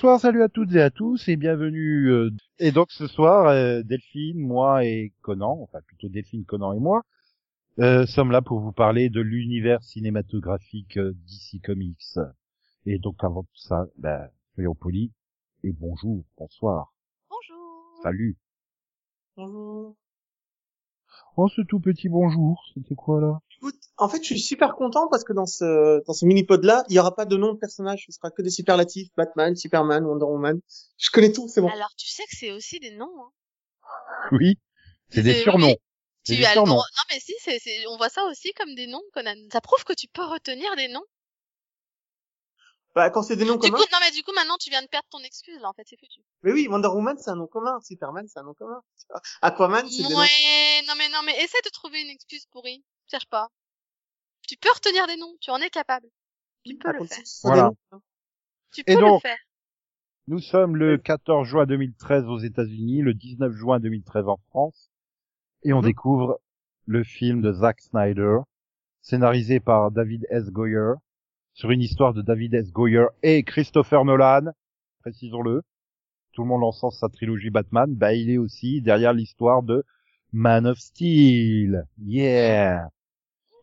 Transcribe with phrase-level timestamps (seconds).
[0.00, 2.06] Bonsoir, salut à toutes et à tous et bienvenue.
[2.08, 6.78] euh, et donc ce soir, euh, Delphine, moi et Conan, enfin plutôt Delphine, Conan et
[6.78, 7.02] moi,
[7.80, 12.18] euh, sommes là pour vous parler de l'univers cinématographique euh, DC Comics.
[12.86, 15.10] Et donc avant tout ça, ben, soyons polis
[15.64, 16.94] et bonjour, bonsoir,
[17.28, 18.00] Bonjour.
[18.02, 18.38] salut.
[19.36, 19.96] Bonjour.
[21.36, 23.40] Oh, ce tout petit bonjour, c'était quoi là?
[23.62, 26.64] Écoute, en fait, je suis super content parce que dans ce dans ce mini pod
[26.64, 29.54] là, il y aura pas de nom de personnage, ce sera que des superlatifs, Batman,
[29.54, 30.60] Superman, Wonder Woman.
[30.96, 31.68] Je connais tout, c'est bon.
[31.68, 33.12] Alors tu sais que c'est aussi des noms.
[33.22, 33.30] Hein.
[34.32, 34.58] Oui,
[35.10, 35.76] c'est des surnoms.
[36.24, 36.74] Tu des as le surnoms.
[36.74, 36.84] droit.
[36.84, 39.34] Non mais si, c'est, c'est, on voit ça aussi comme des noms, Conan.
[39.52, 41.04] Ça prouve que tu peux retenir des noms.
[42.94, 43.76] Bah, quand c'est des noms Du communs.
[43.78, 45.68] coup, non mais du coup maintenant tu viens de perdre ton excuse là.
[45.68, 46.20] En fait, c'est foutu.
[46.42, 47.78] Mais oui, Wonder Woman, c'est un nom commun.
[47.86, 48.80] Superman, c'est un nom commun.
[49.42, 50.18] Aquaman, c'est des noms.
[50.18, 52.82] Ouais, non mais non mais essaie de trouver une excuse pourrie.
[53.10, 53.48] Cherche pas.
[54.46, 55.34] Tu peux retenir des noms.
[55.40, 56.06] Tu en es capable.
[56.64, 57.18] Tu peux le faire.
[57.42, 57.70] Voilà.
[58.72, 59.38] Tu Et peux donc, le faire.
[60.28, 64.90] Nous sommes le 14 juin 2013 aux États-Unis, le 19 juin 2013 en France,
[65.64, 65.86] et on Mhm.
[65.86, 66.40] découvre
[66.86, 68.38] le film de Zack Snyder,
[69.02, 70.50] scénarisé par David S.
[70.50, 70.94] Goyer,
[71.54, 72.70] sur une histoire de David S.
[72.70, 74.52] Goyer et Christopher Nolan,
[75.00, 75.62] précisons-le.
[76.32, 79.84] Tout le monde encense sa trilogie Batman, bah il est aussi derrière l'histoire de
[80.32, 81.86] Man of Steel.
[81.98, 82.88] Yeah.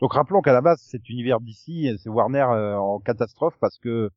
[0.02, 4.12] Donc rappelons qu'à la base cet univers d'ici, c'est Warner euh, en catastrophe parce que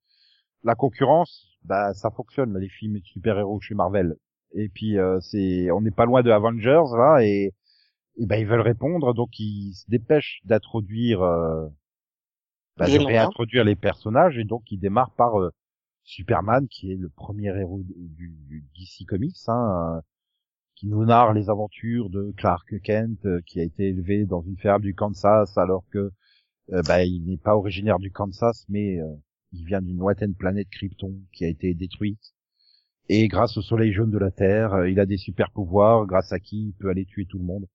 [0.62, 4.16] la concurrence, bah ça fonctionne les films de super-héros chez Marvel.
[4.52, 7.54] Et puis euh, c'est, on n'est pas loin de Avengers là et,
[8.16, 11.66] et ben ils veulent répondre donc ils se dépêchent d'introduire, euh,
[12.76, 15.50] bah, de réintroduire les personnages et donc ils démarrent par euh,
[16.02, 20.02] Superman qui est le premier héros du, du DC Comics, hein,
[20.80, 24.56] qui nous narre les aventures de Clark Kent euh, qui a été élevé dans une
[24.56, 26.10] ferme du Kansas alors que
[26.72, 29.14] euh, bah, il n'est pas originaire du Kansas mais euh,
[29.52, 32.32] il vient d'une lointaine planète Krypton qui a été détruite.
[33.10, 36.38] Et grâce au soleil jaune de la Terre, il a des super pouvoirs, grâce à
[36.38, 37.66] qui il peut aller tuer tout le monde.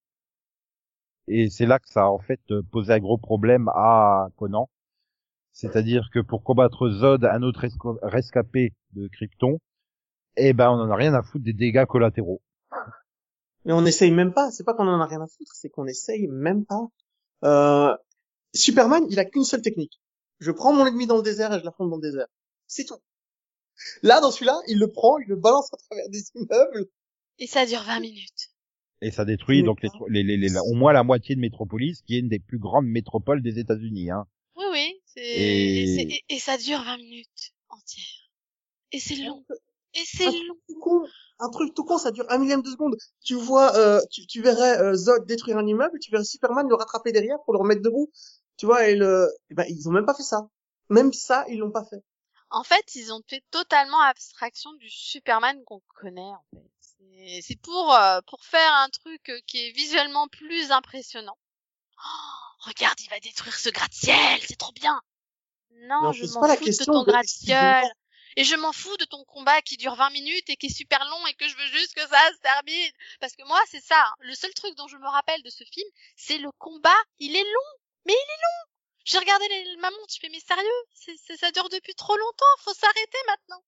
[1.27, 2.41] Et c'est là que ça en fait
[2.71, 4.69] posé un gros problème à Conan.
[5.51, 7.67] C'est-à-dire que pour combattre Zod, un autre
[8.01, 9.59] rescapé de Krypton,
[10.37, 12.41] eh ben on en a rien à foutre des dégâts collatéraux.
[13.65, 14.51] Mais on essaye même pas.
[14.51, 16.87] C'est pas qu'on en a rien à foutre, c'est qu'on essaye même pas.
[17.43, 17.95] Euh,
[18.53, 19.99] Superman, il a qu'une seule technique.
[20.39, 22.27] Je prends mon ennemi dans le désert et je l'affronte dans le désert.
[22.67, 22.95] C'est tout.
[24.03, 26.85] Là, dans celui-là, il le prend, il le balance à travers des immeubles.
[27.39, 28.49] Et ça dure 20 minutes.
[29.01, 32.15] Et ça détruit donc les, les, les- les- au moins la moitié de Métropolis, qui
[32.15, 34.09] est une des plus grandes métropoles des États-Unis.
[34.11, 34.25] Hein.
[34.55, 35.01] Oui oui.
[35.17, 35.95] Et- et...
[35.95, 38.05] c'est- et- et ça dure 20 minutes entières.
[38.93, 39.43] Et c'est long.
[39.93, 41.05] Et c'est Un long.
[41.39, 42.95] Un truc tout con, ça dure un millième de seconde.
[43.23, 46.75] Tu vois, euh, tu, tu verrais euh, Zod détruire un immeuble, tu verrais Superman le
[46.75, 48.11] rattraper derrière pour le remettre debout.
[48.57, 50.47] Tu vois, et le, eh ben, ils ont même pas fait ça.
[50.89, 52.03] Même ça, ils l'ont pas fait.
[52.49, 56.21] En fait, ils ont fait totalement abstraction du Superman qu'on connaît.
[56.21, 61.37] En fait, c'est pour euh, pour faire un truc euh, qui est visuellement plus impressionnant.
[61.97, 65.01] Oh, regarde, il va détruire ce gratte-ciel, c'est trop bien.
[65.87, 67.85] Non, Mais on je m'en pas la fous de ton gratte-ciel.
[68.37, 70.99] Et je m'en fous de ton combat qui dure 20 minutes et qui est super
[71.05, 72.91] long et que je veux juste que ça se termine.
[73.21, 73.95] Parce que moi, c'est ça.
[73.99, 74.13] hein.
[74.19, 75.87] Le seul truc dont je me rappelle de ce film,
[76.17, 76.97] c'est le combat.
[77.19, 77.71] Il est long.
[78.05, 78.71] Mais il est long.
[79.05, 80.81] J'ai regardé les maman, tu fais mais sérieux?
[80.93, 82.45] C'est, Ça dure depuis trop longtemps.
[82.63, 83.63] Faut s'arrêter maintenant.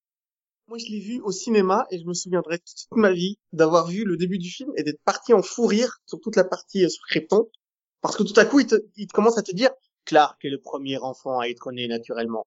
[0.67, 4.03] Moi, je l'ai vu au cinéma et je me souviendrai toute ma vie d'avoir vu
[4.03, 6.89] le début du film et d'être parti en fou rire sur toute la partie euh,
[6.89, 7.49] sur Krypton.
[8.01, 9.69] Parce que tout à coup, il te, il commence à te dire,
[10.05, 12.45] Clark est le premier enfant à être né naturellement.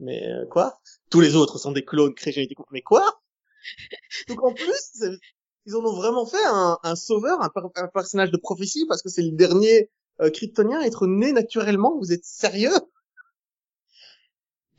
[0.00, 0.78] Mais euh, quoi?
[1.10, 2.66] Tous les autres sont des clones créés génétiquement.
[2.70, 3.20] Mais quoi?
[4.28, 5.02] Donc en plus,
[5.66, 9.08] ils en ont vraiment fait un, un sauveur, un, un personnage de prophétie parce que
[9.08, 9.90] c'est le dernier
[10.20, 11.98] euh, Kryptonien à être né naturellement.
[11.98, 12.70] Vous êtes sérieux?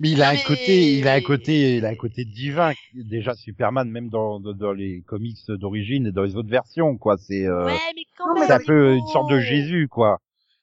[0.01, 2.71] Mais il a un mais- côté, il a un côté, il a un côté divin.
[2.93, 7.17] Déjà Superman, même dans, dans, dans les comics d'origine et dans les autres versions, quoi.
[7.17, 8.43] C'est, euh, Ouais, mais quand non, même.
[8.43, 10.21] mais c'est un peu une sorte de Jésus, quoi.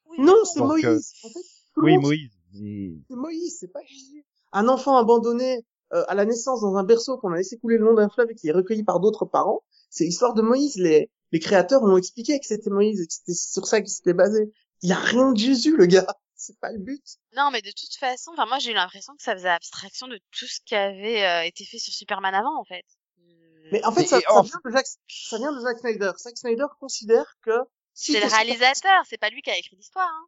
[0.09, 0.87] Oui, Non, c'est Moïse.
[0.87, 1.41] euh, En fait,
[1.75, 2.31] tout le Oui, monde Moïse.
[2.55, 4.25] C'est Moïse, c'est pas Jésus.
[4.56, 7.85] Un enfant abandonné euh, à la naissance dans un berceau qu'on a laissé couler le
[7.85, 10.76] long d'un fleuve et qui est recueilli par d'autres parents, c'est l'histoire de Moïse.
[10.76, 14.14] Les, les créateurs l'ont expliqué que c'était Moïse et que c'était sur ça qu'il s'était
[14.14, 14.53] basé.
[14.82, 16.06] Il y a rien de Jésus, le gars.
[16.38, 17.03] C'est pas le but.
[17.35, 20.19] Non, mais de toute façon, enfin moi j'ai eu l'impression que ça faisait abstraction de
[20.38, 22.85] tout ce qui avait euh, été fait sur Superman avant, en fait.
[23.20, 26.11] Euh, Mais en fait, ça, ça en- vient de Zack, ça vient de Zack Snyder.
[26.19, 27.52] Zack Snyder considère que
[27.94, 30.06] si c'est le réalisateur, c'est pas lui qui a écrit l'histoire.
[30.11, 30.26] Hein.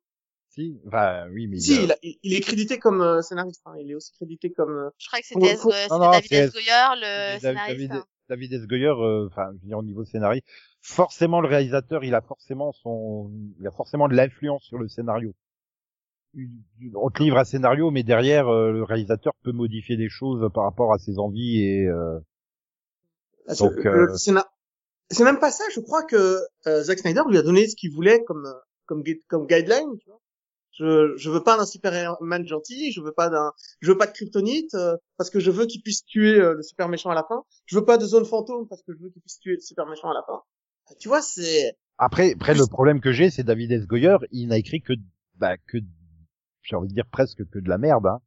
[0.59, 1.59] Si, enfin, oui, mais.
[1.61, 3.63] Si, il, a- il- il est crédité comme euh, scénariste.
[3.67, 3.75] hein.
[3.81, 4.77] Il est aussi crédité comme.
[4.77, 5.83] euh, Je crois que euh,
[6.19, 6.33] c'était David.
[6.49, 6.71] S- Goyer,
[7.01, 7.69] David, le scénariste.
[7.79, 8.05] David, hein.
[8.29, 8.67] David S.
[8.67, 10.43] Goyer, euh, enfin, je veux dire, au niveau scénario,
[10.83, 15.33] forcément le réalisateur, il a forcément son, il a forcément de l'influence sur le scénario.
[16.95, 20.65] on te livre un scénario, mais derrière, euh, le réalisateur peut modifier des choses par
[20.65, 21.87] rapport à ses envies et.
[21.87, 22.19] Euh...
[23.61, 24.53] Donc, euh, le scénar-
[25.11, 25.65] C'est même pas ça.
[25.75, 28.47] Je crois que euh, Zack Snyder lui a donné ce qu'il voulait comme
[28.85, 29.97] comme comme guideline.
[30.01, 30.21] Tu vois.
[30.73, 32.93] Je je veux pas d'un Superman gentil.
[32.93, 35.83] Je veux pas d'un je veux pas de Kryptonite euh, parce que je veux qu'il
[35.83, 37.43] puisse tuer euh, le super méchant à la fin.
[37.67, 39.87] Je veux pas de zone fantôme parce que je veux qu'il puisse tuer le super
[39.87, 40.43] méchant à la fin.
[40.99, 43.87] Tu vois, c'est Après, après le problème que j'ai, c'est David S.
[43.87, 44.95] Goyer, il n'a écrit que,
[45.35, 45.79] bah, que,
[46.63, 48.07] j'ai envie de dire presque que de la merde.
[48.07, 48.21] Hein.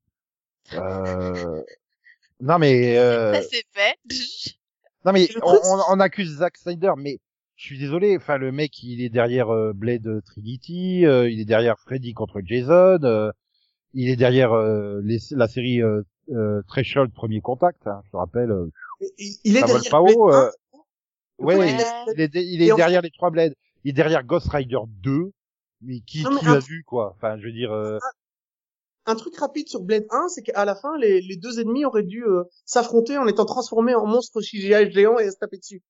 [0.73, 1.63] Euh...
[2.39, 3.33] Non mais, euh...
[3.33, 3.95] Ça c'est fait.
[5.05, 7.19] non mais, on, on, on accuse Zack Snyder, mais
[7.61, 8.17] je suis désolé.
[8.17, 12.41] Enfin, le mec, il est derrière euh, Blade Trinity, euh, il est derrière Freddy contre
[12.43, 13.31] Jason, euh,
[13.93, 17.85] il est derrière euh, les, la série euh, euh, Threshold Premier Contact.
[17.85, 18.49] Hein, je te rappelle.
[18.51, 18.67] euh,
[19.19, 20.49] il, il est derrière pas Blade haut, 1, euh,
[21.39, 21.71] Le ouais, ouais.
[21.71, 23.53] il est- il est, il est Et en derrière les trois Blades.
[23.83, 25.31] Il est derrière Ghost Rider 2.
[25.83, 27.71] Mais qui, Non, mais qui un- l'a vu, quoi Enfin, je veux dire...
[27.71, 27.97] euh,
[29.07, 32.03] un truc rapide sur Blade 1, c'est qu'à la fin, les, les deux ennemis auraient
[32.03, 32.23] dû
[32.65, 35.81] s'affronter en étant transformés en monstres CGI géants et se taper dessus.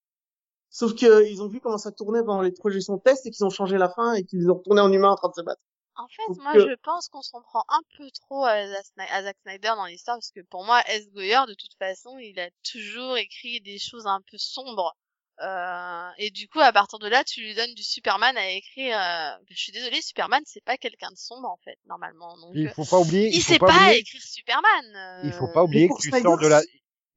[0.72, 3.30] Sauf que euh, ils ont vu comment ça tournait pendant les projections de test et
[3.30, 5.42] qu'ils ont changé la fin et qu'ils ont retournés en humain en train de se
[5.42, 5.60] battre.
[5.96, 9.22] En fait, Donc, moi, euh, je pense qu'on s'en prend un peu trop à, à
[9.22, 11.10] Zack Snyder dans l'histoire, parce que pour moi, S.
[11.12, 14.96] Goyer, de toute façon, il a toujours écrit des choses un peu sombres.
[15.42, 18.96] Euh, et du coup, à partir de là, tu lui donnes du Superman à écrire.
[18.98, 22.34] euh, Je suis désolée, Superman, c'est pas quelqu'un de sombre en fait, normalement.
[22.38, 23.28] Donc, il euh, faut pas oublier...
[23.28, 24.96] il faut sait pas, pas, oublier, écrire Superman.
[24.96, 26.62] euh, il faut pas oublier que tu sors de la...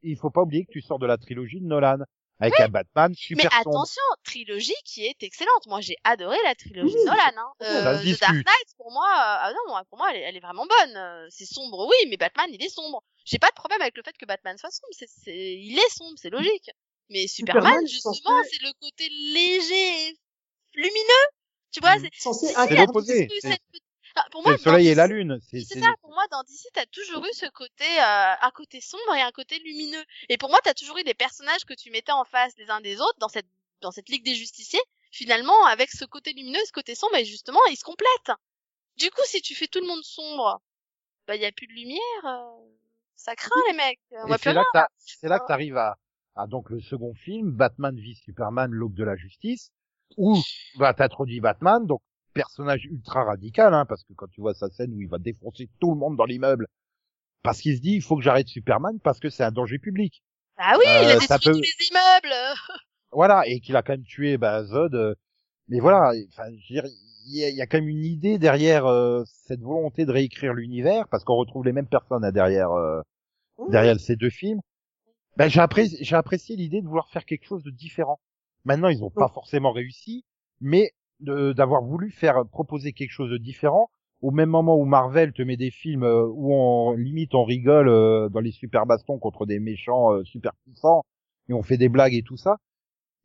[0.01, 1.99] Il faut pas oublier que tu sors de la trilogie de Nolan.
[2.39, 3.55] Avec un Batman Mais sombre.
[3.59, 5.65] attention, trilogie qui est excellente.
[5.67, 7.15] Moi, j'ai adoré la trilogie de Nolan.
[7.37, 7.53] Hein.
[7.61, 8.33] ça Euh, The Dark.
[8.33, 10.97] Knight, pour moi, euh, ah non, pour moi, elle est, elle est vraiment bonne.
[10.97, 13.03] Euh, C'est sombre, oui, mais Batman, il est sombre.
[13.23, 14.87] J'ai pas de problème avec le fait que Batman soit sombre.
[14.91, 16.69] C'est, c'est, il est sombre, c'est logique.
[17.09, 20.17] Mais Superman, Superman, justement, c'est le côté léger, et
[20.73, 21.25] lumineux.
[21.71, 22.01] Tu vois, Mm.
[22.01, 22.09] c'est,
[22.53, 23.25] C'est l'opposé.
[23.25, 23.61] eu C'est cette
[24.31, 25.39] pour moi, le soleil et la lune.
[25.49, 29.13] C'est ça, pour moi, dans DC, t'as toujours eu ce côté, euh, un côté sombre
[29.15, 30.03] et un côté lumineux.
[30.29, 32.81] Et pour moi, t'as toujours eu des personnages que tu mettais en face les uns
[32.81, 33.47] des autres dans cette,
[33.81, 34.81] dans cette Ligue des Justiciers,
[35.11, 38.31] finalement, avec ce côté lumineux ce côté sombre, et justement, ils se complètent.
[38.97, 40.61] Du coup, si tu fais tout le monde sombre,
[41.27, 42.65] bah, y a plus de lumière, euh,
[43.15, 43.99] ça craint, les mecs.
[44.39, 44.87] C'est là que t'as-
[45.27, 45.97] là que t'arrives à,
[46.35, 49.71] à donc le second film, Batman v Superman, l'aube de la justice,
[50.17, 50.37] où
[50.77, 52.01] bah t'introduis Batman, donc
[52.35, 55.69] personnage ultra radical, hein, parce que quand tu vois sa scène où il va défoncer
[55.79, 56.67] tout le monde dans l'immeuble,
[57.41, 60.21] parce qu'il se dit il faut que j'arrête Superman parce que c'est un danger public.
[60.57, 62.35] Ah oui, il a Euh, détruit peut- tous les immeubles.
[63.11, 64.93] Voilà, et qu'il a quand même tué bah, Zod.
[64.93, 65.15] euh,
[65.69, 69.23] mais voilà, enfin, il y, a, il y a quand même une idée derrière euh,
[69.25, 73.01] cette volonté de réécrire l'univers, parce qu'on retrouve les mêmes personnes hein, derrière euh,
[73.69, 74.59] derrière ces deux films.
[75.37, 78.19] Ben j'ai apprécié, j'ai apprécié l'idée de vouloir faire quelque chose de différent.
[78.65, 80.25] Maintenant, ils ont pas forcément réussi,
[80.59, 83.89] mais d'avoir voulu faire proposer quelque chose de différent.
[84.21, 87.89] Au même moment où Marvel te met des films euh, où on limite on rigole
[87.89, 91.03] euh, dans les super bastons contre des méchants euh, super puissants
[91.49, 92.57] et on fait des blagues et tout ça.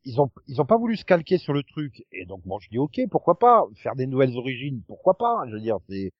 [0.03, 2.03] Ils ont ils ont pas voulu se calquer sur le truc.
[2.11, 4.83] Et donc bon je dis ok pourquoi pas faire des nouvelles origines?
[4.87, 5.43] Pourquoi pas?
[5.47, 6.11] Je veux dire c'est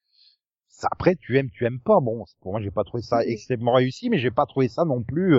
[0.69, 1.99] ça après tu aimes tu aimes pas.
[1.99, 5.03] Bon pour moi j'ai pas trouvé ça extrêmement réussi mais j'ai pas trouvé ça non
[5.03, 5.35] plus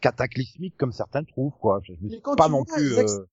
[0.00, 1.80] cataclysmique comme certains trouvent quoi.
[1.82, 3.24] Je me suis pas non plus euh,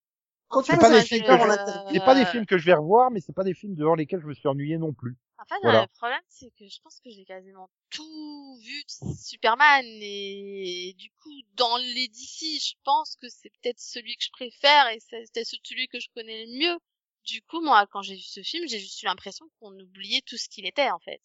[0.64, 3.20] c'est pas des films que en je- pas des films que je vais revoir mais
[3.20, 5.82] c'est pas des films devant lesquels je me suis ennuyé non plus En fait, Voilà.
[5.82, 11.10] le problème, c'est que je pense que j'ai quasiment tout vu de Superman et du
[11.20, 15.24] coup, dans les DC, je pense que c'est peut-être celui que je préfère et c'est
[15.34, 16.80] c'est celui que je connais le mieux.
[17.26, 20.38] Du coup, moi, quand j'ai vu ce film, j'ai juste eu l'impression qu'on oubliait tout
[20.38, 21.22] ce qu'il était, en fait.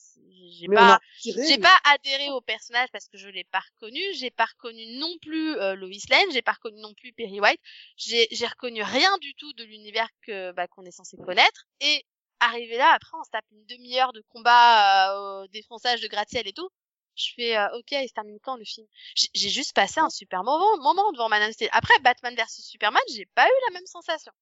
[0.59, 4.01] J'ai pas, j'ai pas adhéré au personnage parce que je l'ai pas reconnu.
[4.15, 6.31] J'ai pas reconnu non plus euh, Lois Lane.
[6.33, 7.61] J'ai pas reconnu non plus Perry White.
[7.97, 11.67] J'ai, j'ai reconnu rien du tout de l'univers que bah, qu'on est censé connaître.
[11.81, 12.05] Et
[12.41, 16.47] arrivé là, après, on se tape une demi-heure de combat euh, au défonçage de gratte-ciel
[16.47, 16.69] et tout.
[17.15, 18.87] Je fais euh, ok, il se termine quand le film?
[19.15, 21.71] J'ai juste passé un super moment, moment devant of Steel.
[21.73, 24.33] Après Batman versus Superman, j'ai pas eu la même sensation.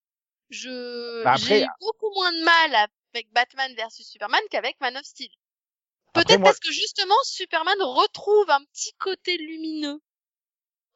[0.51, 5.05] Je Bah j'ai eu beaucoup moins de mal avec Batman versus Superman qu'avec Man of
[5.05, 5.31] Steel.
[6.13, 10.01] Peut-être moi- parce que justement Superman retrouve un petit côté lumineux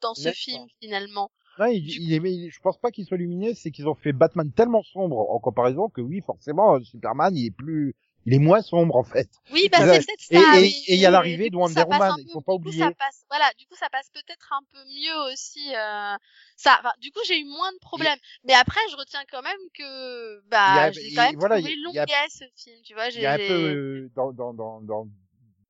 [0.01, 1.31] dans ce film finalement.
[1.57, 4.13] Non, il, il est, il- je pense pas qu'il soit lumineux, c'est qu'ils ont fait
[4.13, 7.95] Batman tellement sombre en comparaison que oui, forcément, euh, Superman, il est plus,
[8.29, 9.27] il est moins sombre en fait.
[9.51, 10.57] Oui, bah c'est peut-être Et- ça.
[10.57, 10.83] et- oui.
[10.87, 12.79] et il y a Et l'arrivée de Wonder Woman, il faut pas du coup, oublier.
[12.83, 15.69] ça passe, voilà, du coup ça passe peut-être un peu mieux aussi.
[15.75, 16.15] Euh,
[16.55, 18.17] ça, enfin, du coup j'ai eu moins de problèmes.
[18.45, 21.91] Mais après, je retiens quand même que bah a- j'ai quand même voilà, trouvé long
[21.95, 22.77] a- ce film.
[22.83, 25.07] Tu vois, Il j'ai y a un j'ai- peu euh, dans, dans, dans, dans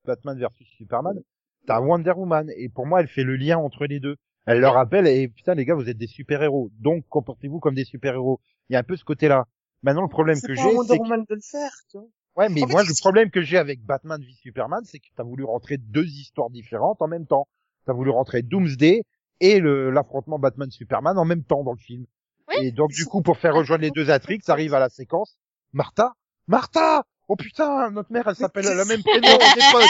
[0.04, 1.18] Batman versus Superman,
[1.66, 4.16] t'as Wonder Woman et pour moi, elle fait le lien entre les deux.
[4.46, 7.74] Elle leur rappelle, et putain les gars, vous êtes des super héros, donc comportez-vous comme
[7.74, 8.40] des super héros.
[8.68, 9.44] Il y a un peu ce côté-là.
[9.82, 11.98] Maintenant, le problème C'est que pas j'ai, Wonder c'est que Woman de le faire, tu
[11.98, 12.06] vois.
[12.36, 15.08] Ouais, mais En fait, moi, le problème que j'ai avec Batman v Superman, c'est que
[15.16, 17.48] t'as voulu rentrer deux histoires différentes en même temps.
[17.86, 19.02] T'as voulu rentrer Doomsday
[19.40, 22.06] et l'affrontement Batman-Superman en même temps dans le film.
[22.48, 22.66] Oui.
[22.66, 25.38] Et donc, du coup, pour faire rejoindre les deux intrigues, ça arrive à la séquence.
[25.72, 26.12] Martha?
[26.46, 27.04] Martha!
[27.28, 29.28] Oh putain, notre mère, elle s'appelle le même prénom,
[29.72, 29.84] potes.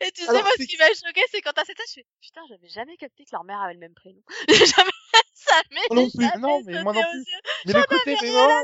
[0.00, 1.94] Et tu sais, Alors, moi, ce qui m'a choqué, c'est quand t'as cet âge, je
[1.94, 4.20] fais, putain, j'avais jamais capté que leur mère avait le même prénom.
[4.48, 4.90] jamais,
[5.34, 6.40] ça Moi non plus.
[6.40, 7.24] Non, mais moi non plus.
[7.66, 8.62] Mais côté, mais non, à.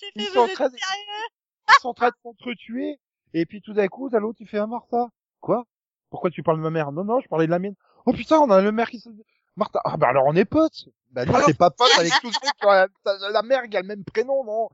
[0.00, 1.26] J'ai Ils fait, sont vous êtes sérieux
[1.68, 2.98] ils sont en train de s'entretuer.
[3.34, 5.08] Et puis tout d'un coup, t'as l'autre, il fait un Martha.
[5.40, 5.64] Quoi?
[6.10, 6.92] Pourquoi tu parles de ma mère?
[6.92, 7.74] Non, non, je parlais de la mienne.
[8.06, 9.08] Oh putain, on a le mère qui se...
[9.56, 9.80] Martha.
[9.84, 10.88] Ah, bah alors on est potes.
[11.10, 12.88] Bah non, t'es pas pote avec tous ceux qui ont la,
[13.32, 14.68] la mère qui a le même prénom, non?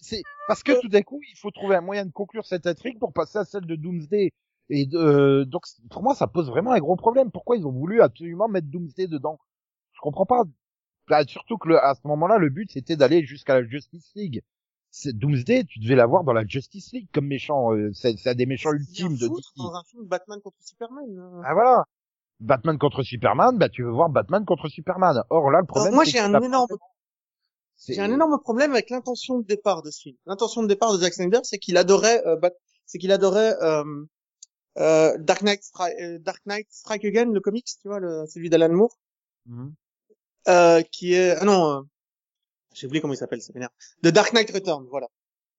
[0.00, 2.98] C'est, parce que tout d'un coup, il faut trouver un moyen de conclure cette intrigue
[2.98, 4.32] pour passer à celle de Doomsday.
[4.68, 7.30] Et euh, donc, pour moi, ça pose vraiment un gros problème.
[7.30, 9.38] Pourquoi ils ont voulu absolument mettre Doomsday dedans?
[9.92, 10.44] Je comprends pas.
[11.08, 14.42] Bah, surtout que le- à ce moment-là, le but c'était d'aller jusqu'à la Justice League.
[15.04, 17.72] Doomsday, tu devais l'avoir dans la Justice League comme méchant.
[17.74, 19.44] euh, c'est des méchants ultimes de DC.
[19.56, 21.04] Dans un film Batman contre Superman.
[21.18, 21.42] euh.
[21.44, 21.84] Ah voilà.
[22.40, 25.22] Batman contre Superman, bah tu veux voir Batman contre Superman.
[25.30, 25.94] Or là, le problème.
[25.94, 26.66] moi, c'est j'ai un énorme-
[27.94, 30.16] J'ai un énorme problème avec l'intention de départ de ce film.
[30.26, 32.52] L'intention de départ de Zack Snyder, c'est qu'il adorait, euh, Bat-
[32.86, 33.84] c'est qu'il adorait euh,
[34.78, 38.48] euh, Dark Knight, Stri- euh, Dark Knight Strike Again, le comics, tu vois, le, celui
[38.50, 38.96] d'Alan Moore,
[40.48, 41.80] euh, qui est, ah non, euh,
[42.78, 43.72] j'ai oublié comment il s'appelle, ça m'énerve.
[44.02, 45.08] The Dark Knight Return, voilà.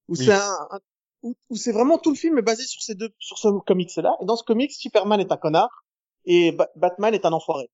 [0.08, 0.26] Où Oui.
[0.26, 0.80] c'est un, un-
[1.24, 4.16] où, où c'est vraiment tout le film est basé sur ces deux, sur ce comics-là.
[4.22, 5.84] Et dans ce comics, Superman est un connard
[6.26, 7.70] et Ba- Batman est un enfoiré.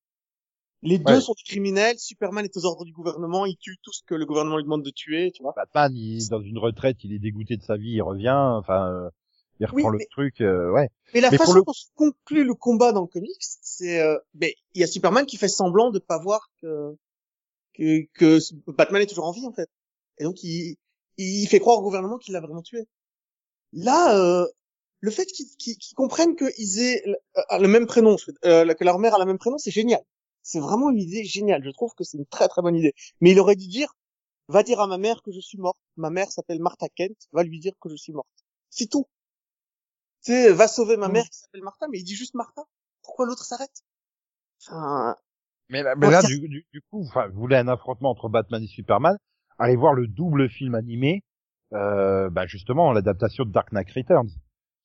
[0.82, 1.98] Les deux sont des criminels.
[1.98, 3.46] Superman est aux ordres du gouvernement.
[3.46, 5.54] Il tue tout ce que le gouvernement lui demande de tuer, tu vois.
[5.56, 8.88] Batman, il est dans une retraite, il est dégoûté de sa vie, il revient, enfin,
[8.92, 9.10] euh,
[9.62, 10.90] il reprend Oui, le truc, euh, ouais.
[11.14, 14.18] Mais la Mais façon le- dont se conclut le combat dans le comics, c'est, euh,
[14.34, 16.98] ben, il y a Superman qui fait semblant de pas voir que,
[17.74, 18.40] que, que
[18.72, 19.70] Batman est toujours en vie, en fait.
[20.20, 20.78] Et donc, il,
[21.18, 22.88] il fait croire au gouvernement qu'il l'a vraiment tué.
[23.74, 24.48] Là, euh,
[25.02, 27.16] le fait qu'ils qu'ils- qu'ils comprennent qu'ils aient le,
[27.52, 30.04] euh, même prénom, euh, que leur mère a le même prénom, c'est génial.
[30.44, 31.64] C'est vraiment une idée géniale.
[31.66, 32.94] Je trouve que c'est une très très bonne idée.
[33.22, 33.96] Mais il aurait dû dire,
[34.50, 35.78] va dire à ma mère que je suis morte.
[35.98, 37.18] Ma mère s'appelle Martha Kent.
[37.34, 38.30] Va lui dire que je suis morte.
[38.72, 39.08] C'est tout.
[40.24, 41.12] Tu sais, va sauver ma Mm.
[41.14, 42.64] mère qui s'appelle Martha, mais il dit juste Martha.
[43.04, 43.84] Pourquoi l'autre s'arrête?
[44.62, 45.18] Enfin,
[45.70, 49.18] Mais, là- mais du, du, du coup, vous voulez un affrontement entre Batman et Superman,
[49.60, 51.24] allez voir le double film animé,
[51.74, 54.30] euh, bah justement, l'adaptation de Dark Knight Returns,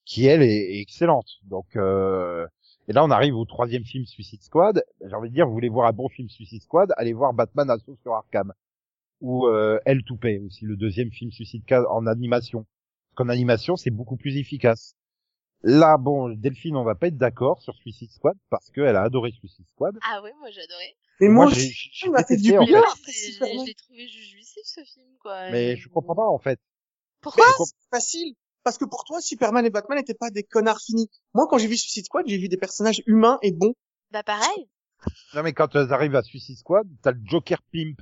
[0.05, 1.29] qui elle est, est excellente.
[1.45, 2.47] Donc, euh,
[2.89, 4.83] et là, on arrive au troisième film Suicide Squad.
[5.05, 7.69] J'ai envie de dire, vous voulez voir un bon film Suicide Squad, allez voir Batman
[7.71, 8.53] Assaut sur Arkham
[9.21, 12.67] ou euh, Hell to Pay aussi, le deuxième film Suicide Squad en animation.
[13.11, 14.95] Parce qu'en animation, c'est beaucoup plus efficace.
[15.63, 19.33] Là, bon, Delphine, on va pas être d'accord sur Suicide Squad parce qu'elle a adoré
[19.33, 19.99] Suicide Squad.
[20.09, 20.95] Ah ouais, moi j'adorais.
[21.21, 22.73] mais Moi, moi, j'ai- j'ai du détesté, en fait.
[22.73, 25.51] Je l'ai trouvé jouissif ce film, quoi.
[25.51, 26.61] Mais je comprends pas en fait.
[27.21, 28.35] Pourquoi C'est facile.
[28.63, 31.11] Parce que pour toi, Superman et Batman n'étaient pas des connards finis.
[31.35, 33.75] Moi, quand j'ai vu Suicide Squad, j'ai vu des personnages humains et bons.
[34.13, 34.69] Bah pareil.
[35.35, 38.01] Non mais quand elles arrivent à Suicide Squad, t'as le Joker Pimp.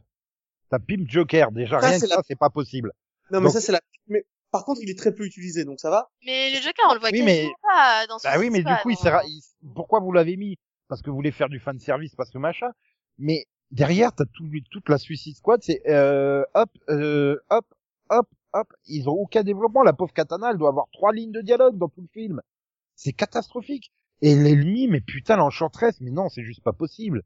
[0.71, 2.93] T'as Pimp Joker, déjà Ça, rien que la- ça, c'est pas possible.
[3.31, 3.81] Non, mais Donc- ça, c'est la...
[4.09, 6.11] Mais par contre, il est très peu utilisé, donc ça va.
[6.25, 8.62] Mais le Joker, on le voit Oui, quasiment mais- pas dans Bah Suicide oui, mais
[8.62, 9.03] du coup, il hein.
[9.03, 9.43] sert à- il-
[9.75, 10.57] pourquoi vous l'avez mis?
[10.88, 12.71] Parce que vous voulez faire du fan service, parce que machin.
[13.19, 17.67] Mais derrière, t'as tout, toute la Suicide Squad, c'est euh, hop, euh, hop,
[18.11, 18.73] hop, hop.
[18.87, 19.83] Ils ont aucun développement.
[19.83, 22.41] La pauvre Katana, elle doit avoir trois lignes de dialogue dans tout le film.
[22.95, 23.91] C'est catastrophique.
[24.23, 27.23] Et l'ennemi, mais putain, l'enchanteresse, mais non, c'est juste pas possible.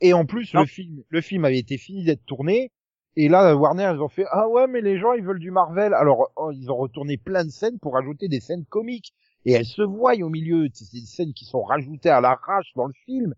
[0.00, 0.60] Et en plus, Non.
[0.62, 2.72] le film, le film avait été fini d'être tourné.
[3.16, 5.94] Et là, Warner, ils ont fait, ah ouais, mais les gens, ils veulent du Marvel.
[5.94, 9.14] Alors, oh, ils ont retourné plein de scènes pour ajouter des scènes comiques.
[9.46, 10.68] Et elles se voient au milieu.
[10.74, 13.34] C'est des scènes qui sont rajoutées à l'arrache dans le film.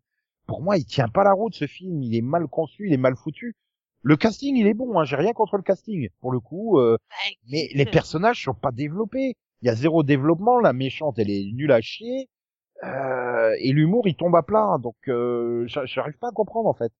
[0.46, 2.02] Pour moi, il tient pas la route, ce film.
[2.02, 3.54] Il est mal conçu, il est mal foutu.
[4.02, 5.04] Le casting, il est bon, hein.
[5.04, 6.08] J'ai rien contre le casting.
[6.20, 7.16] Pour le coup, euh, Bah,
[7.50, 9.34] mais les euh, personnages sont pas développés.
[9.62, 10.58] Il y a zéro développement.
[10.60, 12.28] La méchante, elle est nulle à chier.
[12.84, 14.78] Euh, et l'humour, il tombe à plat.
[14.82, 16.92] Donc, euh, j'a- j'arrive pas à comprendre, en fait.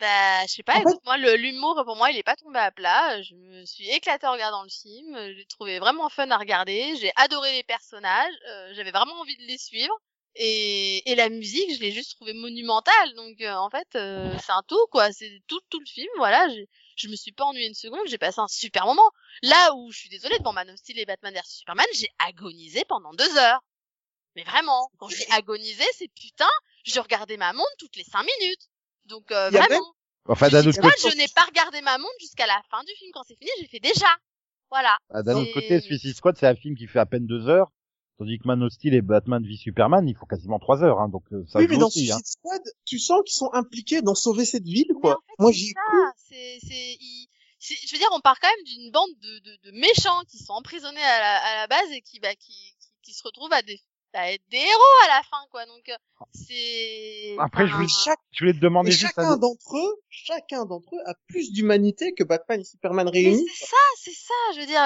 [0.00, 2.58] Bah, je sais pas, En fait- écoute, moi, l'humour, pour moi, il est pas tombé
[2.58, 3.22] à plat.
[3.22, 5.16] Je me suis éclatée en regardant le film.
[5.16, 6.96] Je l'ai trouvé vraiment fun à regarder.
[6.96, 8.34] J'ai adoré les personnages.
[8.48, 9.94] euh, J'avais vraiment envie de les suivre.
[10.36, 13.14] Et, et la musique, je l'ai juste trouvé monumentale.
[13.14, 15.12] Donc, euh, en fait, euh, c'est un tout, quoi.
[15.12, 16.08] C'est tout, tout le film.
[16.16, 18.00] Voilà, j'ai- je me suis pas ennuyée une seconde.
[18.06, 19.08] J'ai passé un super moment.
[19.42, 22.84] Là où je suis désolée, devant Man of Steel et Batman vs Superman, j'ai agonisé
[22.84, 23.60] pendant deux heures.
[24.36, 26.48] Mais vraiment, quand dis agonisé, c'est putain,
[26.84, 28.68] je regardais ma montre toutes les cinq minutes.
[29.06, 29.80] Donc euh, vraiment,
[30.26, 32.92] Enfin, je, d'un autre côté, je n'ai pas regardé ma montre jusqu'à la fin du
[32.96, 33.10] film.
[33.12, 34.06] Quand c'est fini, j'ai fait déjà.
[34.70, 34.96] Voilà.
[35.10, 37.70] ah, d'un autre côté, Suicide Squad, c'est un film qui fait à peine deux heures.
[38.16, 41.08] Tandis que Man of Steel et Batman v Superman, il faut quasiment trois heures, hein,
[41.08, 42.10] donc euh, ça oui, mais dans aussi.
[42.12, 42.16] Hein.
[42.18, 45.14] Suicide Squad, tu sens qu'ils sont impliqués dans sauver cette ville, quoi.
[45.14, 45.74] en fait, Moi, j'y.
[46.16, 46.98] C'est, c'est-
[47.58, 50.52] je veux dire, on part quand même d'une bande de, de, de méchants qui sont
[50.52, 53.62] emprisonnés à la, à la base et qui, bah, qui, qui, qui se retrouvent à,
[53.62, 53.80] des,
[54.14, 55.66] à être des héros à la fin, quoi.
[55.66, 55.96] Donc, euh,
[56.32, 57.36] c'est.
[57.38, 57.86] Après, je voulais,
[58.32, 61.52] je voulais te demander Et juste chacun un- d'entre eux, chacun d'entre eux a plus
[61.52, 63.46] d'humanité que Batman et Superman réunis.
[63.56, 64.34] c'est ça, c'est ça.
[64.54, 64.82] Je veux dire,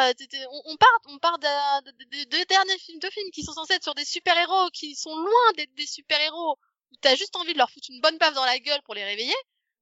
[0.51, 3.43] on, on part, on part de, de, de- de deux derniers films, deux films qui
[3.43, 6.57] sont censés être sur des super héros, qui sont loin d'être des super héros.
[6.91, 9.05] Où t'as juste envie de leur foutre une bonne baffe dans la gueule pour les
[9.05, 9.35] réveiller.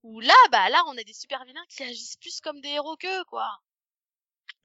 [0.03, 2.97] Ou là, bah là, on a des super vilains qui agissent plus comme des héros
[2.97, 3.47] qu'eux, quoi.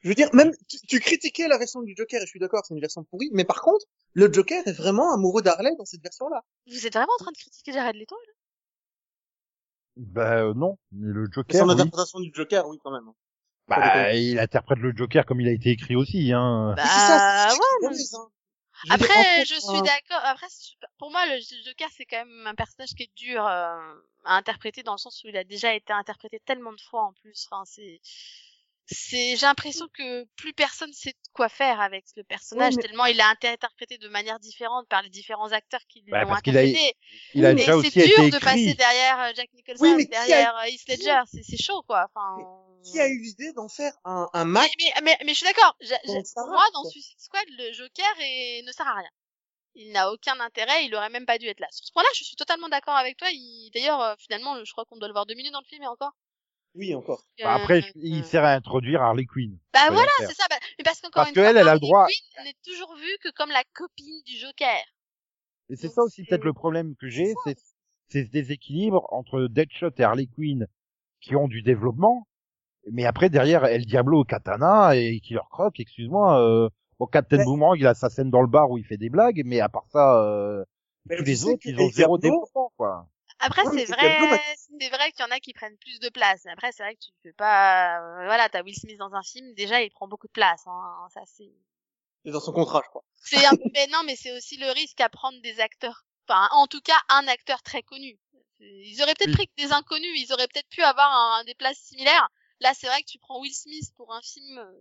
[0.02, 2.66] Je veux dire, même, tu, tu critiquais la version du Joker, et je suis d'accord,
[2.66, 6.02] c'est une version pourrie, mais par contre, le Joker est vraiment amoureux d'Harley dans cette
[6.02, 6.42] version-là.
[6.68, 8.34] Vous êtes vraiment en train de critiquer Jared Leto là?
[9.98, 11.72] Bah euh, non, mais le Son Joker, oui.
[11.74, 13.12] interprétation du Joker, oui, quand même.
[13.68, 16.74] Bah, il interprète le Joker comme il a été écrit aussi, hein.
[16.76, 18.18] Bah Mais c'est ça, c'est- ouais.
[18.18, 18.28] hein.
[18.84, 20.22] Je dire, Après, entre je suis d'accord.
[20.24, 20.48] Après,
[20.98, 23.78] pour moi, le Joker, c'est quand même un personnage qui est dur euh,
[24.26, 27.14] à interpréter dans le sens où il a déjà été interprété tellement de fois en
[27.14, 27.48] plus.
[27.52, 28.02] Enfin, c'est,
[28.86, 33.22] c'est, j'ai l'impression que plus personne sait quoi faire avec le personnage mais- tellement il
[33.22, 36.94] a été interprété de manière différente par les différents acteurs qui Bah, l'ont a- interprété.
[37.34, 39.84] Il a Oui, Mais déjà aussi c'est dur été de passer derrière euh, Jack Nicholson,
[39.96, 41.22] Oui, a- derrière euh, Heath a- Ledger.
[41.32, 42.08] C'est, c'est chaud, quoi.
[42.14, 42.38] Enfin.
[42.84, 45.46] Qui a eu l'idée d'en faire un, un mais, match mais, mais, mais je suis
[45.46, 45.78] d'accord.
[46.48, 46.84] Moi, dans.
[46.90, 48.64] Suicide Squad, le Joker est...
[48.66, 49.10] ne sert à rien.
[49.76, 51.68] Il n'a aucun intérêt, il aurait même pas dû être là.
[51.72, 53.30] Sur ce point-là, je suis totalement d'accord avec toi.
[53.32, 53.70] Il...
[53.74, 55.88] D'ailleurs, euh, finalement, je crois qu'on doit le voir deux minutes dans le film et
[55.88, 56.12] encore.
[56.76, 57.24] Oui, encore.
[57.44, 59.58] Bah, après, Euh, je- il sert à introduire Harley Quinn.
[59.74, 60.46] Bah voilà, c'est ça.
[60.50, 62.96] Bah, Mais parce qu'encore une fois, elle, elle a le Harley droit- Quinn n'est toujours
[62.96, 64.84] vue que comme la copine du Joker.
[65.70, 67.58] Et c'est ça aussi peut-être le problème que j'ai, c'est
[68.26, 70.68] ce déséquilibre entre Deadshot et Harley Quinn
[71.22, 72.28] qui ont du développement,
[72.92, 76.70] mais après derrière El Diablo, Katana et Killer Croc, excuse-moi, euh,
[77.00, 79.10] bon Captain Mais- Boomerang il a sa scène dans le bar où il fait des
[79.10, 80.64] blagues, mais à part ça, euh,
[81.10, 83.08] tous les autres ils ont zéro développement quoi.
[83.42, 84.20] Après, c'est vrai,
[84.80, 86.42] c'est vrai qu'il y en a qui prennent plus de place.
[86.46, 89.24] Mais après, c'est vrai que tu peux pas, euh, voilà, t'as Will Smith dans un
[89.24, 91.08] film, déjà, il prend beaucoup de place, hein.
[91.14, 91.52] Ça, c'est,
[92.24, 93.04] C'est dans son contrat, je crois.
[93.16, 96.06] C'est un peu, mais non, mais c'est aussi le risque à prendre des acteurs.
[96.28, 98.20] Enfin, en tout cas, un acteur très connu.
[98.60, 99.36] Ils auraient peut-être Oui.
[99.36, 102.30] pris que des inconnus, ils auraient peut-être pu avoir un, des places similaires.
[102.60, 104.72] Là, c'est vrai que tu prends Will Smith pour un film, euh,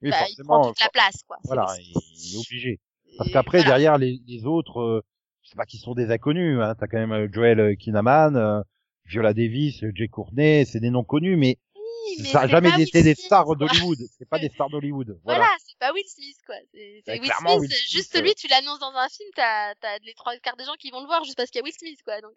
[0.00, 1.36] Oui, bah, il prend toute la place, quoi.
[1.44, 2.80] Voilà, il, est obligé.
[3.18, 3.72] Parce qu'après voilà.
[3.72, 5.04] derrière les, les autres, euh,
[5.50, 8.60] sais pas qui sont des inconnus, hein, t'as quand même euh, Joel euh, Kinnaman, euh,
[9.06, 12.68] Viola Davis, Jay Courtney, c'est des noms connus, mais Oui, mais ça a c'est jamais
[12.70, 13.98] été Will des Smith, stars d'Hollywood.
[14.18, 15.18] C'est pas des stars d'Hollywood.
[15.24, 15.56] Voilà, Voilà.
[15.66, 16.56] c'est pas Will Smith, quoi.
[16.72, 19.28] C'est Bah, Will Smith, Will c'est Smith, juste euh, lui, tu l'annonces dans un film,
[19.36, 21.62] t'as, t'as les trois quarts des gens qui vont le voir juste parce qu'il y
[21.62, 22.20] a Will Smith, quoi.
[22.22, 22.32] Donc,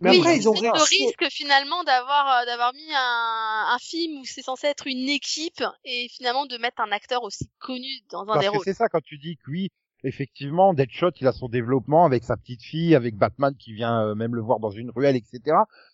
[0.00, 3.78] Mais oui, après, ils ont peut-être le risque finalement d'avoir, euh, d'avoir mis un, un
[3.78, 7.88] film où c'est censé être une équipe et finalement de mettre un acteur aussi connu
[8.10, 8.64] dans un Parce des que rôles.
[8.64, 9.70] c'est ça quand tu dis que oui,
[10.04, 14.14] effectivement, Deadshot, il a son développement avec sa petite fille, avec Batman qui vient euh,
[14.14, 15.40] même le voir dans une ruelle, etc.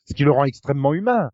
[0.04, 1.30] Ce qui le rend extrêmement humain.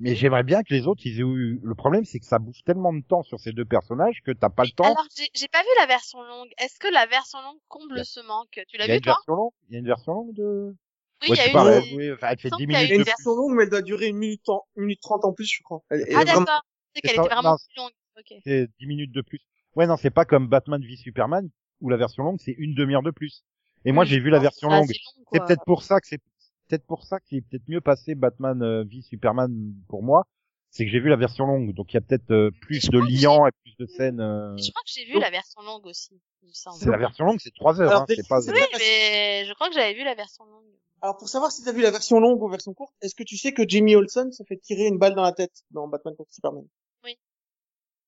[0.00, 1.60] Mais j'aimerais bien que les autres, ils aient eu...
[1.60, 4.48] Le problème, c'est que ça bouffe tellement de temps sur ces deux personnages que t'as
[4.48, 4.84] pas le temps.
[4.84, 5.04] Alors,
[5.34, 6.48] j'ai, pas vu la version longue.
[6.58, 8.60] Est-ce que la version longue comble ce manque?
[8.68, 9.14] Tu l'as il y a vu une toi?
[9.14, 9.52] version longue?
[9.68, 10.76] Il y a une version longue de...
[11.22, 12.76] Oui, Ouais, il y a une- elle- oui, enfin, elle fait semble 10 qu'il y
[12.76, 15.24] a minutes Une version longue, mais elle doit durer une minute, en, une minute trente
[15.24, 15.82] en plus, je crois.
[15.90, 16.62] Elle Ah vraiment- d'accord.
[16.94, 17.90] C'est qu'elle était vraiment non, plus longue.
[18.20, 18.38] Ok.
[18.44, 19.40] c'est 10 minutes de plus.
[19.74, 21.48] Ouais, non, c'est pas comme Batman v Superman,
[21.80, 23.44] où la version longue, c'est une demi-heure de plus.
[23.84, 24.86] Et moi, j'ai vu la version longue.
[24.86, 25.46] c'est long, C'est quoi.
[25.46, 26.20] peut-être pour ça que c'est
[26.68, 29.50] peut-être pour ça qu'il est peut-être mieux passé Batman euh, v Superman
[29.88, 30.26] pour moi.
[30.70, 32.90] C'est que j'ai vu la version longue, donc il y a peut-être euh, plus je
[32.90, 34.20] de liants et plus de scènes.
[34.20, 36.76] euh, Je crois que j'ai vu Donc- la version longue aussi, il me semble.
[36.78, 37.88] C'est la version longue, c'est trois heures.
[37.90, 38.40] Alors, hein, c'est pas.
[38.40, 40.66] Oui, mais je crois que j'avais vu la version longue.
[41.00, 43.38] Alors, pour savoir si t'as vu la version longue ou version courte, est-ce que tu
[43.38, 46.32] sais que Jamie Olsen se fait tirer une balle dans la tête dans Batman contre
[46.34, 46.64] Superman?
[47.04, 47.16] Oui.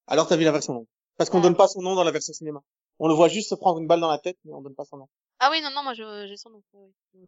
[0.07, 0.87] Alors, t'as vu la version longue.
[1.17, 1.43] Parce qu'on Ah.
[1.43, 2.61] donne pas son nom dans la version cinéma.
[3.01, 4.85] On le voit juste se prendre une balle dans la tête, mais on donne pas
[4.85, 5.09] son nom.
[5.41, 6.63] Ah oui, non, non, moi je- j'ai son nom.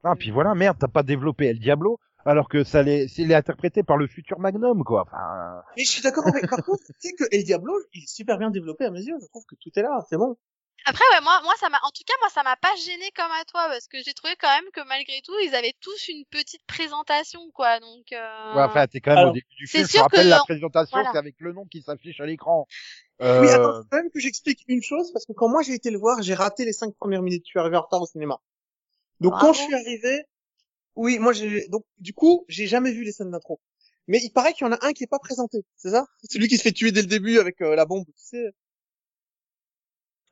[0.04, 3.34] Ah, euh, puis voilà, merde, t'as pas développé El Diablo, alors que ça l'est, est
[3.34, 5.02] interprété par le futur Magnum, quoi.
[5.06, 8.06] Enfin, Mais je suis d'accord avec, par contre, tu sais que El Diablo, il est
[8.06, 9.16] super bien développé à mes yeux.
[9.20, 10.36] Je trouve que tout est là, c'est bon.
[10.86, 13.30] Après, ouais, moi, moi, ça m'a, en tout cas, moi, ça m'a pas gêné comme
[13.30, 16.24] à toi, parce que j'ai trouvé quand même que malgré tout, ils avaient tous une
[16.26, 17.78] petite présentation, quoi.
[17.80, 18.54] Donc, euh...
[18.54, 19.88] ouais, enfin, t'es quand même alors, au début du c'est film.
[19.88, 21.10] Je rappelle que- la présentation, voilà.
[21.12, 22.66] c'est avec le nom qui s'affiche à l'écran.
[23.20, 25.74] Oui, Euh, attends, faut quand même que j'explique une chose, parce que quand moi j'ai
[25.74, 27.44] été le voir, j'ai raté les cinq premières minutes.
[27.46, 28.38] Je suis arrivé en retard au cinéma.
[29.20, 29.46] Donc Bravo.
[29.46, 30.24] quand je suis arrivé,
[30.96, 33.60] oui, moi j'ai, donc du coup, j'ai jamais vu les scènes d'intro.
[34.08, 36.06] Mais il paraît qu'il y en a un qui est pas présenté, c'est ça?
[36.28, 38.52] Celui qui se fait tuer dès le début avec euh, la bombe, tu sais.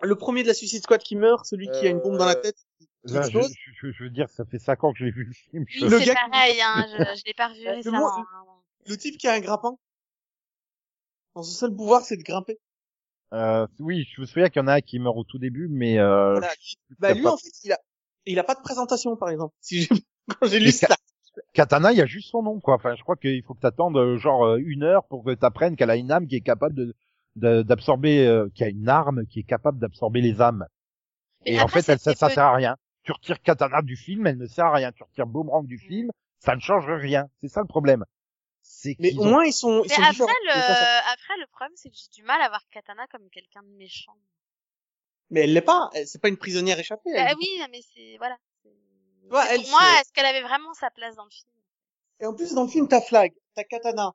[0.02, 2.36] Le premier de la Suicide Squad qui meurt, celui qui a une bombe dans la
[2.36, 2.56] Euh, tête.
[3.04, 5.64] là, je, je, je- veux dire, ça fait cinq ans que j'ai vu le film.
[5.68, 8.18] je- Oui, Le c'est qui- pareil, hein, je, je l'ai pas revu Le récemment.
[8.18, 8.24] hein.
[8.86, 9.76] Le type qui a un grappin.
[11.36, 12.58] Son seul pouvoir, c'est de grimper.
[13.32, 15.68] Euh, oui, je me souviens qu'il y en a un qui meurt au tout début,
[15.68, 16.52] mais euh, Voilà.
[16.98, 17.78] Bah lui, pas- en fait, il a,
[18.26, 19.54] il a pas de présentation, par exemple.
[19.60, 19.88] Si j'ai,
[20.40, 20.88] quand j'ai lu ça.
[21.52, 22.74] Katana, il y a juste son nom, quoi.
[22.74, 25.76] Enfin, je crois qu'il faut que t'attendes euh, genre euh, une heure pour que t'apprennes
[25.76, 26.94] qu'elle a une âme qui est capable de-
[27.40, 30.66] d'absorber, euh, qui a une arme qui est capable d'absorber les âmes.
[31.44, 32.76] Mais Et en fait, elle, ça, c'était ça peu- sert à rien.
[33.02, 34.92] Tu retires Katana du film, elle ne sert à rien.
[34.92, 37.28] Tu retires Boomerang du film, ça ne change rien.
[37.40, 38.04] C'est ça le problème.
[38.62, 40.28] C'est Mais au ont- moins ils sont, ils Mais sont après différents.
[40.44, 40.98] le, ça, ça.
[41.12, 44.14] après le problème, c'est que j'ai du mal à voir Katana comme quelqu'un de méchant.
[45.30, 45.88] Mais elle l'est pas.
[45.94, 47.10] Elle- C'est pas une prisonnière échappée.
[47.14, 47.24] elle.
[47.26, 48.36] Bah oui, mais c'est voilà.
[49.30, 51.50] Ouais, elle, pour moi, est-ce qu'elle avait vraiment sa place dans le film?
[52.20, 54.12] Et en plus, dans le film, t'as Flag, t'as Katana,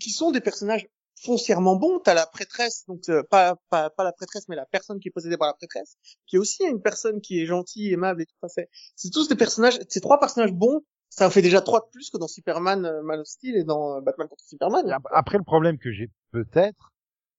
[0.00, 0.86] qui sont des personnages
[1.22, 2.00] foncièrement bons.
[2.00, 5.10] T'as la prêtresse, donc euh, pas, pas pas la prêtresse, mais la personne qui est
[5.10, 5.96] possédée par la prêtresse,
[6.26, 8.62] qui est aussi une personne qui est gentille, aimable et tout ça.
[8.96, 10.82] C'est tous des personnages, ces trois personnages bons.
[11.10, 13.64] Ça en fait déjà trois de plus que dans Superman, euh, Man of Steel et
[13.64, 14.98] dans euh, Batman contre Superman.
[15.12, 16.92] Après, le problème que j'ai peut-être,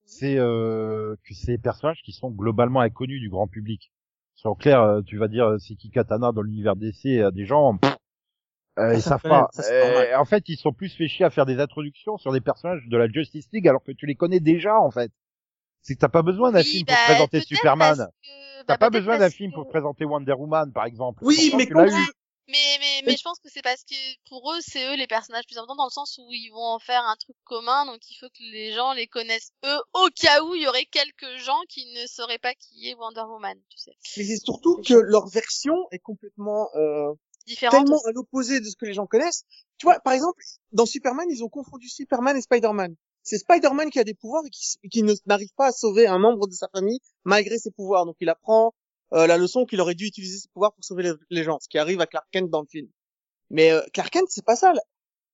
[0.05, 3.91] c'est euh, que des personnages qui sont globalement inconnus du grand public.
[4.35, 7.45] Sur clair, euh, tu vas dire euh, c'est qui Katana dans l'univers DC à des
[7.45, 7.95] gens, pff,
[8.79, 9.47] euh, ils ça savent fait- pas.
[9.53, 9.63] ça.
[9.71, 12.83] Euh, en fait, ils sont plus fait chier à faire des introductions sur des personnages
[12.87, 15.11] de la Justice League alors que tu les connais déjà en fait.
[15.81, 17.97] C'est que t'as pas besoin d'un Oui, film bah, pour présenter Superman.
[17.97, 21.23] T'as bah, pas besoin d'un film que- pour présenter Wonder Woman par exemple.
[21.23, 21.85] Oui, mais quand.
[22.47, 23.95] Mais, mais, mais je pense que c'est parce que
[24.29, 26.77] pour eux, c'est eux les personnages plus importants dans le sens où ils vont en
[26.77, 30.43] faire un truc commun, donc il faut que les gens les connaissent eux, au cas
[30.43, 33.79] où il y aurait quelques gens qui ne sauraient pas qui est Wonder Woman, tu
[33.79, 33.93] sais.
[34.17, 37.13] Mais c'est surtout que leur version est complètement euh,
[37.45, 39.45] Tellement à l'opposé de ce que les gens connaissent.
[39.77, 42.95] Tu vois, par exemple, dans Superman, ils ont confondu Superman et Spider-Man.
[43.23, 46.53] C'est Spider-Man qui a des pouvoirs et qui, n'arrive pas à sauver un membre de
[46.53, 48.05] sa famille malgré ses pouvoirs.
[48.05, 48.73] Donc il apprend
[49.13, 51.77] euh, la leçon qu'il aurait dû utiliser ses pouvoirs pour sauver les, gens, ce qui
[51.77, 52.87] arrive à Clark Kent dans le film.
[53.49, 54.73] Mais euh, Clark Kent, c'est pas ça.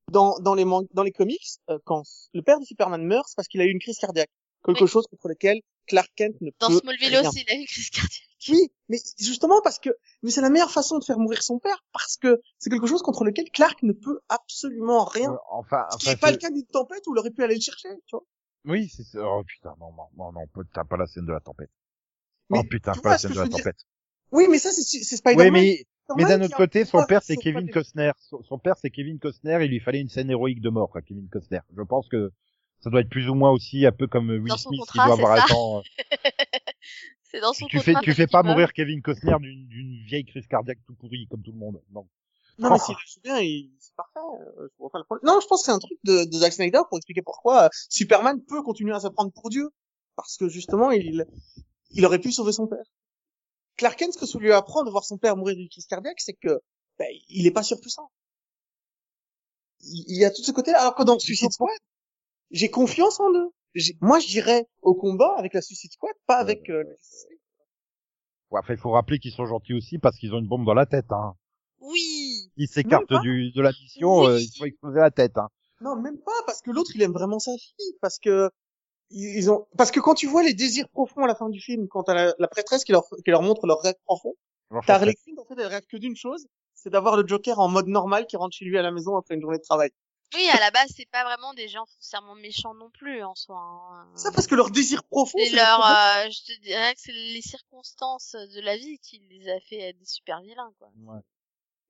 [0.09, 3.47] Dans, dans, les, dans les comics, euh, quand le père de Superman meurt, c'est parce
[3.47, 4.31] qu'il a eu une crise cardiaque.
[4.65, 4.87] Quelque Oui.
[4.87, 7.27] chose contre lequel Clark Kent ne Dans peut Smallville rien.
[7.27, 8.27] aussi, il a une crise cardiaque.
[8.49, 9.89] Oui, mais justement parce que,
[10.23, 13.01] mais c'est la meilleure façon de faire mourir son père parce que c'est quelque chose
[13.03, 15.31] contre lequel Clark ne peut absolument rien.
[15.31, 17.29] Euh, enfin, Ce qui enfin, n'est pas c'est- le cas d'une tempête où il aurait
[17.31, 18.23] pu aller le chercher, tu vois.
[18.65, 19.19] oui, c'est ça.
[19.23, 21.69] Oh putain, non, non, non, non, putain, pas la scène de la tempête.
[22.49, 23.77] Mais oh putain, pas la scène de la dire tempête.
[24.31, 25.51] Oui, mais ça, c'est, c'est Oui, Spider-Man.
[25.51, 28.11] mais, mais Spider-Man d'un autre côté, son père, c'est Kevin Costner.
[28.17, 29.59] Son, son père, c'est Kevin Costner.
[29.63, 31.59] Il lui fallait une scène héroïque de mort, quoi, Kevin Costner.
[31.75, 32.31] Je pense que
[32.83, 35.13] ça doit être plus ou moins aussi un peu comme Will Smith contrat, qui doit
[35.13, 35.77] avoir un temps.
[35.79, 35.81] euh,
[37.23, 40.25] C'est dans son tu fais, contrat tu fais pas mourir Kevin Costner d'une d'une vieille
[40.25, 41.81] crise cardiaque tout pourri comme tout le monde.
[41.91, 42.07] Non.
[42.57, 43.71] Non, mais s'il le joue bien, il...
[43.79, 44.19] c'est parfait.
[44.19, 45.25] euh, Je vois pas le problème.
[45.25, 47.69] Non, je pense que c'est un truc de, de Zack Snyder pour expliquer pourquoi euh,
[47.89, 49.69] Superman peut continuer à se prendre pour Dieu.
[50.17, 51.25] Parce que justement, il,
[51.91, 52.83] il aurait pu sauver son père.
[53.77, 56.19] Clark Kent, ce que ça lui apprend de voir son père mourir d'une crise cardiaque,
[56.19, 56.59] c'est que
[56.99, 58.11] ben, il est pas surpuissant.
[59.79, 60.81] Il, il y a tout ce côté-là.
[60.81, 61.71] Alors que dans Suicide Squad,
[62.51, 63.49] j'ai confiance en eux.
[63.73, 67.39] J'ai- Moi, j'irais au combat avec la Suicide Squad, pas avec euh, Justice League.
[68.51, 70.73] Ouais, enfin, il faut rappeler qu'ils sont gentils aussi parce qu'ils ont une bombe dans
[70.73, 71.09] la tête.
[71.11, 71.35] Hein.
[71.79, 72.51] Oui.
[72.57, 74.27] Ils s'écartent du de la mission, Oui.
[74.27, 75.37] euh, il faut exploser la tête.
[75.37, 75.47] Hein.
[75.79, 78.49] Non, même pas, parce que l'autre, il aime vraiment sa fille, parce que
[79.09, 81.59] ils ils ont, parce que quand tu vois les désirs profonds à la fin du
[81.61, 84.35] film, quand t'as la, la prêtresse qui leur, qui leur montre leurs rêves profonds,
[84.85, 87.67] t'as Harley Quinn, en fait, elle rêve que d'une chose, c'est d'avoir le Joker en
[87.69, 89.91] mode normal qui rentre chez lui à la maison après une journée de travail.
[90.33, 93.57] Oui, à la base, c'est pas vraiment des gens foncièrement méchants non plus, en soi.
[93.59, 94.07] hein.
[94.15, 97.41] Ça parce que leur désir profond, C'est leur, euh, je te dirais que c'est les
[97.41, 100.89] circonstances de la vie qui les a fait être des super vilains, quoi.
[100.99, 101.19] Ouais.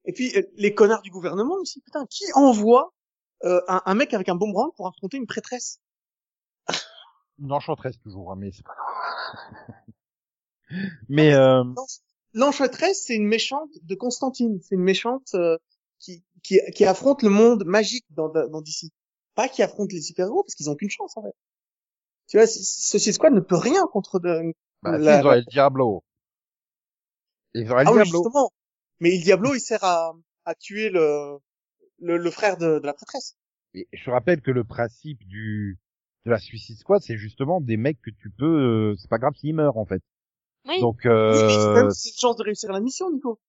[0.05, 2.93] Et puis, euh, les connards du gouvernement aussi, putain, qui envoie
[3.43, 5.79] euh, un, un mec avec un boomerang pour affronter une prêtresse?
[7.39, 9.75] Une enchanteresse toujours, hein, mais c'est pas grave.
[11.09, 11.63] mais euh,
[12.33, 14.59] L'enchanteresse, c'est une méchante de Constantine.
[14.61, 15.57] C'est une méchante euh,
[15.99, 18.91] qui, qui, qui affronte le monde magique dans, dans DC.
[19.35, 21.35] Pas qui affronte les super-héros, parce qu'ils ont qu'une chance, en fait.
[22.27, 24.53] Tu vois, Suicide Squad ne peut rien contre de...
[24.81, 26.03] bah, si, ils auraient le Diablo.
[27.53, 28.23] Ils auraient Ah le oui, Diablo.
[28.23, 28.51] justement.
[28.99, 30.13] Mais il Diablo, il sert à,
[30.45, 31.37] à tuer le,
[31.99, 33.35] le, le frère de, de la prêtresse.
[33.73, 35.79] Et je rappelle que le principe du
[36.25, 39.33] de la Suicide Squad, c'est justement des mecs que tu peux, euh, c'est pas grave
[39.35, 40.03] s'ils meurent en fait.
[40.67, 40.79] Oui.
[40.79, 43.39] Donc euh, c'est une chance de réussir la mission, Nico.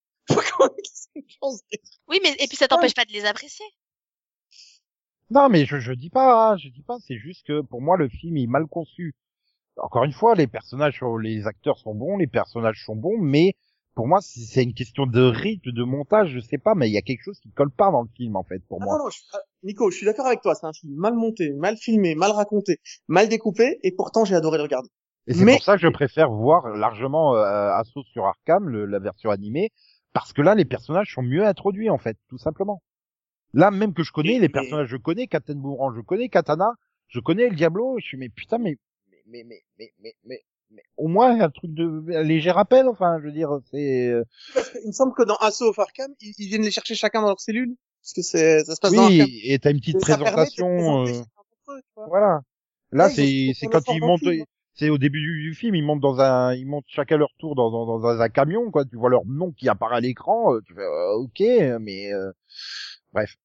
[2.08, 3.66] Oui, mais, et puis ça t'empêche pas de les apprécier.
[5.30, 7.96] non mais je je dis pas, hein, je dis pas, c'est juste que pour moi
[7.96, 9.14] le film est mal conçu.
[9.78, 13.54] Encore une fois, les personnages, sont- les acteurs sont bons, les personnages sont bons, mais
[13.94, 16.92] pour moi c'est c'est une question de rythme, de montage, je sais pas, mais il
[16.92, 18.98] y a quelque chose qui colle pas dans le film en fait pour Ah moi.
[18.98, 20.54] non, non, je- ah, Nico, je suis d'accord avec toi.
[20.54, 24.58] C'est un film mal monté, mal filmé, mal raconté, mal découpé, et pourtant j'ai adoré
[24.58, 24.88] le regarder.
[25.28, 28.86] Et c'est Mais- pour ça que je préfère voir largement euh, Assaut sur Arkham, le-
[28.86, 29.70] la version animée,
[30.12, 32.82] parce que là, les personnages sont mieux introduits, en fait, tout simplement.
[33.54, 36.72] Là, même que je connais, les personnages, je connais Captain Boomerang, je connais Katana,
[37.08, 38.78] je connais le Diablo, je suis, mais putain, mais,
[39.26, 43.18] mais, mais, mais, mais, mais, mais, au moins, un truc de, un léger rappel, enfin,
[43.20, 44.24] je veux dire, c'est, euh,
[44.82, 47.28] Il me semble que dans Assault of Arkham, ils, ils viennent les chercher chacun dans
[47.28, 47.76] leur cellule.
[48.02, 49.12] parce que c'est ça se passe dans un camp.
[49.24, 51.06] Oui, et t'as une petite Et présentation.
[51.06, 51.12] euh.
[52.08, 52.40] Voilà.
[52.90, 53.10] Là, Ouais,
[53.54, 54.22] c'est quand ils dans montent.
[54.74, 57.70] C'est au début du, film, ils montent dans un, ils montent chacun leur tour dans,
[57.70, 58.84] dans, un camion, quoi.
[58.84, 61.40] Tu vois leur nom qui apparaît à l'écran, euh, tu fais euh, ok,
[61.80, 62.32] mais euh,
[63.12, 63.36] bref.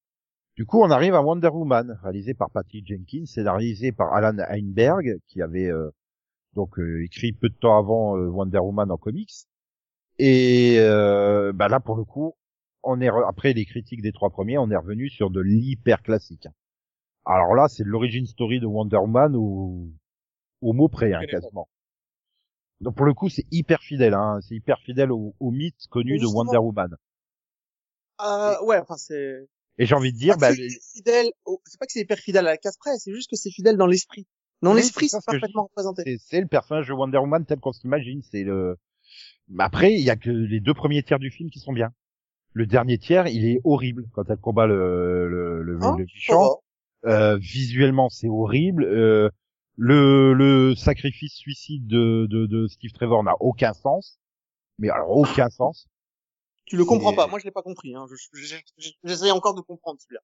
[0.58, 5.20] Du coup, on arrive à Wonder Woman, réalisé par Patty Jenkins, scénarisé par Alan Heinberg,
[5.28, 5.92] qui avait euh,
[6.54, 9.30] donc euh, écrit peu de temps avant euh, Wonder Woman en comics.
[10.18, 10.78] Et
[11.54, 12.34] bah là, pour le coup,
[12.82, 16.48] on est après les critiques des trois premiers, on est revenu sur de l'hyper classique.
[17.26, 19.92] Alors là, c'est l'origine story de Wonder Woman au,
[20.62, 21.68] au mot près, hein, quasiment.
[22.82, 26.20] Donc pour le coup, c'est hyper fidèle, hein, c'est hyper fidèle au, au mythe connu
[26.20, 26.96] de Wonder Woman.
[28.22, 29.48] Euh, ouais, enfin c'est.
[29.80, 31.28] Et j'ai envie de dire, bah, c'est fidèle.
[31.46, 33.52] au- C'est pas que c'est hyper fidèle à la case près, c'est juste que c'est
[33.52, 34.26] fidèle dans l'esprit.
[34.64, 36.18] Dans Oui, l'esprit, c'est parfaitement représenté.
[36.18, 38.22] c'est le personnage de Wonder Woman tel qu'on s'imagine.
[38.32, 38.78] C'est le.
[39.50, 41.92] Mais après, il y a que les deux premiers tiers du film qui sont bien.
[42.54, 45.96] Le dernier tiers, il est horrible quand elle combat le le, le, Hein?
[45.98, 46.60] le méchant.
[47.06, 48.84] Euh, visuellement, c'est horrible.
[48.84, 49.30] Euh,
[49.78, 54.20] le, le sacrifice suicide de, de, de Steve Trevor n'a aucun sens.
[54.80, 55.88] Mais alors aucun sens.
[56.66, 57.28] Tu le comprends pas.
[57.28, 57.96] Moi, je l'ai pas compris.
[57.96, 58.06] Hein.
[58.10, 60.22] Je- je- je- J'essaie encore de comprendre celui-là.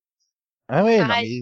[0.67, 1.41] Ah ouais, non mais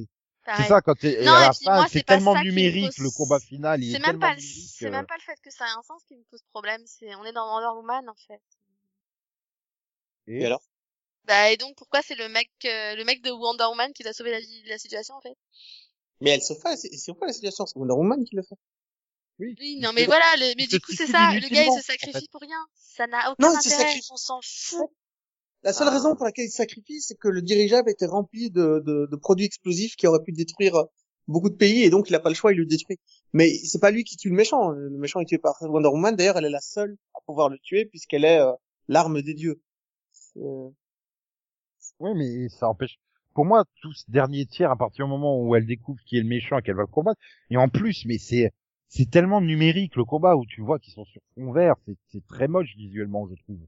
[0.58, 3.90] c'est ça quand t'es- à la fin c'est tellement numérique pose- le combat final, il
[3.92, 6.04] est, C'est même pas, c'est euh, même pas le fait que ça ait un sens
[6.08, 6.82] qui me pose problème.
[6.86, 8.42] C'est, on est dans Wonder Woman en fait.
[10.28, 10.64] Et alors?
[11.26, 14.14] Bah et donc pourquoi c'est le mec, euh, le mec de Wonder Woman qui doit
[14.14, 15.36] sauver la, vie- la situation en fait?
[16.22, 16.76] Mais elle se fait.
[16.78, 17.66] C'est c'est quoi la situation?
[17.66, 18.56] C'est Wonder Woman qui le fait.
[19.40, 19.56] oui.
[19.60, 21.82] Oui, non mais voilà, le, mais du coup c'est ça, le gars il se en
[21.82, 22.32] sacrifie fait.
[22.32, 22.64] pour rien.
[22.76, 24.90] Ça n'a aucun Non, intérêt, on s'en fout.
[25.64, 25.92] La seule Ah.
[25.92, 29.16] raison pour laquelle il se sacrifie, c'est que le dirigeable était rempli de, de, de
[29.16, 30.84] produits explosifs qui auraient pu détruire euh,
[31.28, 33.00] beaucoup de pays et donc il a pas le choix, il le détruit.
[33.34, 34.70] Mais c'est pas lui qui tue le méchant.
[34.72, 36.16] Le méchant est tué par Wonder Woman.
[36.16, 38.52] D'ailleurs, elle est la seule à pouvoir le tuer puisqu'elle est euh,
[38.88, 39.62] l'arme des dieux.
[40.38, 40.70] Euh,
[42.00, 43.00] Oui, mais ça empêche.
[43.34, 46.22] Pour moi, tout ce dernier tiers, à partir du moment où elle découvre qui est
[46.22, 48.52] le méchant et qu'elle va le combattre, et en plus, mais c'est
[48.88, 52.26] c'est tellement numérique le combat où tu vois qu'ils sont sur fond vert, c'est c'est
[52.28, 53.60] très moche visuellement, je trouve.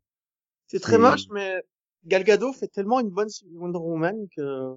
[0.67, 1.63] C'est très moche, mais
[2.05, 4.73] Gal Gadot fait tellement une bonne Wonder Woman que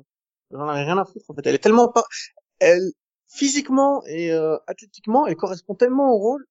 [0.52, 1.46] j'en avais rien à foutre en fait.
[1.46, 2.04] Elle est tellement pas,
[2.60, 2.92] elle
[3.28, 6.44] physiquement et euh, athlétiquement, elle correspond tellement au rôle.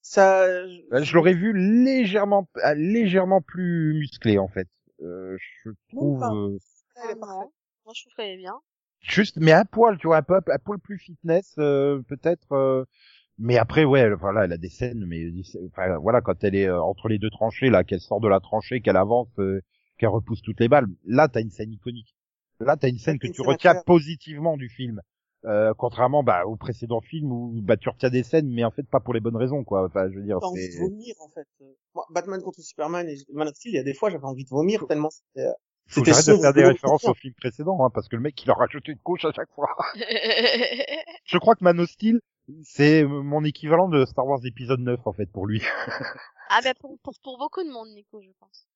[0.00, 4.66] Ça, Euh, Je l'aurais vu légèrement légèrement plus musclé en fait.
[5.02, 6.58] Euh, je trouve.
[7.04, 7.36] Elle est parfaite.
[7.38, 7.52] non.
[7.84, 8.60] Moi je trouve qu'elle est bien.
[9.00, 12.52] juste, mais un poil, tu vois, un peu un poil plus fitness euh, peut-être.
[12.52, 12.84] euh,
[13.38, 15.26] mais après, ouais, elle- voilà, elle a des scènes, mais
[15.66, 18.40] enfin, voilà, quand elle est euh, entre les deux tranchées, là, qu'elle sort de la
[18.40, 19.60] tranchée, qu'elle avance, euh,
[19.98, 22.14] qu'elle repousse toutes les balles, là, t'as une scène iconique.
[22.60, 25.00] Là, t'as une scène que tu retiens positivement du film.
[25.44, 28.84] Euh, contrairement bah, au précédent film où bah tu retiens des scènes mais en fait
[28.84, 31.14] pas pour les bonnes raisons quoi enfin je veux dire T'as envie de c'est vomir
[31.20, 31.48] en fait.
[31.96, 34.44] Moi, Batman contre Superman et Man of Steel, il y a des fois j'avais envie
[34.44, 35.48] de vomir tellement c'était.
[35.92, 37.10] Faut que c'était j'arrête de faire des références bien.
[37.10, 39.50] au film précédent hein, parce que le mec il a rajouté une couche à chaque
[39.54, 39.68] fois
[41.24, 42.20] je crois que Man of Steel
[42.62, 45.62] c'est mon équivalent de Star Wars épisode 9 en fait pour lui
[46.50, 48.66] ah bah pour, pour, pour beaucoup de monde Nico je pense.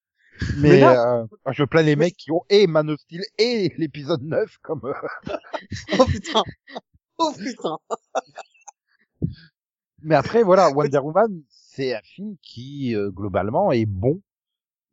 [0.58, 4.22] Mais, Mais euh, je plains les mecs qui ont et Man of Steel et l'épisode
[4.22, 4.92] 9 comme euh,
[5.98, 6.42] Oh putain.
[7.18, 7.78] Oh putain.
[10.02, 14.20] mais après voilà Wonder Woman c'est un film qui euh, globalement est bon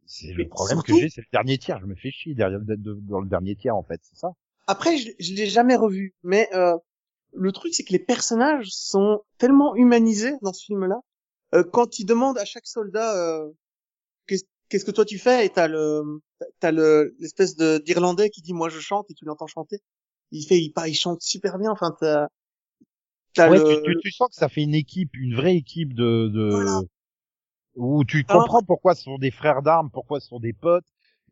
[0.05, 2.75] c'est le problème que j'ai c'est le dernier tiers je me fais chier derrière de-
[2.75, 4.33] de- dans le dernier tiers en fait c'est ça
[4.67, 6.75] Après, je, je l'ai jamais revu, mais euh,
[7.33, 10.99] le truc c'est que les personnages sont tellement humanisés dans ce film-là.
[11.55, 13.49] Euh, quand ils demandent à chaque soldat euh,
[14.27, 16.01] qu'est-ce que toi tu fais et t'as le
[16.59, 19.77] t'as le l'espèce de d'Irlandais qui dit moi je chante et tu l'entends chanter.
[20.31, 21.71] Il fait il, chante super bien.
[21.71, 22.27] Enfin t'as
[23.35, 25.93] t'as ouais, le, tu, tu, tu sens que ça fait une équipe, une vraie équipe
[25.93, 26.81] de, de Voilà.
[27.75, 30.86] Où tu Alors comprends pourquoi ce sont des frères d'armes, pourquoi ce sont des potes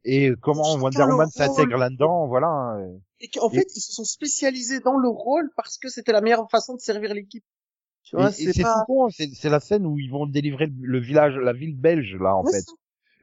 [0.03, 2.47] et comment Wonder Woman s'intègre là-dedans, voilà.
[2.47, 2.99] hein.
[3.19, 6.21] et qu'en Et- fait ils se sont spécialisés dans le rôle parce que c'était la
[6.21, 7.43] meilleure façon de servir l'équipe.
[8.03, 10.99] Tu vois, c'est pas tout con, c'est la scène où ils vont délivrer le, le
[10.99, 12.65] village, la ville belge là en fait,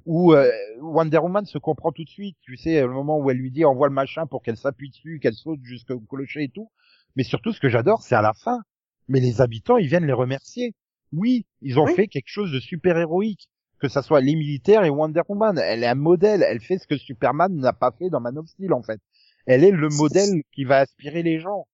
[0.06, 0.48] où euh,
[0.80, 3.64] Wonder Woman se comprend tout de suite, tu sais, le moment où elle lui dit
[3.64, 6.70] envoie le machin pour qu'elle s'appuie dessus, qu'elle saute jusqu'au clocher et tout.
[7.16, 8.60] Mais surtout, ce que j'adore, c'est à la fin.
[9.08, 10.74] Mais les habitants, ils viennent les remercier.
[11.12, 11.94] Oui, ils ont Oui.
[11.94, 13.48] fait quelque chose de super héroïque,
[13.80, 15.58] que ça soit les militaires et Wonder Woman.
[15.58, 18.46] Elle est un modèle, elle fait ce que Superman n'a pas fait dans Man of
[18.48, 19.00] Steel en fait.
[19.46, 21.66] Elle est le modèle qui va aspirer les gens.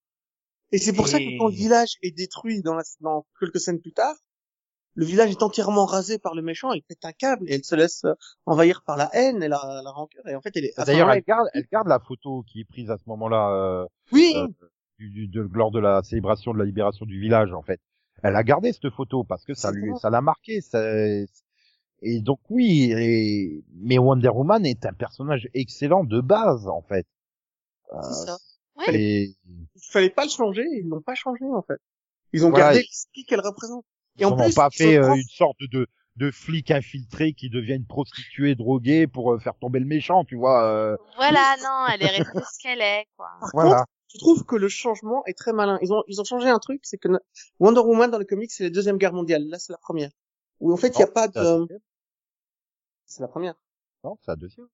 [0.73, 3.81] Et c'est pour ça que quand le village est détruit dans, la, dans quelques scènes
[3.81, 4.15] plus tard,
[4.97, 7.75] le village est entièrement rasé par le méchant, il pète un câble et elle se
[7.75, 8.03] laisse
[8.47, 10.27] envahir par la haine et la, la rancœur.
[10.29, 10.73] Et en fait, elle est.
[10.79, 13.51] ce D'ailleurs, elle garde, elle garde la photo qui est prise à ce moment-là.
[13.51, 14.33] euh, Oui.
[14.37, 14.47] euh,
[14.99, 17.81] du, du- de, lors de la célébration de la libération du village en fait.
[18.25, 20.61] Elle a gardé cette photo parce que ça lui ça l'a marqué.
[20.61, 20.83] Ça,
[22.03, 23.65] Et donc oui, et...
[23.75, 27.07] mais Wonder Woman est un personnage excellent de base en fait.
[27.93, 28.39] Euh, C'est ça.
[28.93, 31.79] Et- Il fallait pas le changer, ils l'ont pas changé en fait.
[32.33, 33.85] Ils ont Voilà, gardé ils- l'esprit qu'elle représente.
[34.19, 37.33] Et Ils en n'ont plus, pas ils fait euh, une sorte de de flic infiltré
[37.33, 40.63] qui devient une prostituée droguée pour euh, faire tomber le méchant, tu vois.
[40.65, 43.27] euh, Voilà, non, elle est restée ce qu'elle est, quoi.
[43.41, 43.71] Par voilà.
[43.79, 43.85] contre,
[44.15, 45.79] je trouve que le changement est très malin.
[45.83, 47.09] Ils ont, ils ont changé un truc, c'est que
[47.61, 49.47] Wonder Woman dans le comics, c'est la deuxième guerre mondiale.
[49.49, 50.11] Là, c'est la première.
[50.61, 51.67] Où en fait, il y a pas c'est de,
[53.07, 53.55] c'est la première.
[54.05, 54.69] Non, c'est la deuxième.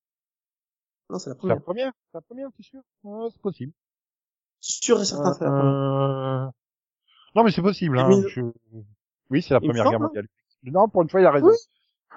[1.09, 1.63] Non, c'est la C'est la première.
[1.63, 1.93] première.
[2.13, 3.73] C'est la première, t'es sûr Ouais, C'est possible.
[4.61, 5.65] Sûr et certain, c'est la première.
[5.65, 6.47] Euh,
[7.35, 7.99] Non, mais c'est possible.
[7.99, 8.23] Hein.
[8.29, 8.41] je-
[9.31, 10.07] Oui, c'est la première semble, guerre hein.
[10.07, 10.29] mondiale.
[10.65, 11.47] Non, pour une fois, il a raison.
[11.49, 11.55] Oui,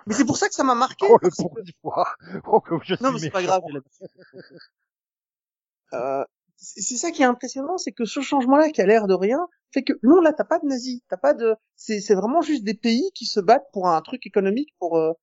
[0.08, 1.06] Mais c'est pour ça que ça m'a marqué.
[1.10, 2.08] Oh, le parce que- pour une fois.
[2.46, 3.62] Oh, comme je Non, suis mais c'est pas grave.
[5.94, 9.14] Euh, c'est c'est ça qui est impressionnant, c'est que ce changement-là, qui a l'air de
[9.14, 12.42] rien, fait que non, là, t'as pas de nazis, t'as pas de, c'est c'est vraiment
[12.42, 15.14] juste des pays qui se battent pour un truc économique, pour euh,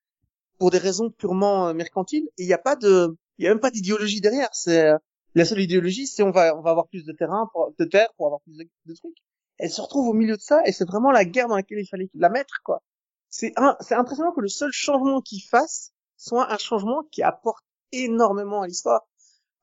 [0.58, 3.50] pour des raisons purement euh, mercantiles, et il y a pas de, il y a
[3.50, 4.48] même pas d'idéologie derrière.
[4.52, 4.98] C'est euh,
[5.34, 8.26] la seule idéologie, c'est on va on va avoir plus de terrain, de terre, pour
[8.26, 9.16] avoir plus de, de trucs.
[9.58, 11.86] Elle se retrouve au milieu de ça, et c'est vraiment la guerre dans laquelle il
[11.86, 12.82] fallait la mettre, quoi.
[13.28, 17.64] C'est un, c'est impressionnant que le seul changement qu'il fasse soit un changement qui apporte
[17.92, 19.06] énormément à l'histoire.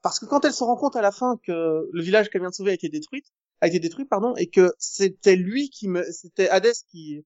[0.08, 2.50] Parce que quand elle se rend compte à la fin que le village qu'elle vient
[2.50, 3.26] de sauver a été détruit,
[3.60, 7.26] a été détruit, pardon, et que c'était lui qui me, c'était Hadès qui,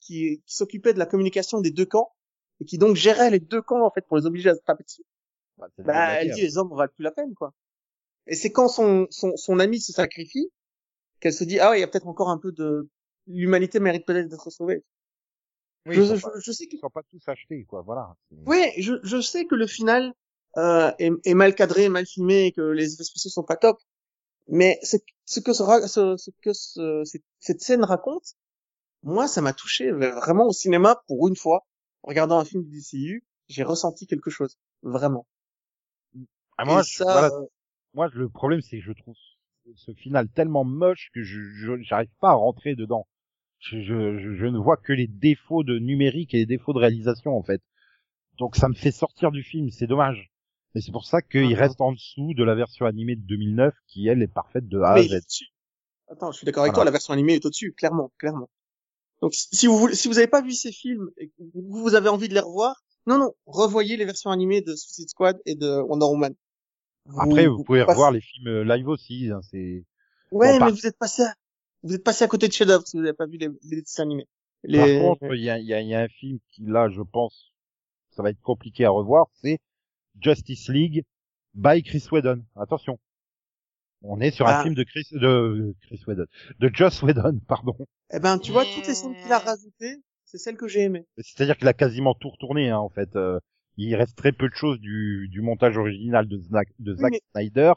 [0.00, 2.12] qui, qui s'occupait de la communication des deux camps,
[2.60, 4.82] et qui donc gérait les deux camps, en fait, pour les obliger à se taper
[4.82, 5.04] dessus.
[5.56, 7.54] Bah, Bah, elle dit, les hommes, valent plus la peine, quoi.
[8.26, 10.50] Et c'est quand son, son, son ami se sacrifie,
[11.20, 12.88] qu'elle se dit, ah ouais, il y a peut-être encore un peu de,
[13.28, 14.82] l'humanité mérite peut-être d'être sauvée.
[15.86, 17.82] Oui, je, je, pas- je sais que ils sont pas tous achetés, quoi.
[17.82, 18.16] Voilà.
[18.46, 20.12] Oui, je, je sais que le final
[20.58, 23.78] euh, est, est mal cadré, mal filmé, et que les effets spéciaux sont pas top.
[24.48, 25.64] Mais ce, ce que, ce,
[26.18, 28.34] ce, que ce- cette, cette scène raconte,
[29.02, 31.66] moi, ça m'a touché vraiment au cinéma pour une fois.
[32.02, 35.26] En regardant un film du DCU, j'ai ressenti quelque chose, vraiment.
[36.58, 37.46] Ah, moi, je- ça, voilà, euh,
[37.94, 39.16] moi, le problème, c'est que je trouve
[39.76, 41.40] ce final tellement moche que je,
[41.82, 43.06] j'arrive pas à rentrer dedans.
[43.60, 47.36] Je, je- je ne vois que les défauts de numérique et les défauts de réalisation,
[47.36, 47.62] en fait.
[48.38, 50.30] Donc, ça me fait sortir du film, c'est dommage.
[50.74, 51.54] Mais c'est pour ça qu'il Mhm.
[51.54, 54.92] reste en dessous de la version animée de 2009, qui, elle, est parfaite de A
[54.94, 55.20] à Z.
[56.10, 56.74] Attends, je suis d'accord avec Voilà.
[56.74, 58.48] toi, la version animée est au-dessus, clairement, clairement.
[59.22, 62.08] Donc, si vous voulez, si vous avez pas vu ces films et que vous avez
[62.08, 65.80] envie de les revoir, non, non, revoyez les versions animées de Suicide Squad et de
[65.82, 66.34] Wonder Woman.
[67.18, 69.84] Après, vous, pouvez passez- revoir les films euh, live aussi, hein, c'est...
[70.32, 71.34] Ouais, Bon, par- mais vous êtes passé à,
[71.82, 74.02] vous êtes passé à côté de chef-d'œuvre si vous n'avez pas vu les, les dessins
[74.04, 74.26] animés.
[74.62, 74.78] Les...
[74.78, 77.02] Par contre, il y a, y, a, il y a un film qui, là, je
[77.02, 77.52] pense,
[78.10, 79.58] ça va être compliqué à revoir, c'est
[80.20, 81.04] Justice League
[81.54, 82.44] by Chris Whedon.
[82.56, 82.98] Attention.
[84.02, 84.62] On est sur un Ah.
[84.62, 86.24] film de Chris, de Chris Whedon,
[86.58, 87.76] de Joss Whedon, pardon.
[88.12, 91.06] eh ben, tu vois, toutes les scènes qu'il a rajoutées, c'est celles que j'ai aimées.
[91.18, 93.14] C'est-à-dire qu'il a quasiment tout retourné, hein, en fait.
[93.16, 93.38] Euh,
[93.76, 97.20] il reste très peu de choses du, du montage original de, Zack de Zack mais-
[97.32, 97.72] Snyder,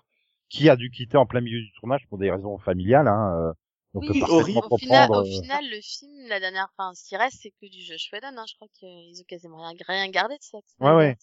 [0.50, 3.08] qui a dû quitter en plein milieu du tournage pour des raisons familiales.
[3.08, 3.54] Hein, euh,
[3.94, 4.64] on Oui, peut parfaitement.
[4.72, 5.24] Au final, comprendre.
[5.24, 8.10] au euh, final, le film, la dernière, enfin, ce qui reste, c'est que du Josh
[8.14, 8.46] Whedon, hein.
[8.50, 10.58] Je crois qu'ils ont quasiment rien, rien gardé de ça.
[10.80, 11.18] Ouais, ouais.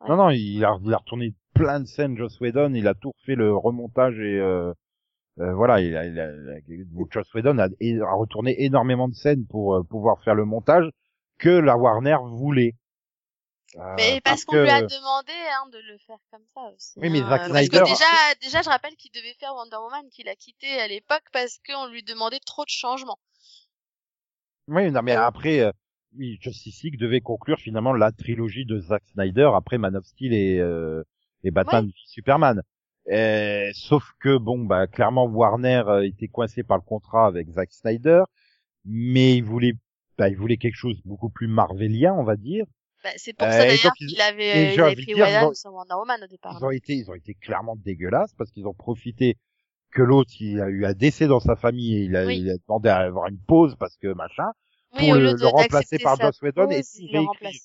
[0.00, 0.08] Ouais.
[0.08, 3.12] Non, non, il a, il a retourné plein de scènes, Joss Whedon, il a tout
[3.18, 4.72] refait le remontage et euh,
[5.40, 9.14] euh, voilà, il a, il a, il a- Joss Whedon a, a retourné énormément de
[9.14, 10.88] scènes pour euh, pouvoir faire le montage
[11.38, 12.74] que la Warner voulait.
[13.76, 16.92] Euh, Mais parce qu'on que- lui a demandé hein, de le faire comme ça aussi.
[16.96, 17.28] Oui, mais hein.
[17.28, 20.34] Zack Parce Snyder- que déjà, déjà, je rappelle qu'il devait faire Wonder Woman, qu'il a
[20.34, 23.18] quitté à l'époque parce qu'on lui demandait trop de changements.
[24.66, 25.72] Oui, non, mais après, euh,
[26.16, 30.32] oui, Justice League devait conclure finalement la trilogie de Zack Snyder après Man of Steel
[30.32, 31.02] et, euh,
[31.44, 32.62] et Batman Superman.
[33.10, 37.72] Euh, sauf que bon, bah clairement Warner euh, était coincé par le contrat avec Zack
[37.72, 38.22] Snyder,
[38.84, 39.72] mais il voulait,
[40.18, 42.66] bah, il voulait quelque chose beaucoup plus marvelien, on va dire.
[43.02, 45.54] Bah, c'est pour Euh, ça d'ailleurs ils- qu'il avait, il avait pris dire, ils ont-
[45.54, 46.58] sur Wonder Woman au départ.
[46.60, 49.36] Ils ont été, ils ont été clairement dégueulasses parce qu'ils ont profité
[49.92, 52.38] que l'autre il a eu un décès dans sa famille et il a, Oui.
[52.40, 54.50] il a demandé à avoir une pause parce que machin.
[54.94, 57.60] Oui, pour au le- le remplacer par Joss Whedon et le réécrire.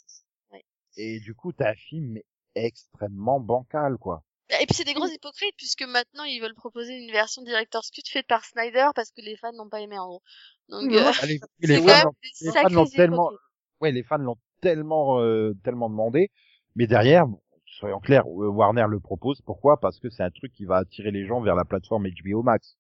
[0.98, 2.20] Et du coup, t'as un film
[2.56, 4.24] extrêmement bancal, quoi.
[4.62, 8.04] Et puis c'est des gros hypocrites puisque maintenant ils veulent proposer une version director's cut
[8.08, 10.22] faite par Snyder parce que les fans n'ont pas aimé en gros.
[10.70, 11.12] Donc Oui, euh,
[11.62, 13.32] les, fans l'ont- les fans l'ont sacrés tellement,
[13.82, 16.30] ouais, les fans l'ont tellement, euh, tellement demandé.
[16.76, 19.42] Mais derrière, bon, soyons clairs, euh, Warner le propose.
[19.42, 19.80] Pourquoi?
[19.80, 22.78] Parce que c'est un truc qui va attirer les gens vers la plateforme HBO Max.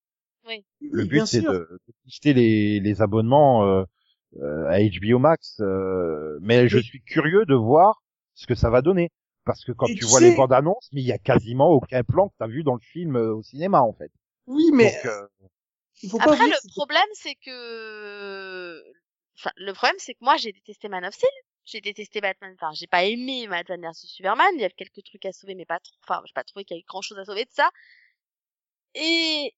[0.81, 1.47] Le Oui, but, bien c'est de,
[1.87, 3.83] de booster les, les abonnements euh,
[4.69, 5.57] à HBO Max.
[5.61, 8.01] euh, mais je suis curieux de voir
[8.33, 9.11] ce que ça va donner.
[9.45, 11.69] Parce que quand tu tu vois sais- les bandes annonces, mais il y a quasiment
[11.69, 14.11] aucun plan que t'as vu dans le film euh, au cinéma, en fait.
[14.47, 15.27] Oui, mais Donc, euh,
[16.01, 18.83] il faut pas Après le problème c'est que,
[19.37, 21.29] enfin le problème c'est que moi j'ai détesté Man of Steel
[21.65, 22.53] J'ai détesté Batman.
[22.55, 24.49] Enfin, j'ai pas aimé Batman vs Superman.
[24.55, 25.95] Il y a quelques trucs à sauver, mais pas trop.
[26.03, 27.69] Enfin, j'ai pas trouvé qu'il y avait grand chose à sauver de ça.
[28.95, 29.53] Et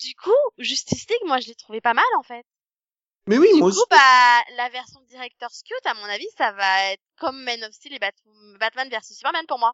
[0.00, 2.46] du coup, Justice League, moi, je l'ai trouvé pas mal en fait.
[3.28, 3.84] Mais oui, Du moi coup, aussi.
[3.90, 7.94] bah, la version Director's Cut, à mon avis, ça va être comme Man of Steel
[7.94, 8.12] et Bat-
[8.58, 9.72] Batman vs Superman pour moi.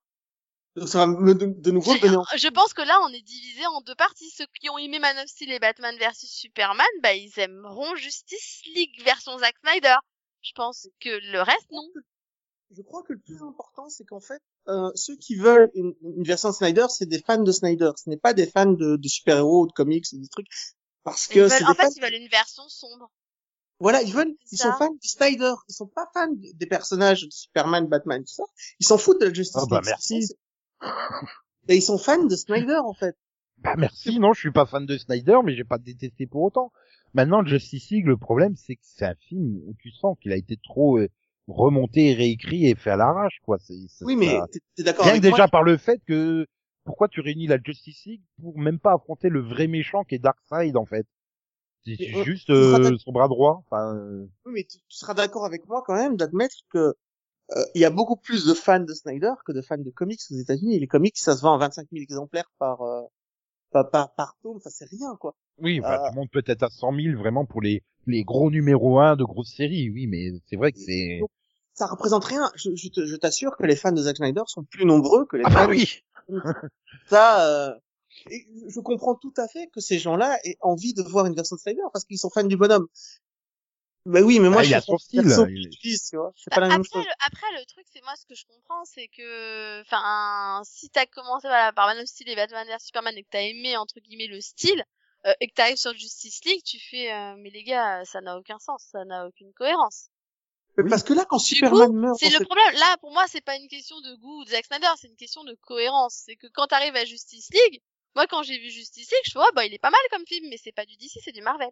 [0.76, 2.16] Donc ça va me de, de nouveau donner.
[2.36, 4.28] Je pense que là, on est divisé en deux parties.
[4.30, 8.62] Ceux qui ont aimé Man of Steel et Batman vs Superman, bah, ils aimeront Justice
[8.74, 9.94] League version Zack Snyder.
[10.42, 11.88] Je pense que le reste, non.
[12.76, 16.24] Je crois que le plus important, c'est qu'en fait, euh, ceux qui veulent une, une
[16.24, 17.90] version Snyder, c'est des fans de Snyder.
[17.96, 20.48] Ce n'est pas des fans de, de super-héros ou de comics ou des trucs.
[21.05, 21.90] Parce Ils que veulent- c'est en fait, fans...
[21.94, 23.12] ils veulent une version sombre.
[23.81, 25.53] Voilà, ils veulent, ils sont fans de Snyder.
[25.68, 28.45] Ils sont pas fans de- des personnages de Superman, Batman, tout ça.
[28.81, 29.87] Ils s'en foutent de la Justice Ah bah, League.
[29.89, 30.35] merci.
[31.68, 33.16] Et ils sont fans de Snyder, en fait.
[33.59, 36.70] Bah merci, non, je suis pas fan de Snyder, mais j'ai pas détesté pour autant.
[37.14, 40.37] Maintenant, Justice League, le problème, c'est que c'est un film où tu sens qu'il a
[40.37, 41.09] été trop euh,
[41.47, 43.59] remonté, réécrit et fait à l'arrache, quoi.
[43.61, 44.47] C'est, Oui, mais ça-
[44.77, 46.47] t'es- d'accord rien avec que moi déjà par le fait que
[46.85, 50.18] pourquoi tu réunis la Justice League pour même pas affronter le vrai méchant qui est
[50.18, 51.07] Darkseid en fait?
[51.87, 53.62] C'est on- juste euh, son bras droit.
[53.66, 56.95] Enfin, euh, Oui, mais tu, tu seras d'accord avec moi quand même d'admettre que
[57.51, 60.20] euh, il y a beaucoup plus de fans de Snyder que de fans de comics
[60.30, 60.78] aux États-Unis.
[60.78, 63.03] Les comics, ça se vend à 25 000 exemplaires par euh,
[63.70, 64.57] par, par, par tome.
[64.57, 65.35] Enfin, c'est rien, quoi.
[65.59, 69.16] oui, enfin, tu montes peut-être à 100 000 vraiment pour les les gros numéros 1
[69.16, 69.91] de grosses séries.
[69.91, 71.20] Oui, mais c'est vrai que c'est.
[71.76, 72.51] Ça représente rien.
[72.55, 75.51] Je, je t'assure que les fans de Zack Snyder sont plus nombreux que les Ah
[75.51, 75.66] fans.
[75.66, 76.03] bah oui.
[77.07, 77.74] Ça, euh,
[78.30, 81.56] et je comprends tout à fait que ces gens-là aient envie de voir une version
[81.56, 82.86] de Snyder parce qu'ils sont fans du bonhomme.
[84.06, 86.16] Bah oui, mais moi, Bah, je suis son fan de style, perso il- utilise, tu
[86.16, 86.32] vois.
[86.36, 87.06] C'est Bah, pas la même après, chose.
[87.06, 91.06] le, après, le truc, c'est moi, ce que je comprends, c'est que, enfin, si t'as
[91.06, 94.00] commencé, voilà, par Man of Steel et Batman vs Superman et que t'as aimé, entre
[94.00, 94.84] guillemets, le style,
[95.26, 98.36] euh, et que t'arrives sur Justice League, tu fais, euh, mais les gars, ça n'a
[98.36, 100.08] aucun sens, ça n'a aucune cohérence.
[100.76, 100.90] Mais Oui.
[100.90, 102.74] Parce que là, quand Du Superman coup, meurt, c'est le problème.
[102.74, 105.16] Là, pour moi, c'est pas une question de goût ou de Zack Snyder, c'est une
[105.16, 106.24] question de cohérence.
[106.26, 107.80] C'est que quand t'arrives à Justice League,
[108.14, 110.26] moi, quand j'ai vu Justice League, je fais, ouais, bah, il est pas mal comme
[110.26, 111.70] film, mais c'est pas du DC, c'est du Marvel.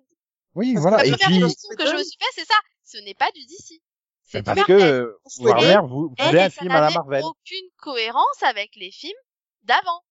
[0.54, 0.96] Oui, Parce voilà.
[0.98, 2.58] que La Et première puis, que je me suis fait, c'est ça.
[2.84, 3.80] Ce n'est pas du DC.
[4.22, 4.92] C'est parce que Marvel.
[4.92, 7.22] euh, Warner voulait et un film à la Marvel.
[7.24, 9.18] aucune cohérence avec les films
[9.62, 10.02] d'avant.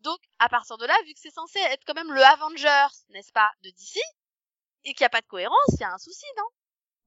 [0.00, 3.32] Donc, à partir de là, vu que c'est censé être quand même le Avengers, n'est-ce
[3.32, 3.98] pas, de DC,
[4.84, 6.44] et qu'il n'y a pas de cohérence, il y a un souci, non?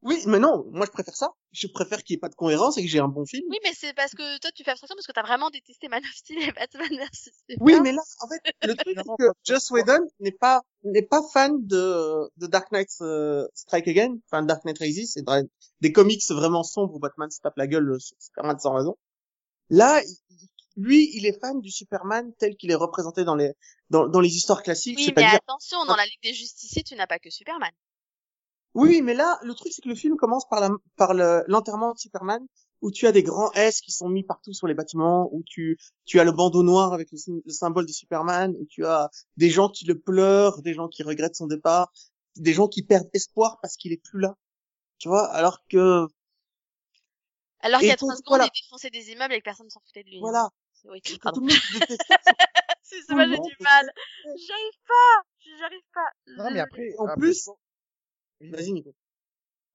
[0.03, 1.29] Oui, mais non, moi je préfère ça.
[1.51, 3.43] Je préfère qu'il n'y ait pas de cohérence et que j'ai un bon film.
[3.49, 6.03] Oui, mais c'est parce que toi, tu fais abstraction parce que t'as vraiment détesté Man
[6.03, 9.69] of Steel et Batman vs Oui, mais là, en fait, le truc, c'est que Joss
[9.69, 14.65] Whedon n'est pas, n'est pas fan de, de Dark Knight euh, Strike Again, enfin Dark
[14.65, 15.23] Knight Rises, c'est
[15.81, 18.97] des comics vraiment sombres où Batman se tape la gueule sur Superman sans raison.
[19.69, 20.47] Là, il-
[20.77, 23.51] lui, il est fan du Superman tel qu'il est représenté dans les,
[23.89, 27.07] dans, dans les histoires classiques, Oui, mais attention, dans la Ligue des Justiciers, tu n'as
[27.07, 27.71] pas que Superman.
[28.73, 31.93] Oui, mais là, le truc, c'est que le film commence par la, par le- l'enterrement
[31.93, 32.45] de Superman,
[32.81, 35.77] où tu as des grands S qui sont mis partout sur les bâtiments, où tu,
[36.05, 39.09] tu as le bandeau noir avec le, sym- le symbole de Superman, où tu as
[39.37, 41.91] des gens qui le pleurent, des gens qui regrettent son départ,
[42.37, 44.35] des gens qui perdent espoir parce qu'il est plus là.
[44.97, 46.07] Tu vois, alors que,
[47.59, 48.49] Alors qu'il y a donc, 30 secondes, voilà.
[48.53, 50.17] il défonçait des immeubles et que personne ne s'en foutait de lui.
[50.17, 50.21] hein.
[50.21, 51.41] voilà, C'est- Oui, pardon.
[52.83, 53.91] C'est ça, j'ai du mal.
[54.25, 55.23] J'arrive pas.
[55.59, 56.09] J'arrive pas.
[56.43, 57.47] Non, mais après, En après, plus-
[58.49, 58.93] Vas-y, Nico.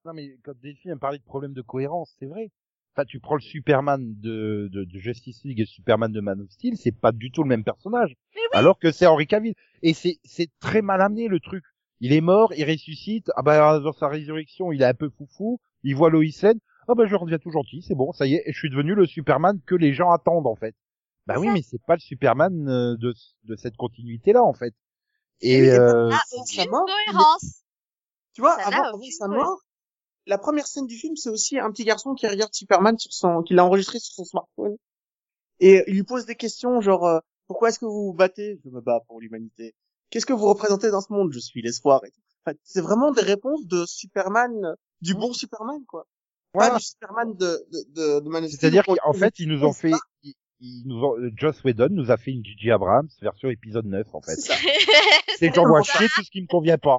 [0.05, 2.51] Non, mais quand Delphine me parlait de problème de cohérence, c'est vrai.
[2.95, 6.41] Enfin, tu prends le Superman de, de, de Justice League et le Superman de Man
[6.41, 8.14] of Steel, c'est pas du tout le même personnage.
[8.35, 8.41] Oui.
[8.53, 9.55] Alors que c'est Henry Cavill.
[9.83, 11.64] Et c'est, c'est très mal amené, le truc.
[12.01, 13.31] Il est mort, il ressuscite.
[13.37, 15.61] Ah bah, dans sa résurrection, il est un peu foufou.
[15.83, 16.59] Il voit Lois Lane.
[16.89, 17.83] Ah bah, je redeviens tout gentil.
[17.83, 18.45] C'est bon, ça y est.
[18.47, 20.75] Je suis devenu le Superman que les gens attendent, en fait.
[21.27, 23.12] Bah oui, mais c'est pas le Superman euh, de,
[23.45, 24.75] de cette continuité-là, en fait.
[25.41, 27.64] Et, euh, Ah, aucune cohérence.
[28.37, 29.62] Tu vois, Ça avant, avant sa mort,
[30.26, 33.43] la première scène du film, c'est aussi un petit garçon qui regarde Superman sur son,
[33.43, 34.76] qu'il a enregistré sur son smartphone.
[35.59, 38.61] Et il lui pose des questions genre, euh, pourquoi est-ce que vous vous battez?
[38.62, 39.74] Je me bats pour l'humanité.
[40.11, 41.32] Qu'est-ce que vous représentez dans ce monde?
[41.32, 42.03] Je suis l'espoir.
[42.45, 46.07] Enfin, c'est vraiment des réponses de Superman, du bon Superman, quoi.
[46.53, 46.72] voilà.
[46.72, 48.61] Pas du Superman de, de, de, de Man of Steel.
[48.61, 52.11] C'est-à-dire qu'en fait, ils nous ont fait, ils, ils nous ont, euh, Joss Whedon nous
[52.11, 52.70] a fait une J.J.
[52.72, 54.37] Abrams version épisode 9, en fait.
[55.39, 55.99] C'est j'envoie ça.
[55.99, 56.99] chier tout ce qui me convient pas.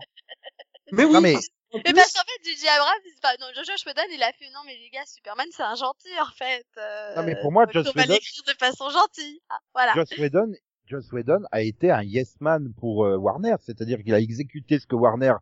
[0.92, 2.68] Mais oui, Non, mais- parce qu'en Mais parce qu'en fait, J.J.
[2.70, 5.76] Abrams, pas, non, Josh Whedon, il a fait, non, mais les gars, Superman, c'est un
[5.76, 6.66] gentil, en fait.
[6.78, 9.42] Euh, Non, mais pour moi, donc Joss on va Whedon- l'écrire de façon gentille.
[9.50, 9.94] Ah, voilà.
[9.94, 10.54] Joss Whedon,
[10.86, 14.88] Joss Whedon a été un yes man pour euh, Warner, c'est-à-dire qu'il a exécuté ce
[14.88, 15.34] que Warner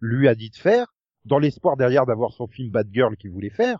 [0.00, 0.86] lui a dit de faire,
[1.26, 3.78] dans l'espoir derrière d'avoir son film Bad Girl qu'il voulait faire.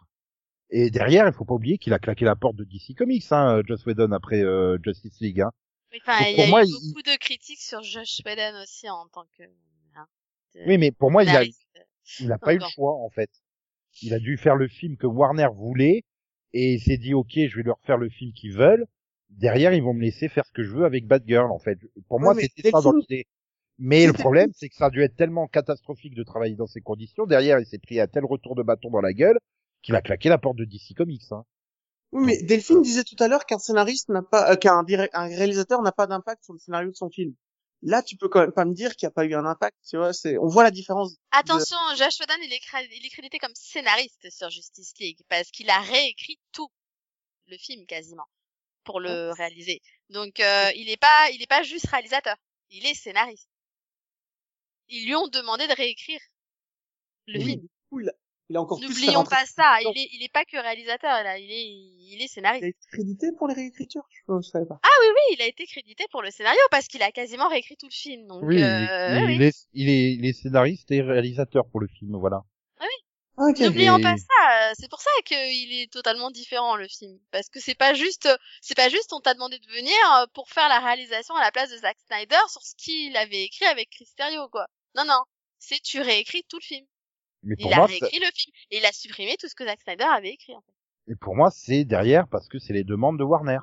[0.70, 3.62] Et derrière, il faut pas oublier qu'il a claqué la porte de DC Comics, hein,
[3.66, 5.40] Joss Whedon après euh, Justice League.
[5.40, 5.50] Hein.
[5.96, 8.60] Enfin, Donc, il y pour a moi, eu il- beaucoup de critiques sur Josh Whedon
[8.62, 9.44] aussi en tant que,
[10.66, 11.44] Oui, mais pour moi, il a,
[12.20, 13.30] il a pas eu le choix en fait.
[14.02, 16.02] Il a dû faire le film que Warner voulait
[16.52, 18.86] et il s'est dit ok, je vais leur faire le film qu'ils veulent.
[19.30, 21.78] Derrière, ils vont me laisser faire ce que je veux avec Batgirl en fait.
[22.08, 23.26] Pour moi, Ouais, c'était ça dans l'idée.
[23.78, 26.80] Mais le problème, c'est que ça a dû être tellement catastrophique de travailler dans ces
[26.80, 27.26] conditions.
[27.26, 29.38] Derrière, il s'est pris un tel retour de bâton dans la gueule
[29.82, 31.22] qu'il a claqué la porte de DC Comics.
[31.32, 31.44] Hein.
[32.12, 35.82] Oui, mais Delphine disait tout à l'heure qu'un scénariste n'a pas, euh, qu'un un réalisateur
[35.82, 37.34] n'a pas d'impact sur le scénario de son film.
[37.84, 39.76] Là, tu peux quand même pas me dire qu'il n'y a pas eu un impact,
[39.88, 41.16] tu vois, c'est, on voit la différence.
[41.32, 45.50] Attention, Josh Whedon, il est, cré- il est crédité comme scénariste sur Justice League parce
[45.50, 46.70] qu'il a réécrit tout
[47.48, 48.26] le film quasiment
[48.84, 49.82] pour le réaliser.
[50.08, 52.36] Donc euh, il est pas, il est pas juste réalisateur,
[52.70, 53.50] il est scénariste.
[54.88, 56.20] Ils lui ont demandé de réécrire
[57.26, 57.60] le Oui, film.
[57.60, 58.12] du coup, il a,
[58.50, 61.50] il a encore N'oublions pas ça, il est, il est pas que réalisateur là, il
[61.50, 61.64] est,
[62.14, 62.64] il est Il scénariste.
[62.64, 64.78] a été crédité pour les réécritures, je ne savais pas.
[64.82, 67.76] Ah oui oui, il a été crédité pour le scénario parce qu'il a quasiment réécrit
[67.76, 68.26] tout le film.
[68.26, 69.46] Donc Oui, euh, il, oui, il oui.
[69.46, 72.42] est, il est, il est scénariste et réalisateur pour le film, voilà.
[73.36, 73.58] Ah, ok.
[73.58, 77.48] N'oublions Et- pas ça, euh, c'est pour ça qu'il est totalement différent le film, parce
[77.48, 78.28] que c'est pas juste,
[78.60, 81.50] c'est pas juste on t'a demandé de venir euh, pour faire la réalisation à la
[81.50, 84.68] place de Zack Snyder sur ce qu'il avait écrit avec Chris Terrio quoi.
[84.94, 85.18] Non non,
[85.58, 86.86] c'est tu réécris tout le film.
[87.44, 89.64] Mais pour Il a ça- réécrit le film et il a supprimé tout ce que
[89.64, 91.12] Zack Snyder avait écrit en fait.
[91.12, 93.58] et pour moi, c'est derrière parce que c'est les demandes de Warner.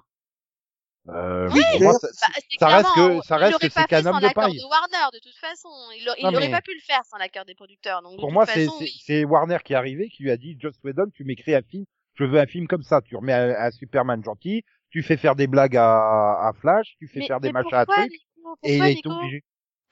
[1.10, 4.06] Euh, Oui, pour moi, ça- Bah, c'est Ça reste que- ça reste que c'est qu'un
[4.06, 4.56] homme de paille.
[4.58, 7.04] de Warner de toute façon, il, aurait- il Non, aurait mais- pas pu le faire
[7.06, 8.04] sans l'accord des producteurs.
[8.04, 9.26] Donc pour moi, c'est oui.
[9.26, 12.24] Warner qui est arrivé, qui lui a dit, Joss Whedon, tu m'écris un film, je
[12.24, 13.02] veux un film comme ça.
[13.02, 17.08] Tu remets un, un Superman gentil, tu fais faire des blagues à, à Flash, tu
[17.08, 18.14] fais Mais- faire des machins à trucs,
[18.62, 19.10] et il est Nico?
[19.10, 19.44] obligé.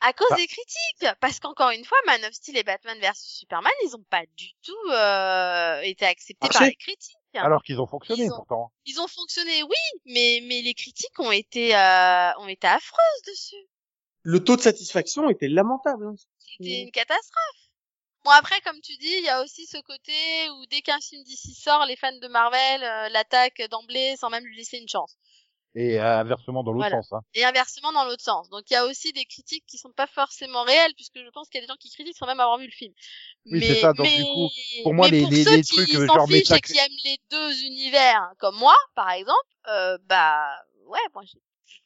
[0.02, 0.38] À cause Bah.
[0.38, 4.04] des critiques, parce qu'encore une fois, Man of Steel et Batman vs Superman, ils ont
[4.10, 7.16] pas du tout euh, été acceptés par les critiques.
[7.34, 8.72] Alors qu'ils ont fonctionné Ils ont- pourtant.
[8.86, 13.68] Ils ont fonctionné, oui, mais mais les critiques ont été euh, ont été affreuses dessus.
[14.24, 16.08] Le taux de satisfaction était lamentable.
[16.08, 16.16] hein.
[16.39, 17.56] C'était une catastrophe.
[18.26, 20.14] Bon après, comme tu dis, il y a aussi ce côté
[20.52, 24.43] où dès qu'un film d'ici sort, les fans de Marvel euh, l'attaquent d'emblée sans même
[24.45, 25.16] lui laisser une chance.
[25.80, 27.01] Et euh, inversement dans l'autre Voilà.
[27.01, 27.13] sens.
[27.13, 27.21] Hein.
[27.34, 28.49] Et inversement dans l'autre sens.
[28.49, 31.47] Donc il y a aussi des critiques qui sont pas forcément réelles, puisque je pense
[31.47, 32.93] qu'il y a des gens qui critiquent sans même avoir vu le film.
[33.45, 34.49] Oui, mais, c'est ça, donc, mais, du coup,
[34.84, 36.59] pour moi, mais les- pour les- ceux les qui trucs, euh, s'en genre fichent et
[36.59, 40.49] qui aiment les deux univers, comme moi, par exemple, euh, bah
[40.88, 41.39] ouais, moi j'ai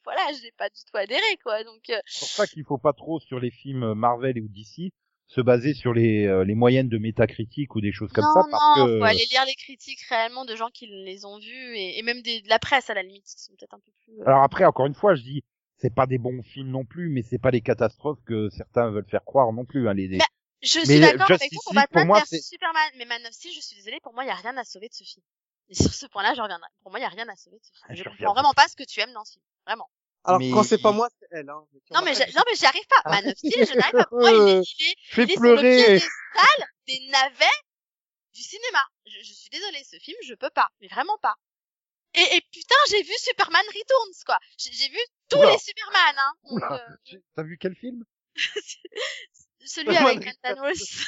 [0.03, 1.63] voilà, j'ai pas du tout adhéré quoi.
[1.63, 4.91] Donc euh, C'est pour ça qu'il faut pas trop sur les films Marvel ou DC
[5.33, 8.41] se baser sur les, euh, les moyennes de métacritique ou des choses comme non, ça
[8.51, 11.75] parce non, que faut aller lire les critiques réellement de gens qui les ont vus
[11.75, 13.91] et, et même des, de la presse à la limite qui sont peut-être un peu
[14.03, 14.13] plus.
[14.19, 15.43] euh, alors après encore une fois je dis
[15.77, 19.09] c'est pas des bons films non plus mais c'est pas les catastrophes que certains veulent
[19.09, 20.23] faire croire non plus hein, les, les- Mais-
[20.61, 23.59] Je Mais suis d'accord avec toi pour Batman moi, Superman, mais Man of Steel, je
[23.59, 25.21] suis désolée, pour moi, il y a rien à sauver de ce film.
[25.67, 26.69] Et sur ce point-là, je reviendrai.
[26.83, 27.85] Pour moi, il y a rien à sauver de ce film.
[27.89, 29.43] Ah, je je comprends vraiment pas ce que tu aimes dans ce film.
[29.67, 29.89] Vraiment.
[30.25, 31.49] Alors Mais quand c'est pas moi, c'est elle.
[31.49, 31.65] Hein.
[31.91, 33.09] Non, mais j'ai- non, mais j'y arrive pas.
[33.09, 34.07] Man of Steel, je n'arrive pas.
[34.11, 37.59] Moi, il est, il est, je il est sur le piédestal des navets
[38.33, 38.79] du cinéma.
[39.05, 40.69] Je, je suis désolée, ce film, je peux pas.
[40.81, 41.35] Mais vraiment pas.
[42.15, 44.37] Et, et putain, j'ai vu Superman Returns, quoi.
[44.57, 44.99] J'ai vu
[45.29, 45.51] tous Oula.
[45.51, 46.31] les Superman, hein.
[46.43, 46.85] Donc, Oula.
[47.13, 48.03] euh, t'as vu quel film?
[49.65, 51.05] Celui Superman avec Brendan Ross.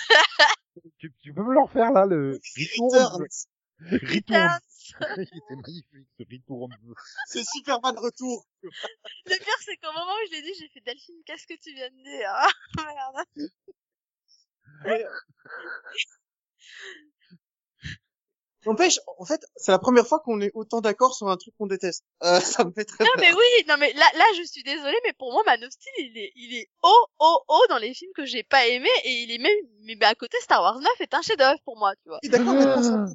[1.00, 3.46] tu, tu peux me le refaire là le Return Returns.
[3.80, 4.60] Return
[5.18, 6.70] il était magnifique ce Return
[7.28, 8.46] C'est Superman retour.
[8.64, 11.74] Le pire, c'est qu'au moment où je l'ai dit, j'ai fait Delphine, qu'est-ce que tu
[11.74, 12.30] viens de dire?
[12.30, 13.50] Ah, Merde.
[14.86, 15.06] Mais-
[18.66, 21.68] N'empêche, en fait, c'est la première fois qu'on est autant d'accord sur un truc qu'on
[21.68, 22.04] déteste.
[22.24, 23.22] Euh, ça me fait très Non peur.
[23.24, 25.94] mais oui, non mais là, là je suis désolée, mais pour moi Man of Steel
[26.00, 29.12] il est, il est haut, haut, haut dans les films que j'ai pas aimé et
[29.24, 32.10] il est même, mais à côté Star Wars 9 est un chef-d'œuvre pour moi, tu
[32.10, 32.20] vois.
[32.24, 32.66] Oui, d'accord, mais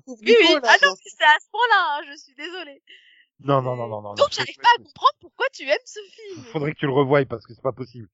[0.06, 2.82] Oui oui, là, ah non c'est à ce point-là, hein, je suis désolée.
[3.40, 6.44] non non non non non Donc j'arrive pas à comprendre pourquoi tu aimes ce film.
[6.52, 8.08] faudrait que tu le revoies parce que c'est pas possible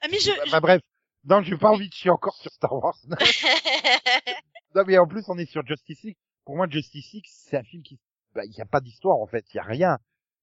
[0.00, 0.80] Ah mais je, bah, bref
[1.24, 2.96] non j'ai pas envie de chier encore sur Star Wars
[4.74, 7.62] non mais en plus on est sur Justice League pour moi Justice League c'est un
[7.62, 7.98] film qui
[8.34, 9.98] bah, il y a pas d'histoire en fait il y a rien.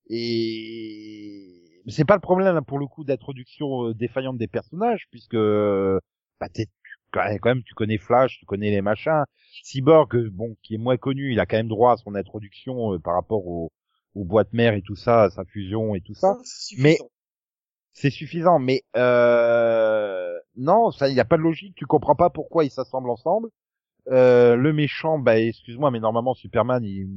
[0.09, 6.49] Et c'est pas le problème pour le coup d'introduction euh, défaillante des personnages puisque bah
[6.53, 6.67] t'es
[7.11, 9.23] quand même- tu connais Flash tu connais les machins.
[9.63, 12.93] Cyborg euh, bon qui est moins connu il a quand même droit à son introduction
[12.93, 13.71] euh, par rapport au
[14.15, 16.33] aux boîtes mères et tout ça à sa fusion et tout ça.
[16.79, 16.97] Mais-
[17.93, 20.37] c'est suffisant mais euh...
[20.55, 23.49] non ça il y a pas de logique tu comprends pas pourquoi ils s'assemblent ensemble
[24.09, 27.07] euh, le méchant bah excuse-moi mais normalement Superman il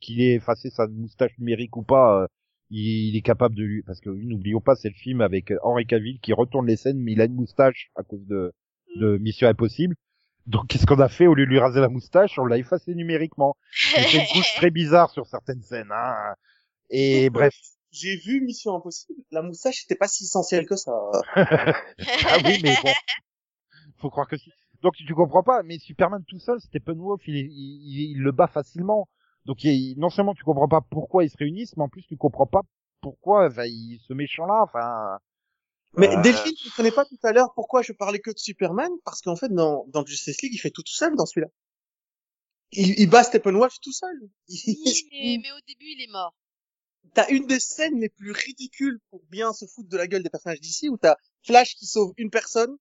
[0.00, 2.26] qu'il ait effacé sa moustache numérique ou pas euh,
[2.70, 5.58] il, il est capable de lui parce que n'oublions pas c'est le film avec euh,
[5.62, 8.52] Henry Cavill qui retourne les scènes mais il a une moustache à cause de
[8.96, 9.94] de Mission Impossible
[10.46, 11.26] donc qu'est-ce qu'on a fait?
[11.26, 14.70] Au lieu de lui raser la moustache on l'a effacé numériquement fait une couche très
[14.70, 16.34] bizarre sur certaines scènes hein.
[16.90, 17.54] et bref
[17.92, 19.20] J'ai vu Mission Impossible.
[19.30, 20.92] La moustache n'était pas si essentielle que ça.
[21.36, 22.90] ah oui mais bon
[23.98, 24.50] faut croire que si
[24.84, 28.48] Donc tu comprends pas, mais Superman tout seul, Steppenwolf, il, il, il, il le bat
[28.48, 29.08] facilement.
[29.46, 32.18] Donc il, non seulement tu comprends pas pourquoi ils se réunissent, mais en plus tu
[32.18, 32.60] comprends pas
[33.00, 35.18] pourquoi enfin, il, ce méchant-là, enfin.
[35.96, 36.20] Mais Euh.
[36.20, 38.90] Delphine, tu comprenais pas tout à l'heure pourquoi je parlais que de Superman?
[39.06, 41.48] Parce qu'en fait, dans, dans Justice League, il fait tout tout seul dans celui-là.
[42.72, 44.14] Il, il bat Steppenwolf tout seul.
[44.50, 44.76] Oui,
[45.12, 46.34] mais, mais au début, il est mort.
[47.14, 50.28] T'as une des scènes les plus ridicules pour bien se foutre de la gueule des
[50.30, 52.76] personnages d'ici, où t'as Flash qui sauve une personne,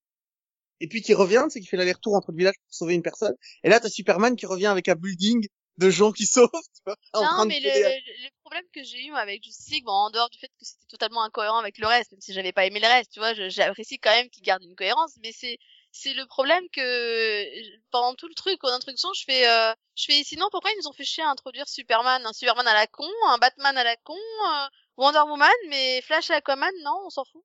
[0.80, 3.34] et puis qui revient, c'est qui fait l'aller-retour entre le village pour sauver une personne.
[3.64, 5.48] Et là, t'as Superman qui revient avec un building
[5.78, 8.66] de gens qui sauvent, tu vois, en train Non, de mais le, le, le problème
[8.74, 11.58] que j'ai eu avec Justice League, bon, en dehors du fait que c'était totalement incohérent
[11.60, 14.30] avec le reste, même si j'avais pas aimé le reste, tu vois, j'apprécie quand même
[14.30, 15.58] qu'il garde une cohérence, mais c'est
[15.96, 17.46] c'est le problème que
[17.92, 20.88] pendant tout le truc, en introduction, je fais euh, je fais sinon pourquoi ils nous
[20.88, 23.96] ont fait chier à introduire Superman, un Superman à la con, un Batman à la
[23.98, 24.68] con, euh,
[24.98, 27.44] Wonder Woman, mais Flash et Aquaman, non, on s'en fout.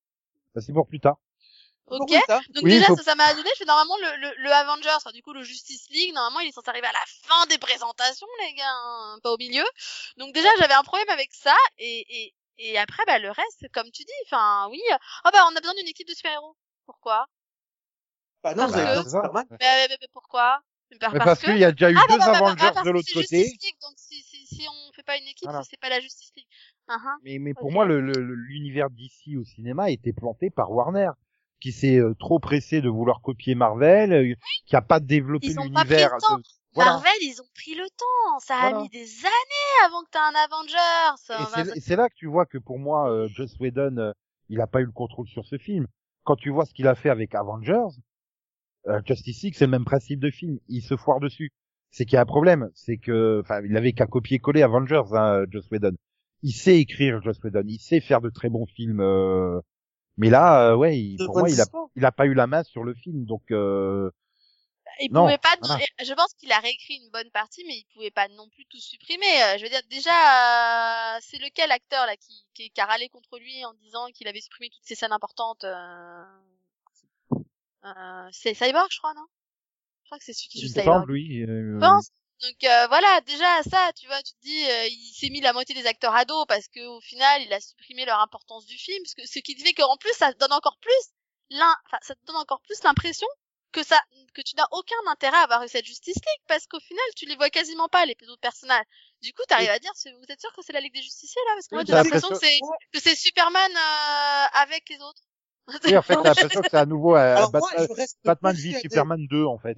[0.54, 1.18] bah, c'est pour plus tard.
[1.90, 2.10] Ok.
[2.26, 2.40] Ça?
[2.50, 4.90] Donc Oui, déjà, faut- ça, ça m'a donné, je fais normalement le, le, le Avengers,
[4.96, 7.58] enfin, du coup le Justice League, normalement il est censé arriver à la fin des
[7.58, 9.64] présentations, les gars, hein, pas au milieu.
[10.16, 13.90] Donc déjà j'avais un problème avec ça, et, et, et après bah le reste, comme
[13.90, 14.80] tu dis, enfin oui,
[15.24, 16.56] oh bah on a besoin d'une équipe de super-héros.
[16.86, 17.26] Pourquoi?
[18.42, 19.46] Bah non, Parce vous avez que- besoin de Superman.
[19.50, 20.60] mais, mais- mais- mais pourquoi?
[20.90, 22.46] Mais par- Mais parce qu'il y a déjà eu Ah, bah, deux bah, bah, bah,
[22.46, 23.38] Avengers ah, de l'autre c'est côté.
[23.44, 25.62] Justice League, donc si, si, si on fait pas une équipe, Voilà.
[25.68, 26.46] c'est pas la Justice League.
[26.88, 27.16] Uh-huh.
[27.24, 30.70] Mais, mais pour moi, le- le- le- l'univers d'ici au cinéma a été planté par
[30.70, 31.10] Warner,
[31.60, 34.34] qui s'est euh, trop pressé de vouloir copier Marvel, euh,
[34.66, 36.10] qui a pas développé l'univers.
[36.74, 36.92] Voilà.
[36.92, 38.38] Marvel, ils ont pris le temps.
[38.40, 38.78] Ça Voilà.
[38.78, 41.20] a mis des années avant que t'aies un Avengers.
[41.30, 43.96] Et Enfin, c'est- et c'est là que tu vois que pour moi, euh, Joss Whedon,
[43.98, 44.12] euh,
[44.48, 45.86] il a pas eu le contrôle sur ce film.
[46.24, 47.96] Quand tu vois ce qu'il a fait avec Avengers,
[48.86, 50.58] euh, Justice League, c'est le même principe de film.
[50.68, 51.50] Il se foire dessus.
[51.90, 52.68] C'est qu'il y a un problème.
[52.74, 55.96] C'est que, enfin, il avait qu'à copier-coller Avengers, hein, Joss Whedon.
[56.42, 57.64] Il sait écrire, Joss Whedon.
[57.66, 59.00] Il sait faire de très bons films.
[59.00, 59.58] euh,
[60.18, 61.64] Mais là, euh, ouais, il- pour moi, il a,
[61.96, 63.24] il a pas eu la main sur le film.
[63.24, 64.10] Donc, euh,
[65.00, 65.54] il Non, pouvait pas.
[65.60, 65.84] voilà.
[66.04, 68.80] Je pense qu'il a réécrit une bonne partie, mais il pouvait pas non plus tout
[68.80, 69.26] supprimer.
[69.44, 70.10] Euh, Je veux dire, déjà,
[71.14, 74.26] euh, c'est lequel acteur là qui, qui, qui a râlé contre lui en disant qu'il
[74.28, 76.24] avait supprimé toutes ces scènes importantes euh...
[77.84, 79.24] Euh, C'est Cyborg, je crois, non?
[80.02, 81.00] Je crois que c'est celui qui joue Cyborg.
[81.02, 82.10] semble, Je pense.
[82.42, 85.52] Donc euh, voilà, déjà ça, tu vois, tu te dis, euh, il s'est mis la
[85.52, 88.78] moitié des acteurs à dos parce que au final, il a supprimé leur importance du
[88.78, 91.10] film, parce que ce qui fait qu'en plus, ça te donne encore plus
[91.50, 93.26] l'un, enfin, ça te donne encore plus l'impression
[93.72, 94.00] que ça,
[94.34, 97.26] que tu n'as aucun intérêt à avoir eu cette Justice League parce qu'au final, tu
[97.26, 98.84] les vois quasiment pas les autres personnages.
[99.20, 101.42] Du coup, t'arrives à dire, c'est- vous êtes sûr que c'est la Ligue des Justiciers
[101.46, 101.52] là?
[101.54, 102.58] Parce que moi, Oui, j'ai l'impression que c'est
[102.92, 105.22] que c'est Superman euh, avec les autres.
[105.84, 108.80] Oui, en fait, t'as l'impression que c'est à nouveau euh, Alors moi, Batman, Batman v
[108.80, 109.76] Superman 2, en fait.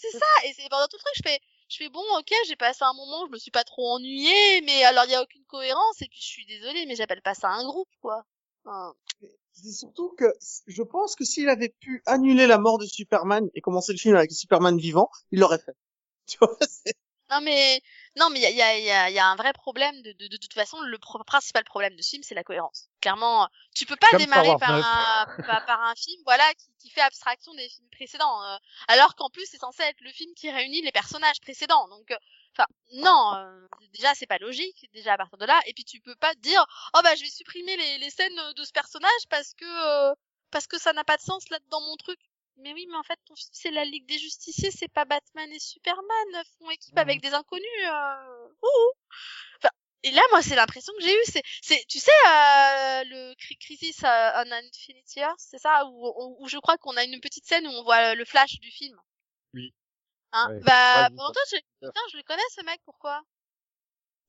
[0.00, 2.56] c'est ça et c'est pendant tout le truc je fais je fais bon ok j'ai
[2.56, 5.44] passé un moment je me suis pas trop ennuyée mais alors il y a aucune
[5.46, 8.24] cohérence et puis je suis désolée mais j'appelle pas ça un groupe quoi
[8.64, 8.94] Enfin,
[9.52, 10.26] C'est surtout que
[10.66, 14.14] je pense que s'il avait pu annuler la mort de Superman et commencer le film
[14.16, 15.76] avec Superman vivant, il l'aurait fait.
[16.26, 16.54] Tu vois,
[17.30, 17.80] non mais
[18.18, 20.80] non mais il y a, y, y, un vrai problème de, de, de, toute façon
[20.80, 22.88] le pro- principal problème de ce film c'est la cohérence.
[23.00, 26.90] Clairement tu peux pas Comme démarrer par un, par, par un film voilà qui, qui
[26.90, 28.56] fait abstraction des films précédents euh,
[28.88, 31.88] alors qu'en plus c'est censé être le film qui réunit les personnages précédents.
[31.88, 32.16] Donc euh,
[32.54, 35.60] enfin non euh, déjà c'est pas logique déjà à partir de là.
[35.66, 36.64] Et puis tu peux pas dire
[36.94, 39.64] oh bah je vais supprimer les, les scènes de ce personnage parce que
[40.10, 40.14] euh,
[40.50, 42.18] parce que ça n'a pas de sens là dans mon truc
[42.58, 45.50] mais oui mais en fait ton film c'est la Ligue des Justiciers c'est pas Batman
[45.52, 46.98] et Superman font équipe Mhm.
[47.00, 48.48] avec des inconnus euh...
[48.62, 48.92] ouh.
[49.58, 49.70] Enfin,
[50.02, 53.56] et là moi c'est l'impression que j'ai eu c'est c'est tu sais euh, le Cri-
[53.58, 57.20] Crisis euh, on Infinity Earth c'est ça où, où, où je crois qu'on a une
[57.20, 58.98] petite scène où on voit le flash du film
[59.54, 59.72] Oui.
[60.32, 60.60] hein Ouais.
[60.60, 61.56] bah tout je
[61.86, 63.22] putain je le connais ce mec pourquoi?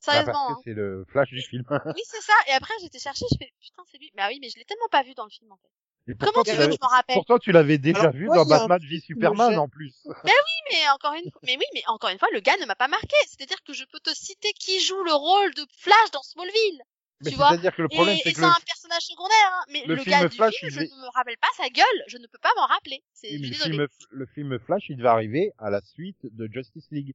[0.07, 0.61] Bah, sérieusement hein.
[0.63, 1.65] c'est le flash du film.
[1.93, 2.33] Oui, c'est ça.
[2.47, 4.09] Et après, j'étais chercher, je fais, putain, c'est lui.
[4.15, 5.67] Mais ah oui, mais je l'ai tellement pas vu dans le film, en fait.
[6.09, 7.13] Et Comment pourtant, tu veux que l'avais- je m'en rappelle?
[7.13, 9.93] pourtant, tu l'avais déjà Alors, vu moi, dans Batman v Superman, en plus.
[10.05, 10.31] Oui,
[10.71, 12.87] mais encore une fois, mais oui, mais encore une fois, le gars ne m'a pas
[12.87, 13.15] marqué.
[13.27, 16.81] C'est-à-dire que je peux te citer qui joue le rôle de Flash dans Smallville.
[17.21, 17.49] Mais tu vois.
[17.49, 19.63] c'est-à-dire que le problème, et c'est que c'est le, un personnage secondaire, hein.
[19.71, 21.69] Mais le le, film gars du Flash, film, il je ne me rappelle pas sa
[21.69, 22.03] gueule.
[22.07, 23.03] Je ne peux pas m'en rappeler.
[23.13, 27.13] C'est, le film, le film Flash, il devait arriver à la suite de Justice League.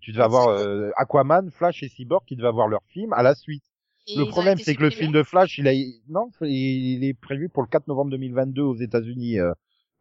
[0.00, 3.34] Tu devais avoir euh, Aquaman, Flash et Cyborg qui devaient avoir leur film à la
[3.34, 3.64] suite.
[4.08, 5.72] Le problème, c'est que le film de Flash, il a,
[6.08, 9.52] non, il est prévu pour le 4 novembre 2022 aux États-Unis, euh,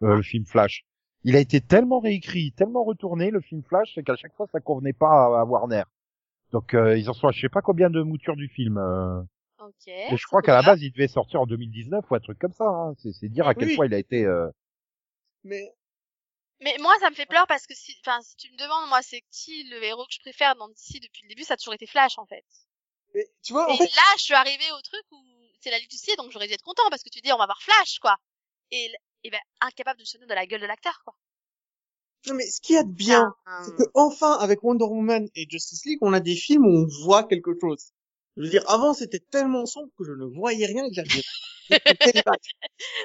[0.04, 0.84] euh, le film Flash.
[1.24, 4.60] Il a été tellement réécrit, tellement retourné, le film Flash, c'est qu'à chaque fois, ça
[4.60, 5.84] convenait pas à, à Warner.
[6.52, 8.78] Donc, euh, ils en sont à je sais pas combien de moutures du film.
[8.78, 9.22] euh.
[9.60, 9.88] Ok.
[9.88, 12.52] et je crois qu'à la base, il devait sortir en 2019 ou un truc comme
[12.54, 12.66] ça.
[12.68, 12.93] Hein.
[12.97, 13.76] C'est, dire à quel Oui.
[13.76, 14.26] point il a été...
[14.26, 14.49] euh,
[15.43, 15.70] Mais
[16.60, 19.02] Mais moi, ça me fait peur parce que si, enfin, si tu me demandes, moi,
[19.04, 21.76] c'est qui le héros que je préfère dans DC depuis le début, ça a toujours
[21.76, 22.43] été Flash, en fait.
[23.14, 25.18] Mais tu vois, en Et fait, là, je suis arrivée au truc où
[25.62, 27.38] c'est la Ligue du Ciel, donc j'aurais dû être content parce que tu dis on
[27.38, 28.18] va voir Flash, quoi.
[28.72, 28.91] Et,
[29.24, 31.16] et ben, incapable de se tenir de la gueule de l'acteur, quoi.
[32.28, 35.28] Non, mais ce qu'il y a de bien, Ah, c'est que enfin, avec Wonder Woman
[35.36, 37.93] et Justice League, on a des films où on voit quelque chose.
[38.38, 41.01] Je veux dire, avant, c'était tellement sombre que je ne voyais rien et que
[42.26, 42.39] vague.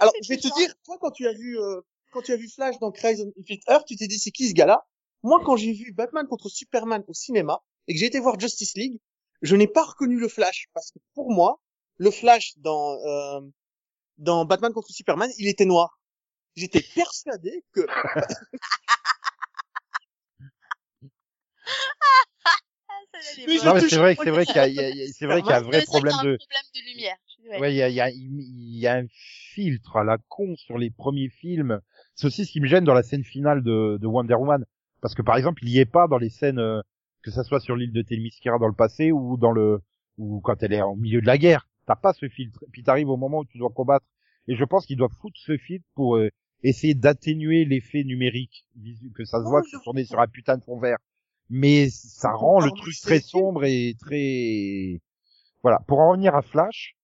[0.00, 1.80] Alors, je vais te dire, toi, quand tu as vu, euh,
[2.12, 4.48] quand tu as vu Flash dans Crisis on Infinite Earth, tu t'es dit, c'est qui
[4.48, 4.86] ce gars-là?
[5.22, 8.74] Moi, quand j'ai vu Batman contre Superman au cinéma et que j'ai été voir Justice
[8.76, 9.00] League,
[9.42, 11.60] je n'ai pas reconnu le Flash parce que pour moi,
[11.98, 13.40] le Flash dans, euh,
[14.18, 15.98] dans Batman contre Superman, il était noir.
[16.56, 17.80] J'étais persuadé que.
[23.64, 25.06] Non, mais c'est vrai, c'est vrai qu'il y a, il y a- il y a-
[25.12, 27.16] c'est vrai qu'il y a un vrai problème de, problème de lumière.
[27.48, 27.58] Ouais.
[27.60, 30.54] ouais, il y a, il y a, il y a un filtre à la con
[30.56, 31.80] sur les premiers films.
[32.14, 34.64] C'est aussi ce qui me gêne dans la scène finale de, de Wonder Woman.
[35.00, 36.80] Parce que par exemple, il y est pas dans les scènes, euh,
[37.26, 39.80] que ça soit sur l'île de Themyscira dans le passé ou dans le,
[40.16, 41.68] ou quand elle est au milieu de la guerre.
[41.86, 42.64] T'as pas ce filtre.
[42.72, 44.06] Puis t'arrives au moment où tu dois combattre.
[44.46, 46.30] Et je pense qu'ils doivent foutre ce filtre pour euh,
[46.62, 48.64] essayer d'atténuer l'effet numérique,
[49.16, 50.98] que ça se Oh, voit que je tourné sur un putain de fond vert.
[51.50, 55.00] Mais ça Je rend le truc très sombre et très,
[55.62, 55.80] voilà.
[55.88, 56.96] Pour en revenir à Flash,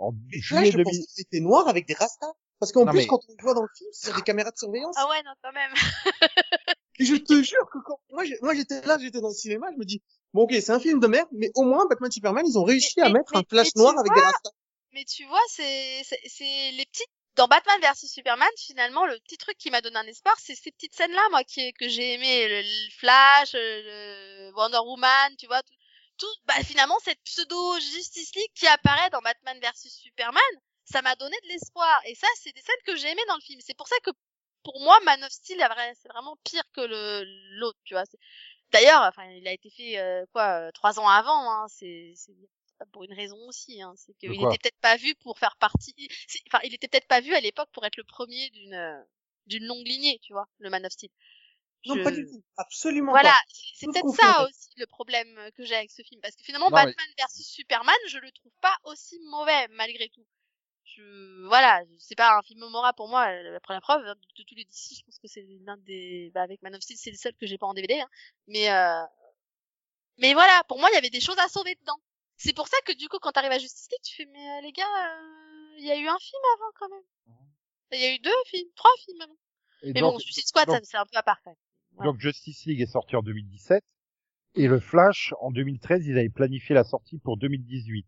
[0.00, 2.32] en Flash, je 2000, pensais que c'était noir avec des rastas.
[2.58, 4.50] Parce qu'en plus, mais- quand on le voit dans le film, c'est sur des caméras
[4.50, 4.96] de surveillance.
[4.98, 5.70] Ah ouais, non, quand même.
[6.98, 9.78] Et je te jure que quand, moi, moi, j'étais là, j'étais dans le cinéma, je
[9.78, 10.02] me dis,
[10.34, 12.94] bon, ok, c'est un film de merde, mais au moins, Batman Superman, ils ont réussi
[12.96, 14.50] Mais- à mais- mettre mais- un Flash noir avec des rastas.
[14.92, 19.36] Mais tu vois, c'est c'est c'est les petites dans Batman versus Superman, finalement, le petit
[19.36, 22.48] truc qui m'a donné un espoir, c'est ces petites scènes-là, moi, qui que j'ai aimé,
[22.48, 25.74] le, le Flash, le Wonder Woman, tu vois, tout,
[26.18, 30.42] tout bah finalement cette pseudo Justice League qui apparaît dans Batman versus Superman,
[30.90, 32.00] ça m'a donné de l'espoir.
[32.06, 33.60] Et ça, c'est des scènes que j'ai aimées dans le film.
[33.64, 34.10] C'est pour ça que
[34.62, 35.58] pour moi, Man of Steel,
[36.00, 37.24] c'est vraiment pire que le
[37.58, 38.04] l'autre, tu vois.
[38.72, 41.50] D'ailleurs, enfin, il a été fait euh, quoi euh, trois ans avant.
[41.50, 42.32] Hein, c'est c'est
[42.92, 43.80] pour une raison aussi.
[43.82, 45.94] Hein, c'est qu'il était peut-être pas vu pour faire partie.
[46.48, 49.02] Enfin, il était peut-être pas vu à l'époque pour être le premier d'une euh,
[49.46, 51.10] d'une longue lignée, tu vois, le Man of Steel.
[51.86, 52.42] Non, Je- pas du tout.
[52.56, 53.40] Absolument Voilà, pas.
[53.48, 56.68] c'est c'est peut-être ça aussi le problème que j'ai avec ce film, parce que finalement
[56.70, 60.26] Non, mais- Batman versus Superman, je le trouve pas aussi mauvais malgré tout.
[60.98, 63.28] Je voilà, c'est pas un film mémorable pour moi.
[63.28, 66.30] euh, La première preuve hein, de, tous les DC, je pense que c'est l'un des,
[66.34, 68.00] bah, avec Man of Steel, c'est le seul que j'ai pas en DVD.
[68.00, 68.08] Hein.
[68.48, 69.04] Mais euh...
[70.18, 71.98] mais voilà, pour moi il y avait des choses à sauver dedans.
[72.36, 74.60] C'est pour ça que du coup quand t'arrives à Justice League, tu fais mais euh,
[74.62, 77.38] les gars, euh, il y a eu un film avant quand même.
[77.92, 79.36] Il y a eu deux films, trois films avant.
[79.82, 81.56] et Mais donc, bon, Suicide Squad, donc- ça, c'est un peu à part quand même.
[81.98, 82.04] Ouais.
[82.06, 83.82] donc Justice League est sorti en 2017
[84.56, 88.06] et le Flash en 2013, ils avaient planifié la sortie pour 2018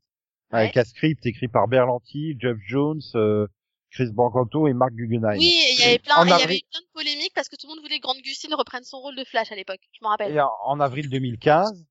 [0.50, 3.46] avec un script écrit par Berlanti, Jeff Jones, euh,
[3.90, 5.36] Chris Bancanto et Mark Guggenheim.
[5.38, 7.74] Oui, il y avait plein, il y avait plein de polémiques parce que tout le
[7.74, 9.80] monde voulait que Grant Gustin reprenne son rôle de Flash à l'époque.
[9.92, 10.32] Je m'en rappelle.
[10.34, 11.86] Et en, en avril 2015,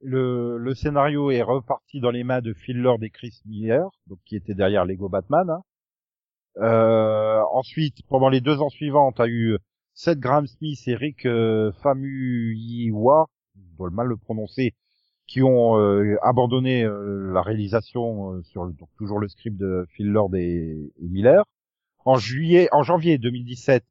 [0.00, 4.18] le, le scénario est reparti dans les mains de Phil Lord et Chris Miller, donc
[4.26, 5.48] qui étaient derrière Lego Batman.
[5.50, 5.62] hein.
[6.58, 9.58] Euh, ensuite, pendant les deux ans suivants, t'as eu
[9.94, 14.74] Seth Graham Smith et Rick euh, Famuyiwa, je dois mal le prononcer,
[15.26, 19.86] qui ont euh, abandonné euh, la réalisation euh, sur le- donc toujours le script de
[19.90, 21.44] Phil Lord et, et Miller.
[22.04, 23.84] En juillet, en janvier 2017,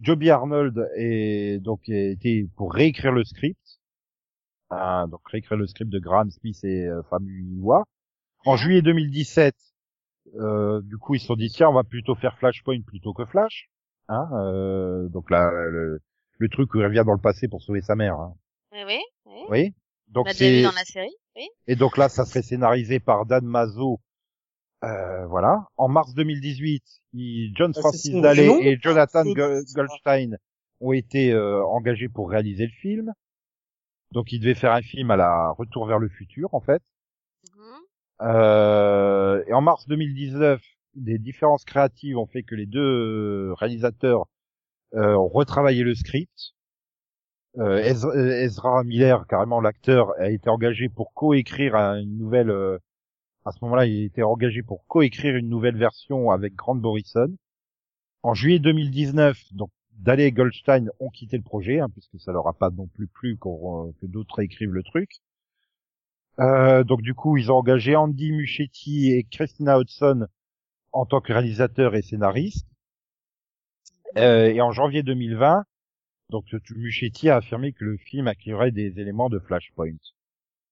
[0.00, 3.58] Joby Arnold est donc été pour réécrire le script,
[4.70, 7.84] hein, donc réécrire le script de Graham Smith et euh, Famuyiwa.
[8.44, 8.58] En Ouais.
[8.58, 9.54] juillet 2017,
[10.34, 13.24] euh, du coup ils se sont dit tiens on va plutôt faire Flashpoint plutôt que
[13.24, 13.70] Flash,
[14.08, 16.00] hein, euh, donc là le,
[16.38, 18.34] le truc où il revient dans le passé pour sauver sa mère, hein.
[18.72, 18.80] Oui,
[19.26, 19.74] oui, oui.
[20.12, 21.14] Donc l'a déjà vu c'est dans la série.
[21.36, 21.48] Oui.
[21.66, 24.00] et donc là ça serait scénarisé par Dan Mazo.
[24.84, 25.66] Euh, voilà.
[25.76, 26.82] En mars 2018,
[27.14, 29.24] il- John Francis Daley et Jonathan
[29.74, 30.38] Goldstein
[30.80, 33.12] ont été euh, engagés pour réaliser le film.
[34.10, 36.82] Donc, ils devaient faire un film à la Retour vers le futur, en fait.
[37.56, 37.62] Mhm.
[38.22, 40.60] Euh, et en mars 2019,
[40.94, 44.26] des différences créatives ont fait que les deux réalisateurs
[44.94, 46.52] euh, ont retravaillé le script.
[47.58, 52.50] Euh, Ezra, euh, Ezra Miller, carrément l'acteur, a été engagé pour coécrire un- une nouvelle.
[52.50, 52.78] euh,
[53.44, 57.28] à ce moment-là, il été engagé pour coécrire une nouvelle version avec Grant Morrison.
[58.22, 62.46] En juillet 2019, donc Daley et Goldstein ont quitté le projet, hein, puisque ça leur
[62.48, 65.10] a pas non plus plu qu'on- euh, que d'autres écrivent le truc.
[66.40, 70.26] Euh, donc du coup, ils ont engagé Andy Muschietti et Christina Hudson
[70.92, 72.66] en tant que réalisateurs et scénaristes.
[74.16, 75.64] Et en janvier 2020,
[76.32, 79.98] donc Muschietti a affirmé que le film accueillerait des éléments de Flashpoint.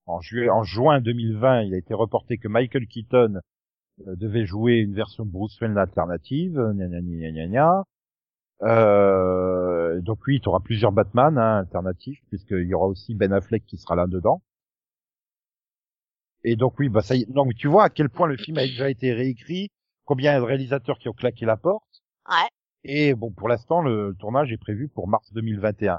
[0.07, 0.19] En,
[0.51, 3.41] en juin 2020, il a été reporté que Michael Keaton
[4.07, 6.59] euh, devait jouer une version Bruce Wayne alternative.
[6.75, 7.85] Gna gna.
[8.63, 13.65] Euh, donc oui, tu auras plusieurs Batman hein, alternatifs, puisqu'il y aura aussi Ben Affleck
[13.67, 14.43] qui sera là dedans.
[16.43, 17.31] Et donc oui, bah ça y est.
[17.31, 19.69] Donc tu vois à quel point le film a déjà été réécrit,
[20.07, 22.03] combien de réalisateurs qui ont claqué la porte.
[22.29, 22.49] Ouais.
[22.85, 25.99] Et bon, pour l'instant, le tournage est prévu pour mars 2021.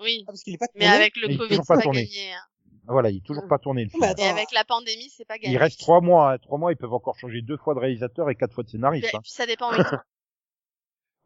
[0.00, 0.22] Oui.
[0.22, 0.96] Ah, parce qu'il est pas Mais tourné.
[0.96, 2.04] avec le Mais il est Covid, toujours c'est pas pas tourné.
[2.04, 2.32] gagné.
[2.32, 2.38] hein.
[2.86, 4.02] Voilà, il est toujours pas tourné le Mais film.
[4.04, 5.54] attends, Et avec la pandémie, c'est pas gagné.
[5.54, 6.38] Il reste trois mois, hein.
[6.38, 9.14] trois mois, ils peuvent encore changer deux fois de réalisateur et quatre fois de scénariste.
[9.14, 9.20] hein.
[9.22, 9.70] puis ça dépend.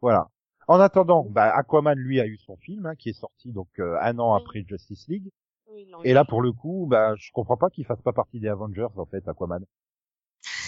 [0.01, 0.27] Voilà.
[0.67, 3.97] En attendant, bah, Aquaman lui a eu son film hein, qui est sorti donc euh,
[4.01, 4.41] un an Oui.
[4.41, 5.29] après Justice League.
[5.67, 8.47] Oui, Et là, pour le coup, bah, je comprends pas qu'il fasse pas partie des
[8.47, 9.63] Avengers en fait, Aquaman.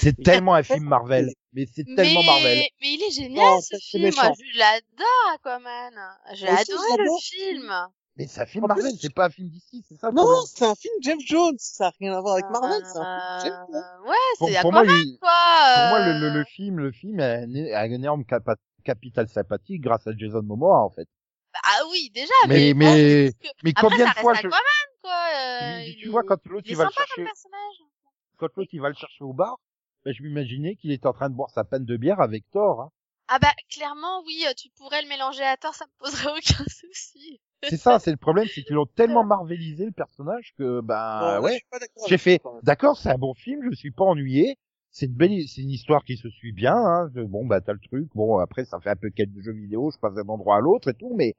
[0.02, 2.26] C'est tellement un film Marvel, mais c'est tellement mais...
[2.26, 2.58] Marvel.
[2.82, 5.93] mais il est génial Oh, ce film, moi je l'adore Aquaman.
[6.34, 7.74] J'ai Moi adoré le film.
[8.18, 10.26] Mais c'est un film En plus, Marvel, c'est pas un film d'ici, c'est ça Non,
[10.45, 11.56] c'est un film Jeff Jones.
[11.58, 12.82] Ça a rien à voir avec Marvel.
[12.86, 14.08] C'est un Euh, film Jeff Jones.
[14.10, 14.16] Ouais,
[14.54, 15.30] c'est pour moi, Aquaman il- quoi.
[15.76, 18.58] pour moi, le, euh, le, le film, le film a un, a un énorme capa-
[18.84, 21.08] capital sympathique grâce à Jason Momoa en fait.
[21.64, 22.34] Ah oui, déjà.
[22.47, 24.47] Mais- mais- parce que- Mais Après, combien ça de fois reste je...
[24.47, 25.12] Aquaman quoi.
[25.14, 27.26] euh, tu est- vois quand l'autre il il va le chercher,
[28.38, 29.58] quand l'autre il va le chercher au bar,
[30.06, 32.82] ben, je m'imaginais qu'il était en train de boire sa panne de bière avec Thor.
[32.82, 32.91] Hein.
[33.28, 36.64] Ah bah clairement oui, euh, tu pourrais le mélanger à tort, ça me poserait aucun
[36.68, 37.39] souci.
[37.64, 41.43] C'est ça, c'est le problème, c'est qu'ils ont tellement marvelisé le personnage que ben Non,
[41.43, 41.62] ouais.
[42.08, 42.60] J'ai fait, toi.
[42.64, 44.58] d'accord, c'est un bon film, je me suis pas ennuyé.
[44.89, 46.76] C'est une belle, c'est une histoire qui se suit bien.
[46.76, 47.10] Hein.
[47.16, 48.10] Bon, bah t'as le truc.
[48.14, 50.89] Bon, après ça fait un peu quel jeu vidéo, je passe d'un endroit à l'autre
[50.89, 51.36] et tout, mais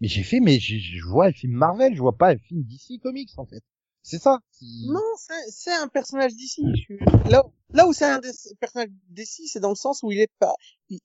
[0.00, 3.00] mais j'ai fait, mais je vois un film Marvel, je vois pas un film DC
[3.00, 3.62] Comics en fait.
[4.06, 4.38] C'est ça.
[4.52, 6.62] C'est- Non, c'est- c'est un personnage d'ici.
[7.30, 8.30] Là, là où c'est un des
[8.60, 10.54] personnages d'ici, c'est dans le sens où il est pas,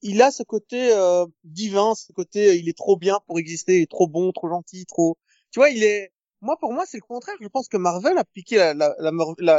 [0.02, 3.78] il, a ce côté euh, divin, ce côté, euh, il est trop bien pour exister,
[3.78, 5.18] il est trop bon, trop gentil, trop.
[5.52, 6.12] Tu vois, il est.
[6.42, 7.36] Moi, pour moi, c'est le contraire.
[7.42, 9.12] Je pense que Marvel a piqué la, la, la,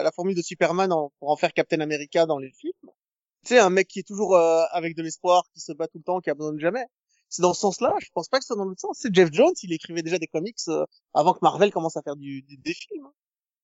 [0.02, 2.72] la- formule de Superman en- pour en faire Captain America dans les films.
[3.44, 5.98] Tu sais, un mec qui est toujours euh, avec de l'espoir, qui se bat tout
[5.98, 6.84] le temps, qui abandonne jamais.
[7.30, 7.94] C'est dans ce sens-là.
[8.00, 8.98] Je pense pas que ce soit dans l'autre sens.
[9.00, 10.84] C'est Jeff Jones, il écrivait déjà des comics euh,
[11.14, 13.08] avant que Marvel commence à faire du, du- des films.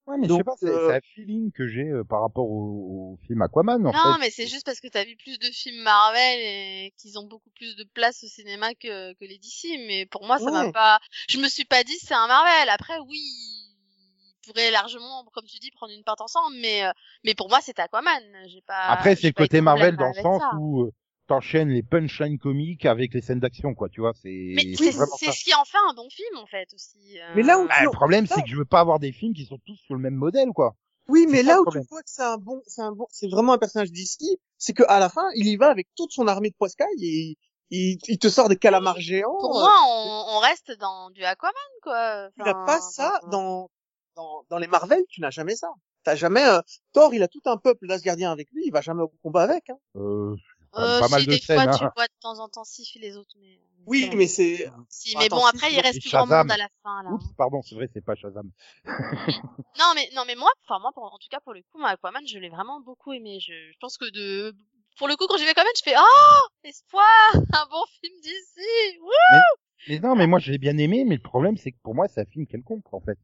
[0.06, 2.20] Ouais, mais Donc, je sais pas, c'est euh, c'est un feeling que j'ai euh, par
[2.20, 4.20] rapport au, au film Aquaman en non, fait.
[4.20, 7.50] mais c'est juste parce que t'as vu plus de films Marvel et qu'ils ont beaucoup
[7.56, 9.78] plus de place au cinéma que, que les DC.
[9.86, 10.72] Mais pour moi, ça m'a Ouais.
[10.72, 11.00] pas.
[11.28, 12.68] Je me suis pas dit c'est un Marvel.
[12.68, 16.56] Après, oui, ils pourraient largement, comme tu dis, prendre une part ensemble.
[16.60, 16.90] Mais euh,
[17.24, 18.22] mais pour moi, c'est Aquaman.
[18.46, 18.86] J'ai pas.
[18.86, 20.50] Après, c'est le côté Marvel dans le sens ça.
[20.56, 20.92] où euh,
[21.26, 23.88] t'enchaînes les punchlines comiques avec les scènes d'action, quoi.
[23.88, 27.18] Tu vois, c'est Mais c'est ce qui en fait un bon film en fait aussi.
[27.20, 27.32] euh.
[27.34, 29.34] Mais là où Bah, tu- le problème, c'est que je veux pas avoir des films
[29.34, 30.74] qui sont tous sur le même modèle, quoi.
[31.08, 31.84] Oui, mais là où problème.
[31.84, 34.72] tu vois que c'est un bon, c'est un bon, c'est vraiment un personnage d'ici, c'est
[34.72, 37.36] que à la fin, il y va avec toute son armée de poiscailles et
[37.70, 39.36] il, il te sort des calamars géants.
[39.38, 42.28] Pour euh, moi, on, on reste dans du Aquaman quoi.
[42.34, 43.70] tu n'as Enfin, pas ça dans,
[44.16, 45.68] dans, dans les Marvel, tu n'as jamais ça.
[46.02, 46.60] T'as jamais, euh,
[46.92, 49.70] Thor, il a tout un peuple d'Asgardiens avec lui, il va jamais au combat avec,
[49.70, 49.78] hein.
[49.96, 50.34] Euh,
[50.76, 51.56] Euh, pas si, mal de des scènes.
[51.56, 51.78] fois, hein.
[51.78, 53.60] tu vois de temps en temps Sif et les autres, mais.
[53.86, 57.04] Oui, mais c'est, Si, mais bon, après, il reste plus grand monde à la fin,
[57.04, 57.10] là.
[57.10, 58.50] Oups, pardon, c'est vrai, c'est pas Shazam.
[59.78, 61.90] Non, mais, non, mais moi, enfin, moi, pour, en tout cas, pour le coup, moi,
[61.90, 63.38] Aquaman, je l'ai vraiment beaucoup aimé.
[63.40, 64.54] Je, je pense que de,
[64.98, 67.04] pour le coup, quand j'y vais Aquaman, je fais, oh, espoir,
[67.34, 69.40] un bon film d'ici, Wouh
[69.88, 72.08] Mais non, mais moi, je l'ai bien aimé, mais le problème, c'est que pour moi,
[72.08, 73.18] c'est un film quelconque, en fait.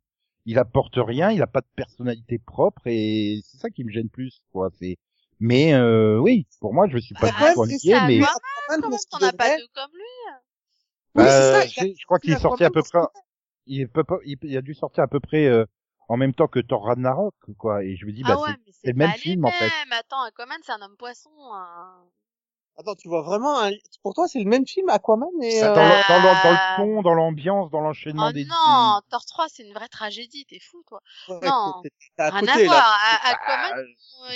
[0.45, 4.11] Il apporte rien, il a pas de personnalité propre, et c'est ça qui me gêne
[4.11, 4.71] plus, quoi.
[4.79, 4.97] C'est,
[5.43, 8.21] mais euh, oui, pour moi, je suis pas Ah, du tout inquiet, mais
[9.11, 10.35] t'en qu'il as pas deux comme lui.
[11.15, 13.01] Oui, c'est Bah, ça, je, a- je crois qu'il est sorti à peu près,
[13.67, 15.65] il, est peu- il, il a dû sortir à peu près euh,
[16.09, 17.85] en même temps que Thor Ragnarok, quoi.
[17.85, 19.73] Et je me dis, bah, ah ouais, c'est- mais le même pas film, en fait.
[19.85, 19.93] mêmes.
[19.93, 21.31] Attends, Aquaman, c'est un homme poisson.
[21.53, 22.05] hein.
[22.79, 23.71] Attends, tu vois vraiment un...
[24.03, 26.51] pour toi, c'est le même film, Aquaman et, Ça, euh, dans, le, dans, le, dans
[26.51, 28.45] Euh, le ton, dans l'ambiance, dans l'enchaînement Oh des.
[28.45, 31.01] non, Thor 3, c'est une vraie tragédie, t'es fou, toi.
[31.29, 31.83] ouais, non.
[32.19, 32.99] à Rien côté, à voir.
[33.01, 33.85] A- Bah, Aquaman, euh,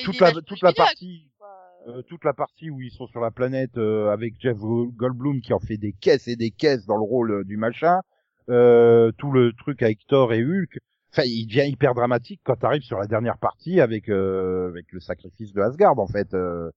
[0.00, 1.48] il toute la toute la partie quoi.
[1.88, 5.40] euh, toute la partie où ils sont sur la planète euh, avec Jeff Go- Goldblum
[5.40, 8.00] qui en fait des caisses et des caisses dans le rôle euh, du machin
[8.50, 10.78] euh, tout le truc avec Thor et Hulk
[11.12, 15.00] enfin il devient hyper dramatique quand t'arrives sur la dernière partie avec euh, avec le
[15.00, 16.70] sacrifice de Asgard en fait euh.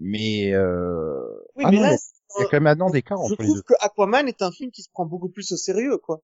[0.00, 1.20] Mais euh...
[1.54, 1.96] Oui, ah mais non, là,
[2.38, 4.26] il y a quand même un an d'écart je entre les trouve deux que Aquaman
[4.26, 6.20] est un film qui se prend beaucoup plus au sérieux, quoi.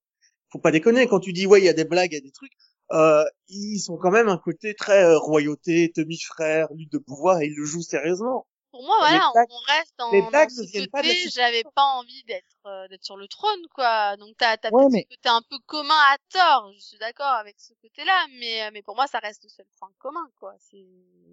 [0.51, 2.23] Faut pas déconner quand tu dis ouais, il y a des blagues, il y a
[2.23, 2.53] des trucs.
[2.93, 7.47] Euh, ils sont quand même un côté très euh, royauté, demi-frère, lutte de pouvoir, et
[7.47, 8.47] ils le jouent sérieusement.
[8.71, 11.85] Pour moi, Les voilà, blagues- on reste dans, les dans blagues ce côté, j'avais pas
[11.97, 14.17] envie d'être euh, d'être sur le trône, quoi.
[14.19, 17.27] Donc t'as t'as Ouais, mais- ce côté un peu commun à tort, je suis d'accord
[17.27, 20.55] avec ce côté-là, mais mais pour moi, ça reste le seul point commun, quoi.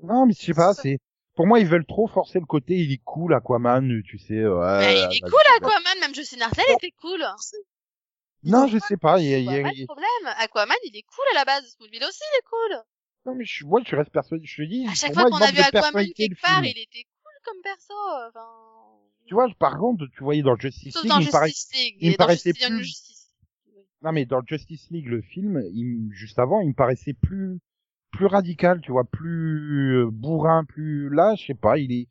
[0.02, 1.00] Non mais je sais pas c'est
[1.36, 4.80] pour moi ils veulent trop forcer le côté il est cool Aquaman tu sais euh,
[4.80, 7.24] Mais il est cool, Aquaman, même Justin Martel était cool.
[8.44, 10.34] non je sais pas il y a, y a- pas de problème.
[10.40, 11.66] Aquaman, il est cool à la base.
[11.78, 12.84] Smallville aussi, il est cool.
[13.26, 14.86] Non, mais je, moi, je reste persuadé, je te dis.
[14.90, 17.94] À chaque fois qu'on a vu Aquaman quelque le part, il était cool comme perso.
[18.28, 18.46] Enfin...
[19.26, 21.98] Tu vois, par contre, tu voyais dans Justice Sauf League, dans il paraît, Justice League.
[22.02, 23.30] il me paraissait Justice plus- Justice.
[24.02, 27.60] Non, mais dans Justice League, le film, il, juste avant, il me paraissait plus,
[28.14, 32.07] plus radical, tu vois, plus euh, bourrin, plus, là, je sais pas, il est,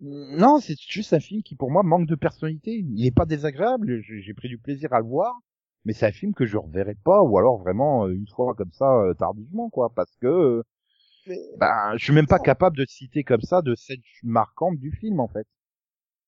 [0.00, 2.84] Non, c'est juste un film qui pour moi manque de personnalité.
[2.88, 5.34] Il est pas désagréable, j'ai pris du plaisir à le voir,
[5.84, 8.72] mais c'est un film que je reverrai pas ou alors vraiment euh, une fois comme
[8.72, 10.62] ça euh, tardivement quoi, parce que
[11.26, 14.92] Mais- ben je suis même pas capable de citer comme ça de scènes marquantes du
[14.92, 15.46] film en fait.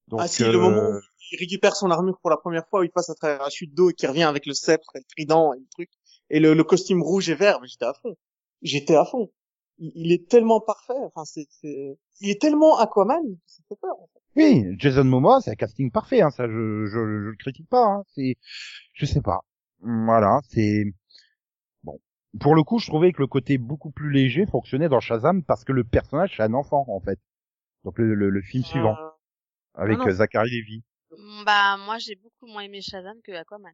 [0.09, 0.99] Donc, ah si, euh, le moment où
[1.33, 3.75] il récupère son armure pour la première fois, où il passe à travers la chute
[3.75, 5.91] d'eau et qui revient avec le sceptre et le trident et le truc,
[6.31, 8.17] et le, le costume rouge et vert, mais j'étais à fond.
[8.63, 9.31] J'étais à fond.
[9.79, 11.99] Il, il est tellement parfait, enfin c'est, c'est...
[12.21, 13.95] il est tellement Aquaman, ça fait peur.
[13.99, 14.21] en fait.
[14.37, 17.85] Oui, Jason Momoa, c'est un casting parfait, hein, ça je, je, je le critique pas,
[17.87, 18.37] hein, c'est,
[18.93, 19.41] je sais pas.
[19.81, 20.85] Voilà, c'est
[21.83, 21.99] bon.
[22.41, 25.65] Pour le coup, je trouvais que le côté beaucoup plus léger fonctionnait dans Shazam parce
[25.65, 27.19] que le personnage c'est un enfant en fait.
[27.85, 29.11] Donc le, le, le film suivant Euh,
[29.75, 30.07] avec non.
[30.07, 30.83] euh, Zachary Levi.
[31.17, 33.73] Mm, Bah, moi, j'ai beaucoup moins aimé Shazam que Aquaman.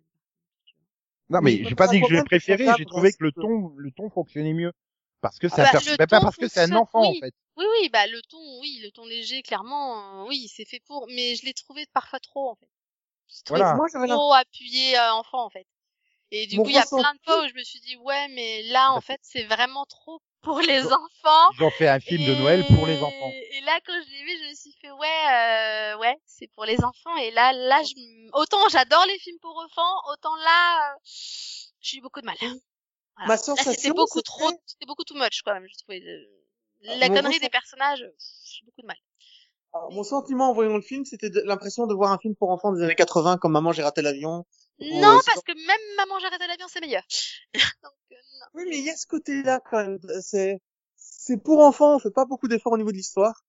[1.28, 3.90] Non mais j'ai pas dit que je l'ai préféré, j'ai trouvé que le ton le
[3.90, 4.72] ton fonctionnait mieux
[5.20, 7.18] parce que c'est Ah un bah, pas ton parce que c'est un enfant oui.
[7.18, 7.34] en fait.
[7.56, 11.06] Oui, oui, bah, le ton, oui, le ton léger, clairement, euh, oui, c'est fait pour,
[11.08, 12.68] mais je l'ai trouvé parfois trop, en fait.
[13.28, 13.74] Je l'ai trouvé Voilà.
[13.76, 15.66] Moi trop appuyé euh, enfant, en fait.
[16.32, 17.96] Et du Mon coup, il y a plein de fois où je me suis dit,
[17.98, 21.50] ouais, mais là, en fait, c'est vraiment trop pour les enfants.
[21.58, 23.30] Ils ont fait un film de Noël pour les enfants.
[23.52, 26.64] Et là, quand je l'ai vu, je me suis fait, ouais, euh, ouais, c'est pour
[26.64, 27.16] les enfants.
[27.18, 27.94] Et là, là, je,
[28.32, 30.98] autant j'adore les films pour enfants, autant là, euh,
[31.80, 32.36] j'ai eu beaucoup de mal.
[32.40, 33.28] Voilà.
[33.28, 36.02] Ma sensation, c'était beaucoup trop, c'était beaucoup too much, quand même, je trouvais.
[36.86, 38.04] Ah, La mon connerie des personnages,
[38.44, 38.96] j'ai beaucoup de mal.
[39.72, 42.72] Alors, mon sentiment en voyant le film, c'était l'impression de voir un film pour enfants
[42.72, 44.44] des années 80, comme Maman j'ai raté l'avion.
[44.78, 47.02] Non, Ouais, c'est parce que même Maman, j'ai arrêté l'avion, c'est meilleur.
[47.82, 48.46] Donc, euh, non.
[48.54, 49.98] Oui, mais il y a ce côté-là quand même.
[50.22, 50.60] C'est,
[50.96, 53.42] c'est pour enfants, on fait pas beaucoup d'efforts au niveau de l'histoire,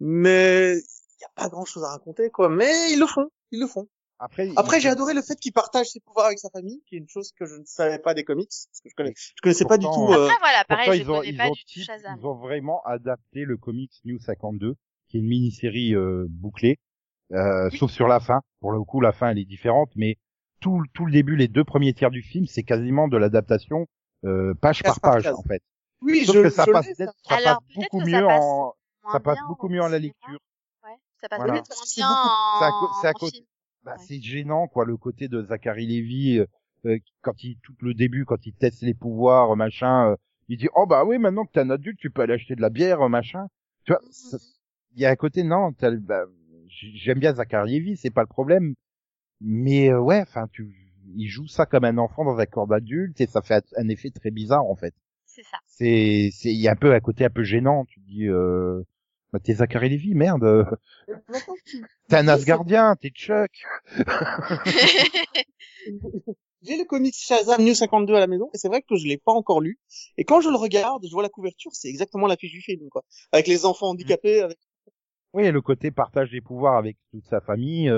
[0.00, 2.48] mais il y a pas grand-chose à raconter, quoi.
[2.48, 3.88] Mais ils le font, ils le font.
[4.56, 7.08] Après, j'ai adoré le fait qu'il partage ses pouvoirs avec sa famille, qui est une
[7.08, 9.78] chose que je ne savais pas des comics, parce que je connais, je connaissais pas
[9.78, 10.08] du tout.
[10.12, 12.16] euh, Après, voilà, pareil, Pourtant, je ils ont, connais ils, pas ont du tout Shazam.
[12.20, 14.76] ils ont vraiment adapté le comics New 52,
[15.08, 16.78] qui est une mini-série euh, bouclée,
[17.32, 18.42] euh, sauf sur la fin.
[18.60, 20.18] Pour le coup, la fin, elle est différente, mais
[20.62, 23.86] tout, tout le début, les deux premiers tiers du film, c'est quasiment de l'adaptation
[24.24, 25.62] euh, page par page, en fait.
[26.00, 27.04] Oui, Sauf je, que ça je passe, ça.
[27.22, 28.74] ça Alors, passe peut-être beaucoup que ça mieux passe en,
[29.10, 30.38] ça passe beaucoup au mieux en la lecture.
[30.84, 31.52] Ouais, ça passe Voilà.
[31.54, 33.30] peut-être bien en, c'est à co- à.
[33.84, 34.04] Bah, Ouais.
[34.06, 36.46] c'est gênant, quoi, le côté de Zachary Levi, euh,
[36.86, 40.16] euh, quand il, tout le début, quand il teste les pouvoirs, machin, euh,
[40.48, 42.60] il dit, oh bah oui, maintenant que t'es un adulte, tu peux aller acheter de
[42.60, 43.46] la bière, machin.
[43.84, 44.38] Tu vois, Mhm.
[44.94, 46.24] il y a un côté non bah,
[46.68, 48.74] j'aime bien Zachary Levi c'est pas le problème
[49.42, 50.74] mais euh, ouais enfin tu
[51.16, 54.10] il joue ça comme un enfant dans un corps d'adulte et ça fait un effet
[54.10, 54.94] très bizarre en fait
[55.26, 55.58] C'est ça.
[55.66, 58.28] c'est c'est il y a un peu un côté un peu gênant tu te dis
[58.28, 58.82] euh,
[59.32, 60.66] bah, t'es Zachary Levi merde
[62.08, 63.50] t'es un Asgardien t'es Chuck
[66.64, 69.18] J'ai le comics Shazam New 52 à la maison, et c'est vrai que je l'ai
[69.18, 69.80] pas encore lu.
[70.16, 73.02] Et quand je le regarde, je vois la couverture, c'est exactement l'affiche du film, quoi.
[73.32, 74.58] Avec les enfants handicapés, avec
[75.34, 77.90] oui le côté partage des pouvoirs avec toute sa famille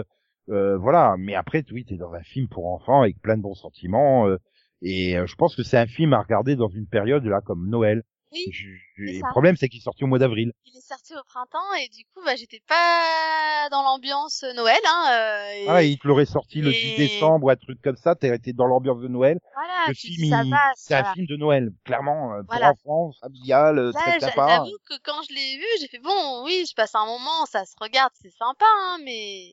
[0.50, 3.54] euh, voilà mais après oui t'es dans un film pour enfants avec plein de bons
[3.54, 4.36] sentiments euh,
[4.82, 7.68] et euh, je pense que c'est un film à regarder dans une période là comme
[7.68, 10.80] Noël oui, Je- je- le problème c'est qu'il est sorti au mois d'avril il est
[10.86, 15.04] sorti au printemps et du coup, bah, j'étais pas dans l'ambiance Noël, hein.
[15.12, 17.94] euh, et Ah, il te l'aurait sorti le Et- 10 décembre ou un truc comme
[17.96, 19.38] ça, t'aurais été dans l'ambiance de Noël.
[19.54, 22.70] voilà, le film, ça il- c'est un film de Noël, clairement, euh, pour Voilà.
[22.72, 24.46] enfants, familial, très sympa.
[24.48, 27.64] j'avoue que quand je l'ai vu, j'ai fait bon, oui, je passe un moment, ça
[27.64, 29.52] se regarde, c'est sympa, hein, mais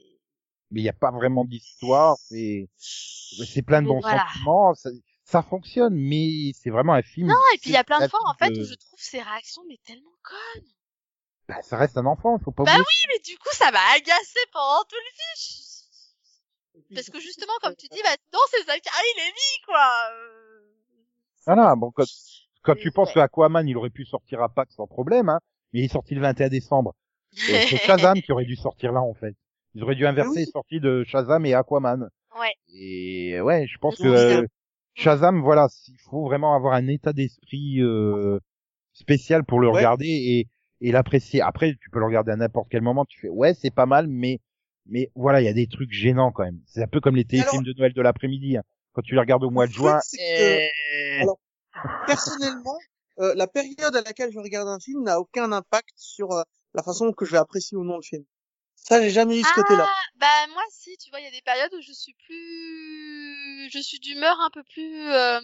[0.72, 4.26] Mais il n'y a pas vraiment d'histoire, c'est, c'est plein de bons voilà.
[4.34, 4.90] sentiments, ça,
[5.24, 7.28] ça fonctionne, mais c'est vraiment un film.
[7.28, 7.36] non.
[7.54, 9.64] Et puis il y a plein de fois, en fait, où je trouve ces réactions
[9.68, 10.64] mais tellement connes.
[11.48, 12.86] bah, ça reste un enfant, faut pas Bah oublier.
[12.88, 15.78] Oui, mais du coup, ça m'a agacé pendant tout le film.
[16.96, 19.88] Parce que justement, comme tu dis, bah non, c'est Zachary Levi, quoi.
[20.14, 20.62] euh,
[21.46, 22.06] Voilà, bon, quand,
[22.64, 23.16] quand tu penses ouais.
[23.16, 25.40] que Aquaman, il aurait pu sortir à Pâques sans problème, hein,
[25.74, 26.96] mais il est sorti le 21 décembre.
[27.48, 29.36] Et c'est Shazam qui aurait dû sortir là, en fait.
[29.74, 30.40] Ils auraient dû inverser Oui.
[30.46, 32.10] les sorties de Shazam et Aquaman.
[32.40, 32.54] Ouais.
[32.74, 34.46] Et ouais, je pense que
[34.94, 38.40] Shazam, voilà, il faut vraiment avoir un état d'esprit euh,
[38.94, 39.78] spécial pour le Ouais.
[39.78, 40.48] regarder et,
[40.82, 41.42] et l'apprécier.
[41.42, 43.06] Après, tu peux le regarder à n'importe quel moment.
[43.06, 44.40] Tu fais, ouais, c'est pas mal, mais
[44.88, 46.60] mais voilà, il y a des trucs gênants quand même.
[46.66, 48.58] C'est un peu comme les téléfilms de Noël de l'après-midi.
[48.58, 48.64] hein.
[48.94, 50.22] Quand tu les regardes au mois de juin, c'est que-
[50.98, 51.40] eh, Alors,
[52.08, 52.78] personnellement,
[53.20, 56.42] euh, la période à laquelle je regarde un film n'a aucun impact sur euh,
[56.74, 58.24] la façon que je vais apprécier ou non le film.
[58.84, 59.88] Ça, j'ai jamais eu ce côté-là.
[59.88, 63.70] Ah, bah moi si, tu vois, il y a des périodes où je suis plus,
[63.72, 65.42] je suis d'humeur un peu plus euh,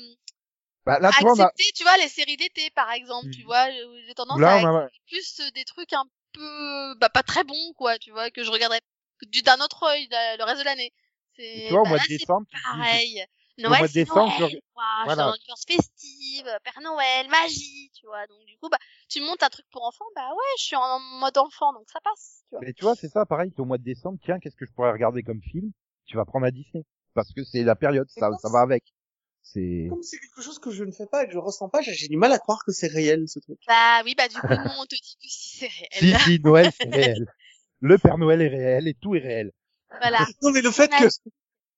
[0.85, 3.45] bah, là, a, accepter, tu vois, les séries d'été par exemple, tu Mhm.
[3.45, 7.43] vois, où j'ai tendance Là, à a- plus des trucs un peu, bah pas très
[7.43, 8.81] bons quoi, tu vois, que je regarderais
[9.23, 10.93] du d'un autre œil le reste de l'année.
[11.35, 12.25] C'est tu vois, au bah, mois là, de c'est
[12.63, 13.25] pareil.
[13.58, 14.84] Noël, mois de décembre, Noël, je- quoi.
[15.05, 15.28] Voilà.
[15.30, 18.26] ambiance festive, Père Noël, magie, tu vois.
[18.28, 18.78] Donc du coup, bah,
[19.10, 21.99] tu montes un truc pour enfants, bah ouais, je suis en mode enfant, donc ça
[22.01, 22.60] passe, tu vois.
[22.62, 24.72] Mais tu vois, c'est ça, pareil, t'es au mois de décembre, tiens, qu'est-ce que je
[24.72, 25.72] pourrais regarder comme film?
[26.05, 26.84] Tu vas prendre à Disney.
[27.14, 28.84] Parce que c'est la période, ça, ça va avec.
[29.41, 29.88] C'est...
[29.89, 32.08] Comme c'est quelque chose que je ne fais pas et que je ressens pas, j'ai
[32.08, 33.58] du mal à croire que c'est réel, ce truc.
[33.68, 34.47] Bah oui, bah du coup,
[34.80, 36.20] on te dit que si c'est réel.
[36.20, 37.26] Si, si, Noël, c'est réel.
[37.80, 39.51] Le Père Noël est réel et tout est réel.
[39.99, 40.26] Voilà.
[40.41, 41.05] Non, mais le fait que,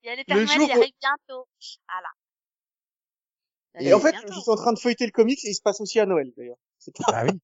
[0.04, 1.48] Il y a les Pères Le Noël, jour il où- arrive bientôt.
[1.88, 2.10] Voilà.
[3.86, 4.34] Et en fait, bientôt.
[4.34, 6.32] je suis en train de feuilleter le comics et il se passe aussi à Noël,
[6.38, 6.58] d'ailleurs.
[6.80, 7.04] C'est pas...
[7.14, 7.40] Ah oui.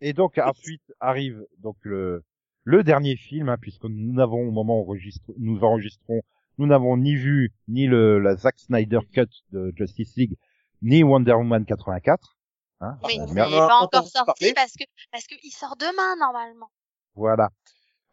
[0.00, 2.22] Et donc, ensuite arrive, donc, le,
[2.64, 6.20] le dernier film, hein, puisque nous n'avons, au moment où enregistre- nous enregistrons,
[6.58, 10.36] nous n'avons ni vu, ni le, la Zack Snyder Cut de Justice League,
[10.82, 12.36] ni Wonder Woman 84.
[12.80, 14.52] Hein, Oui, il n'est pas encore sorti parler.
[14.54, 16.70] parce que parce que il sort demain normalement.
[17.14, 17.48] Voilà.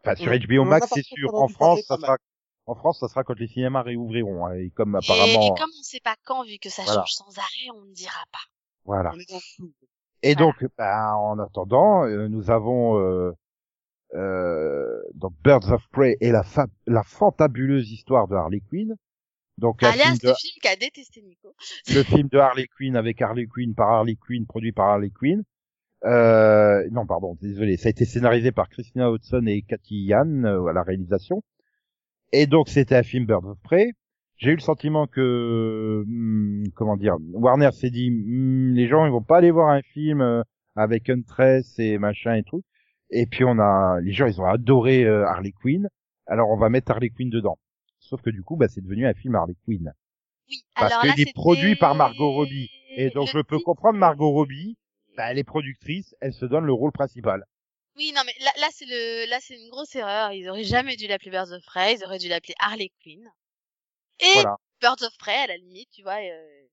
[0.00, 1.34] Enfin, sur On- HBO Max, c'est sûr.
[1.34, 2.16] En France, ça sera,
[2.66, 4.46] en France, ça sera quand les cinémas réouvriront.
[4.46, 7.00] hein, et comme apparemment, et comme on sait pas quand, vu que ça Voilà.
[7.04, 8.38] change sans arrêt, on ne dira pas.
[8.84, 9.12] voilà.
[9.14, 9.72] On est dans le flou.
[10.22, 10.52] Et Voilà.
[10.52, 13.32] donc, ben, en attendant, euh, nous avons euh,
[14.14, 18.94] euh, donc Birds of Prey et la, fa- la fantabuleuse histoire de Harley Quinn.
[19.58, 21.54] Donc Alias film de, le film qu'a détesté Nico.
[21.94, 25.42] le film de Harley Quinn avec Harley Quinn par Harley Quinn, produit par Harley Quinn.
[26.04, 30.66] Euh, non, pardon, désolé, ça a été scénarisé par Christina Hodson et Cathy Yan euh,
[30.66, 31.42] à la réalisation.
[32.34, 33.92] Et donc c'était un film Birds of Prey.
[34.38, 39.12] J'ai eu le sentiment que, hmm, comment dire, Warner s'est dit, hmm, les gens ils
[39.12, 40.42] vont pas aller voir un film euh,
[40.74, 42.64] avec Huntress et machin et tout.
[43.10, 45.88] Et puis on a, les gens ils ont adoré euh, Harley Quinn.
[46.26, 47.56] Alors on va mettre Harley Quinn dedans.
[48.00, 49.92] Sauf que du coup, bah, c'est devenu un film Harley Quinn.
[50.50, 52.68] Oui, Parce qu'il est produit par Margot Robbie.
[52.96, 54.76] Et donc le je peux comprendre Margot Robbie,
[55.16, 57.44] bah, elle est productrice, elle se donne le rôle principal.
[57.96, 60.32] Oui, non, mais là, là c'est le, là, c'est une grosse erreur.
[60.32, 61.94] Ils auraient jamais dû l'appeler Birds of Prey.
[61.94, 63.30] Ils auraient dû l'appeler Harley Quinn.
[64.20, 64.56] Et Voilà.
[64.80, 66.18] Birds of Prey, à la limite, tu vois.
[66.20, 66.66] euh,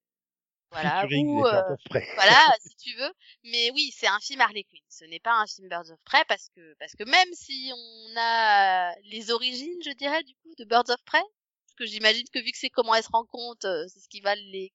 [0.71, 1.05] voilà.
[1.05, 1.75] Ou, euh,
[2.15, 3.11] voilà, si tu veux.
[3.43, 4.81] Mais oui, c'est un film Harley Quinn.
[4.89, 8.13] Ce n'est pas un film Birds of Prey parce que, parce que même si on
[8.17, 11.21] a les origines, je dirais, du coup, de Birds of Prey,
[11.65, 14.21] parce que j'imagine que vu que c'est comment elles se rencontrent, euh, c'est ce qui
[14.21, 14.71] va les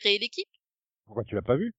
[0.00, 0.48] créer l'équipe.
[1.06, 1.72] Pourquoi tu l'as pas vu?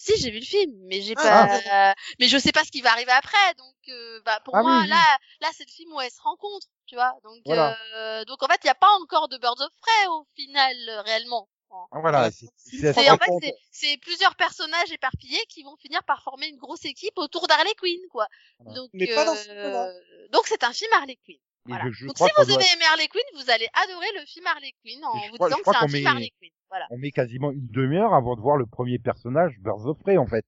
[0.00, 2.80] Si, j'ai vu le film, mais j'ai Ah, pas, mais je sais pas ce qui
[2.80, 4.88] va arriver après, donc euh, bah pour Ah moi oui, oui.
[4.88, 7.12] là, là c'est le film où elles se rencontrent, tu vois.
[7.22, 7.76] Donc Voilà.
[7.96, 10.74] euh, donc en fait il y a pas encore de Birds of Prey au final
[10.88, 11.50] euh, réellement.
[11.92, 16.56] Ah, Voilà, c'est en fait c'est plusieurs personnages éparpillés qui vont finir par former une
[16.56, 18.26] grosse équipe autour d'Harley Quinn quoi.
[18.58, 18.80] Voilà.
[18.80, 19.92] Donc euh,
[20.32, 21.38] donc c'est un film Harley Quinn.
[21.66, 21.84] Et Voilà.
[21.86, 24.72] je, je donc si vous doit- aimé Harley Quinn, vous allez adorer le film Harley
[24.82, 26.50] Quinn en vous crois- disant que c'est un film met- Harley Quinn.
[26.70, 26.86] Voilà.
[26.90, 30.26] on met quasiment une demi-heure avant de voir le premier personnage Birds of Prey en
[30.26, 30.44] fait.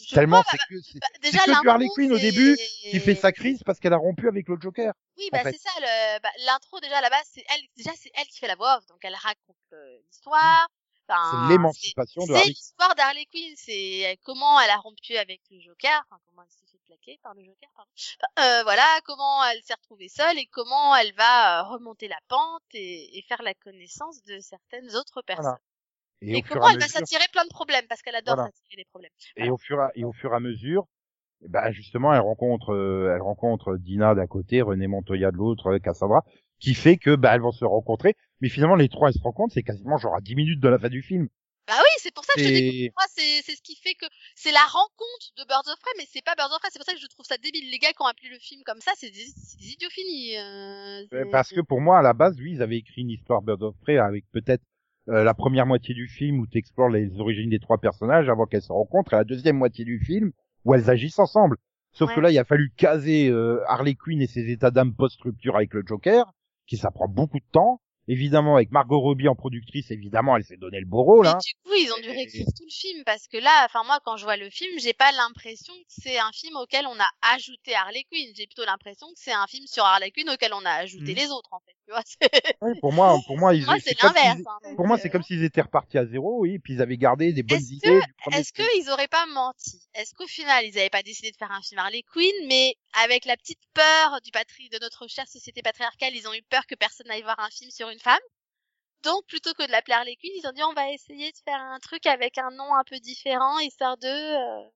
[0.00, 2.30] Je Tellement c'est que c'est bah, c'est déjà que du l'intro, Harley Quinn au c'est-
[2.30, 2.56] début
[2.90, 4.92] qui fait sa crise parce qu'elle a rompu avec le Joker.
[5.18, 5.70] Oui, bah c'est ça.
[5.80, 7.62] Le, bah, l'intro déjà à la base, c'est elle.
[7.76, 10.68] Déjà, c'est elle qui fait la voix off, donc elle raconte euh, l'histoire.
[11.10, 12.48] Enfin, C'est l'émancipation de c'est Harley.
[12.50, 13.54] l'histoire d'Harley Quinn.
[13.56, 16.00] C'est comment elle a rompu avec le Joker.
[16.08, 17.68] Enfin, comment elle s'est plaquer par le Joker.
[17.76, 17.90] Pardon.
[18.40, 22.62] Euh, voilà, comment elle s'est retrouvée seule et comment elle va euh, remonter la pente
[22.74, 25.44] et, et faire la connaissance de certaines autres personnes.
[25.44, 25.58] Voilà.
[26.22, 28.50] Et, Et, comment elle va s'attirer plein de problèmes parce qu'elle adore Voilà.
[28.50, 29.12] s'attirer des problèmes.
[29.36, 30.86] et au fur et, et au fur et à mesure,
[31.44, 35.78] eh ben justement, elle rencontre, euh, elle rencontre Dina d'un côté, René Montoya de l'autre,
[35.78, 36.24] Cassandra,
[36.58, 38.16] qui fait que bah elles vont se rencontrer.
[38.40, 40.78] Mais finalement, les trois elles se rencontrent, c'est quasiment genre à 10 minutes de la
[40.80, 41.28] fin du film.
[41.68, 43.54] Bah oui, c'est pour ça que je te dis Et- que pour moi, c'est, c'est
[43.56, 44.06] ce qui fait que
[44.40, 46.68] c'est la rencontre de Birds of Prey, mais c'est pas Birds of Prey.
[46.72, 47.68] C'est pour ça que je trouve ça débile.
[47.70, 49.26] Les gars qui ont appelé le film comme ça, c'est des,
[49.58, 50.36] des idiots finis.
[50.38, 53.62] Euh, Parce que pour moi, à la base, oui, ils avaient écrit une histoire Bird
[53.62, 54.62] of Prey avec peut-être
[55.08, 58.46] euh, la première moitié du film où tu explores les origines des trois personnages avant
[58.46, 60.30] qu'elles se rencontrent, et la deuxième moitié du film
[60.64, 61.56] où elles agissent ensemble.
[61.92, 62.16] Sauf Ouais.
[62.16, 65.72] que là, il a fallu caser euh, Harley Quinn et ses états d'âme post-rupture avec
[65.74, 66.32] le Joker,
[66.66, 67.80] qui ça prend beaucoup de temps.
[68.08, 71.26] Évidemment, avec Margot Robbie en productrice, évidemment, elle s'est donné le beau rôle.
[71.26, 71.38] Hein.
[71.44, 74.00] du coup, ils ont dû Et- réécrire tout le film parce que là, enfin moi,
[74.04, 77.34] quand je vois le film, j'ai pas l'impression que c'est un film auquel on a
[77.34, 78.32] ajouté Harley Quinn.
[78.34, 81.16] J'ai plutôt l'impression que c'est un film sur Harley Quinn auquel on a ajouté Mhm.
[81.18, 81.72] les autres, en fait.
[81.86, 82.02] Tu vois,
[82.62, 84.40] Ouais, pour moi, pour moi, ils, moi, c'est l'inverse.
[84.46, 86.96] hein, Pour moi, euh, c'est comme s'ils étaient repartis à zéro, oui, puis ils avaient
[86.98, 88.00] gardé des bonnes Est-ce idées
[88.32, 89.80] Est-ce qu'ils auraient pas menti?
[89.94, 93.24] Est-ce qu'au final, ils avaient pas décidé de faire un film Harley Quinn, mais avec
[93.24, 96.74] la petite peur du patrie de notre chère société patriarcale, ils ont eu peur que
[96.74, 98.18] personne n'aille voir un film sur une femme.
[99.04, 101.60] Donc, plutôt que de l'appeler Harley Quinn, ils ont dit on va essayer de faire
[101.60, 104.68] un truc avec un nom un peu différent, histoire de euh,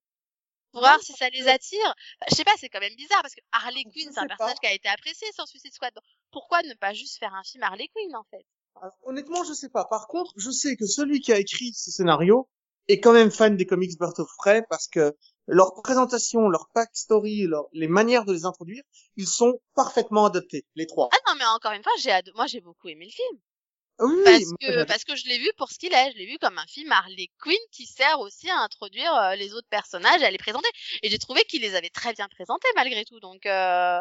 [0.73, 1.87] voir si ça les attire.
[1.87, 4.27] Enfin, je sais pas, c'est quand même bizarre parce que Harley Je Quinn, c'est un
[4.27, 4.61] personnage pas.
[4.61, 5.93] qui a été apprécié sur Suicide Squad.
[5.95, 8.45] Donc, Pourquoi ne pas juste faire un film Harley Quinn en fait?
[8.81, 9.85] Alors, honnêtement, je sais pas.
[9.87, 12.49] Par contre, je sais que celui qui a écrit ce scénario
[12.89, 15.15] est quand même fan des comics Birds of Prey parce que
[15.47, 18.83] leur présentation, leur backstory, leur, les manières de les introduire,
[19.17, 21.09] ils sont parfaitement adaptés, les trois.
[21.13, 23.41] Ah non, mais encore une fois, j'ai moi j'ai beaucoup aimé le film.
[23.99, 26.13] Ah oui, Parce que, parce que je l'ai vu pour ce qu'il est.
[26.13, 29.55] Je l'ai vu comme un film Harley Quinn qui sert aussi à introduire euh, les
[29.55, 30.69] autres personnages et à les présenter.
[31.03, 33.21] Et j'ai trouvé qu'il les avait très bien présentés malgré tout.
[33.21, 34.01] Donc, euh,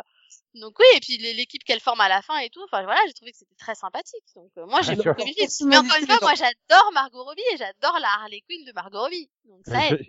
[0.55, 0.85] donc oui.
[0.95, 2.63] Et puis l'équipe qu'elle forme à la fin et tout.
[2.63, 4.23] Enfin voilà, j'ai trouvé que c'était très sympathique.
[4.35, 5.69] Donc euh, moi j'ai beaucoup aimé le film.
[5.69, 9.01] Mais encore une fois, moi j'adore Margot Robbie et j'adore la Harley Quinn de Margot
[9.01, 9.29] Robbie.
[9.45, 9.99] Donc ça aide.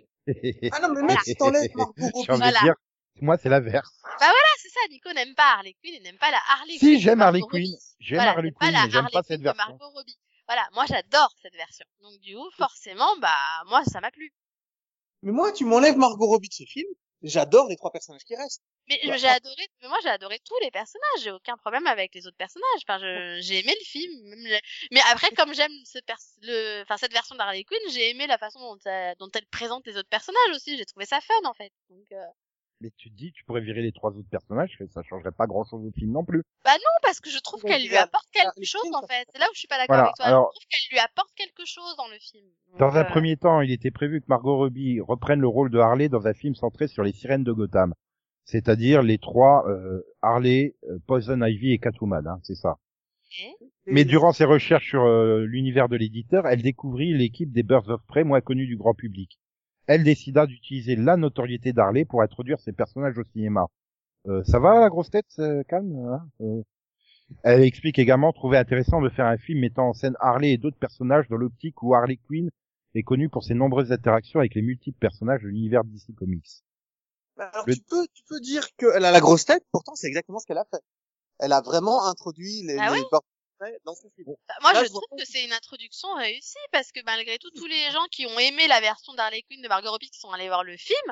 [0.71, 2.59] Ah non, mais mec, si t'enlèves Margot J'ai Robbie, envie Voilà.
[2.59, 2.75] de dire,
[3.21, 3.91] moi c'est l'inverse.
[4.21, 4.79] Ah, c'est ça.
[4.89, 6.89] Nico n'aime pas Harley Quinn et n'aime pas la Harley Quinn.
[6.89, 9.63] Si j'aime Harley Quinn, j'aime Voilà, Harley Quinn, mais j'aime pas cette version.
[9.67, 10.17] Margot Robbie.
[10.47, 11.85] Voilà, moi j'adore cette version.
[12.01, 13.29] Donc du coup, forcément, bah
[13.67, 14.33] moi ça m'a plu.
[15.21, 16.87] mais moi, tu m'enlèves Margot Robbie de ce film,
[17.23, 18.63] j'adore les trois personnages qui restent.
[18.89, 21.21] Mais Bah, j'ai adoré, mais moi j'ai adoré tous les personnages.
[21.23, 22.81] J'ai aucun problème avec les autres personnages.
[22.87, 22.99] Enfin,
[23.39, 24.11] j'ai aimé le film.
[24.91, 28.37] Mais après, comme j'aime ce pers- le, enfin cette version d'Harley Quinn, j'ai aimé la
[28.37, 30.77] façon dont elle, dont elle présente les autres personnages aussi.
[30.77, 31.71] J'ai trouvé ça fun en fait.
[31.89, 32.25] Donc euh,
[32.83, 35.47] Mais tu te dis, tu pourrais virer les trois autres personnages, que ça changerait pas
[35.47, 36.43] grand chose au film non plus.
[36.65, 39.25] non, parce que je trouve qu'elle lui apporte quelque chose en fait.
[39.31, 40.25] C'est là où je suis pas d'accord Voilà, avec toi.
[40.25, 42.43] alors- Je trouve qu'elle lui apporte quelque chose dans le film.
[42.71, 45.71] Donc, Dans un euh, premier temps, il était prévu que Margot Robbie reprenne le rôle
[45.71, 47.93] de Harley dans un film centré sur les sirènes de Gotham.
[48.43, 52.75] C'est-à-dire les trois, euh, Harley, euh, Poison Ivy et Catwoman, hein, c'est ça.
[53.85, 58.01] Mais durant ses recherches sur euh, l'univers de l'éditeur, elle découvrit l'équipe des Birds of
[58.07, 59.39] Prey moins connue du grand public.
[59.87, 63.67] Elle décida d'utiliser la notoriété d'Harley pour introduire ses personnages au cinéma.
[64.27, 66.61] Euh, ça va la grosse tête, euh, calme hein Euh,
[67.43, 70.77] Elle explique également trouver intéressant de faire un film mettant en scène Harley et d'autres
[70.77, 72.49] personnages dans l'optique où Harley Quinn
[72.95, 76.63] est connue pour ses nombreuses interactions avec les multiples personnages de l'univers DC Comics.
[77.37, 80.39] Alors Le- tu peux, tu peux dire qu'elle a la grosse tête, pourtant c'est exactement
[80.39, 80.81] ce qu'elle a fait.
[81.39, 83.05] Elle a vraiment introduit les, Ah les oui
[83.85, 84.09] Dans son.
[84.17, 87.65] Bah, moi, Là, je trouve que c'est une introduction réussie parce que malgré tout, tous
[87.65, 90.47] les gens qui ont aimé la version d'Harley Quinn de Margot Robbie qui sont allés
[90.47, 91.11] voir le film,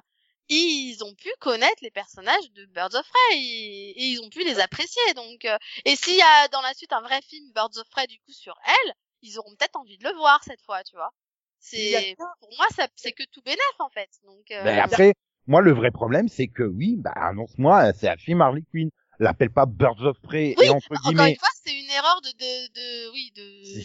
[0.49, 4.43] ils ont pu connaître les personnages de Birds of Prey et, et ils ont pu
[4.43, 5.13] les apprécier.
[5.15, 8.07] Donc, euh, et s'il y a dans la suite un vrai film Birds of Prey
[8.07, 11.13] du coup sur elle, ils auront peut-être envie de le voir cette fois, tu vois.
[11.59, 14.09] C'est pour moi, ça c'est que tout bénef en fait.
[14.23, 15.13] Donc, euh, Mais après,
[15.47, 18.89] moi, le vrai problème, c'est que oui, bah, annonce-moi, c'est un film Harley Quinn.
[19.21, 21.31] L'appelle pas Birds of Prey Oui, et entre encore guillemets.
[21.31, 23.41] une fois, c'est une erreur de de, de oui de,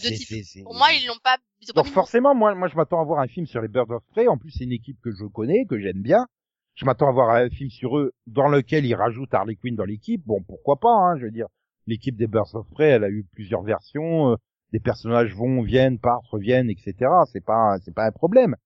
[0.09, 1.37] de Pour moi, ils l'ont pas.
[1.61, 3.69] Ils ont pas Donc forcément, moi, moi, je m'attends à voir un film sur les
[3.69, 4.29] Birds of Prey.
[4.29, 6.27] En plus, c'est une équipe que je connais, que j'aime bien.
[6.75, 9.85] Je m'attends à voir un film sur eux dans lequel ils rajoutent Harley Quinn dans
[9.85, 10.23] l'équipe.
[10.27, 11.49] Bon, pourquoi pas, hein, je veux dire.
[11.87, 14.33] L'équipe des Birds of Prey, elle a eu plusieurs versions.
[14.33, 14.37] euh,
[14.73, 16.95] des personnages vont, viennent, partent, reviennent, etc.
[17.31, 18.57] C'est pas, c'est pas un problème.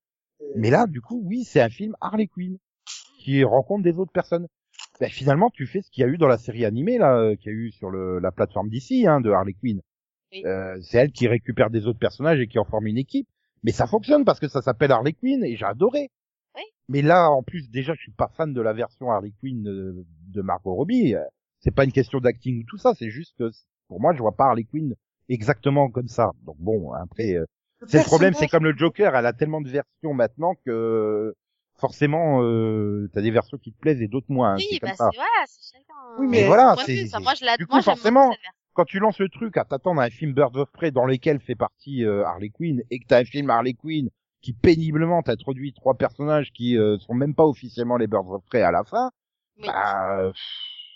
[0.57, 2.57] Mais là, du coup, oui, c'est un film Harley Quinn
[3.19, 4.47] qui rencontre des autres personnes.
[5.01, 7.37] Ben, finalement, tu fais ce qu'il y a eu dans la série animée là, euh,
[7.37, 9.81] qu'il y a eu sur le, la plateforme d'ici, hein, de Harley Quinn.
[10.33, 10.43] Oui.
[10.45, 13.27] Euh, c'est elle qui récupère des autres personnages et qui en forme une équipe.
[13.63, 16.11] Mais ça fonctionne parce que ça s'appelle Harley Quinn et j'ai adoré.
[16.55, 16.63] Oui.
[16.89, 20.05] Mais là, en plus, déjà, je suis pas fan de la version Harley Quinn de,
[20.29, 21.15] de Margot Robbie.
[21.15, 21.25] Euh,
[21.61, 23.51] C'est pas une question d'acting ou tout ça, c'est juste que
[23.89, 24.95] pour moi, je vois pas Harley Quinn
[25.29, 26.33] exactement comme ça.
[26.45, 27.45] Donc bon, après, euh,
[27.87, 31.35] c'est le problème, c'est comme le Joker, elle a tellement de versions maintenant que
[31.81, 34.53] forcément, euh, t'as des versions qui te plaisent et d'autres moins.
[34.53, 35.95] hein, Oui, c'est bah c'est voilà, c'est chacun.
[36.19, 38.31] Oui, Mais mais voilà, c'est- Enfin, moi je du coup, Moi forcément.
[38.73, 41.41] Quand tu lances le truc à t'attendre à un film Birds of Prey dans lequel
[41.41, 44.09] fait partie euh, Harley Quinn et que t'as un film Harley Quinn
[44.43, 48.63] qui péniblement t'introduit trois personnages qui euh, sont même pas officiellement les Birds of Prey
[48.63, 49.11] à la fin,
[49.59, 49.67] Oui.
[49.67, 50.33] bah euh,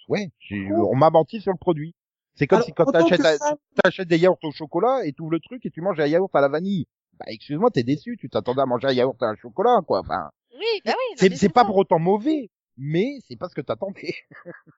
[0.08, 1.94] ouais, on m'a menti sur le produit.
[2.36, 5.22] C'est comme Alors, si quand t'achètes un- ça- t'achètes des yaourts au chocolat et tu
[5.28, 6.86] le truc et tu manges un yaourt à la vanille.
[7.18, 10.00] Bah excuse-moi, t'es déçu, tu t'attendais à manger un yaourt à la chocolat, quoi.
[10.00, 11.16] Enfin, Oui, bah oui.
[11.18, 14.14] c'est c'est pas pour autant mauvais, mais c'est pas ce que t'attendais.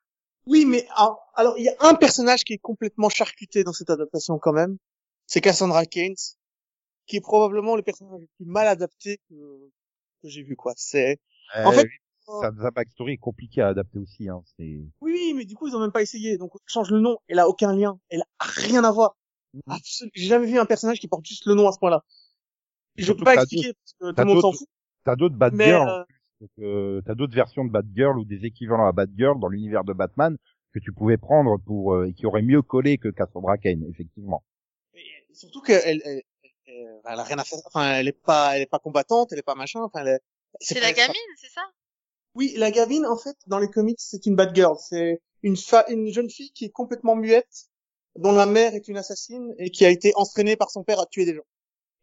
[0.49, 4.39] Oui, mais alors il y a un personnage qui est complètement charcuté dans cette adaptation
[4.39, 4.77] quand même.
[5.27, 6.15] C'est Cassandra Keynes,
[7.07, 9.35] qui est probablement le personnage le plus mal adapté que,
[10.23, 10.73] que j'ai vu quoi.
[10.77, 11.19] C'est
[11.65, 11.89] En fait-
[12.41, 14.29] sa, sa backstory est compliquée à adapter aussi.
[14.29, 14.41] Hein.
[14.57, 16.39] C'est oui, mais du coup ils ont même pas essayé.
[16.39, 19.17] Donc on change le nom, elle a aucun lien, elle a rien à voir.
[19.67, 20.13] Absolument.
[20.15, 22.05] J'ai jamais vu un personnage qui porte juste le nom à ce point-là.
[22.97, 24.69] Je peux pas expliquer parce que tout le monde s'en fout.
[25.07, 26.05] T'as d'autres Girls, euh.
[26.41, 29.49] Donc, euh, t'as d'autres versions de Bad Girl ou des équivalents à Bad Girl dans
[29.49, 30.37] l'univers de Batman
[30.75, 34.43] que tu pouvais prendre pour euh, et qui auraient mieux collé que Cassandra Cain, effectivement.
[34.95, 35.01] Et
[35.33, 36.23] surtout qu'elle elle, elle,
[36.67, 37.61] elle- elle a rien à faire.
[37.67, 39.81] Enfin, elle est pas, elle est pas combattante, elle est pas machin.
[39.81, 40.21] Enfin, elle est-
[40.61, 41.63] C'est la gamine, c'est ça?
[42.35, 44.77] Oui, la Gavin, en fait, dans les comics, c'est une bad girl.
[44.79, 47.69] C'est une fa une jeune fille qui est complètement muette,
[48.17, 51.07] dont la mère est une assassine et qui a été entraînée par son père à
[51.07, 51.47] tuer des gens.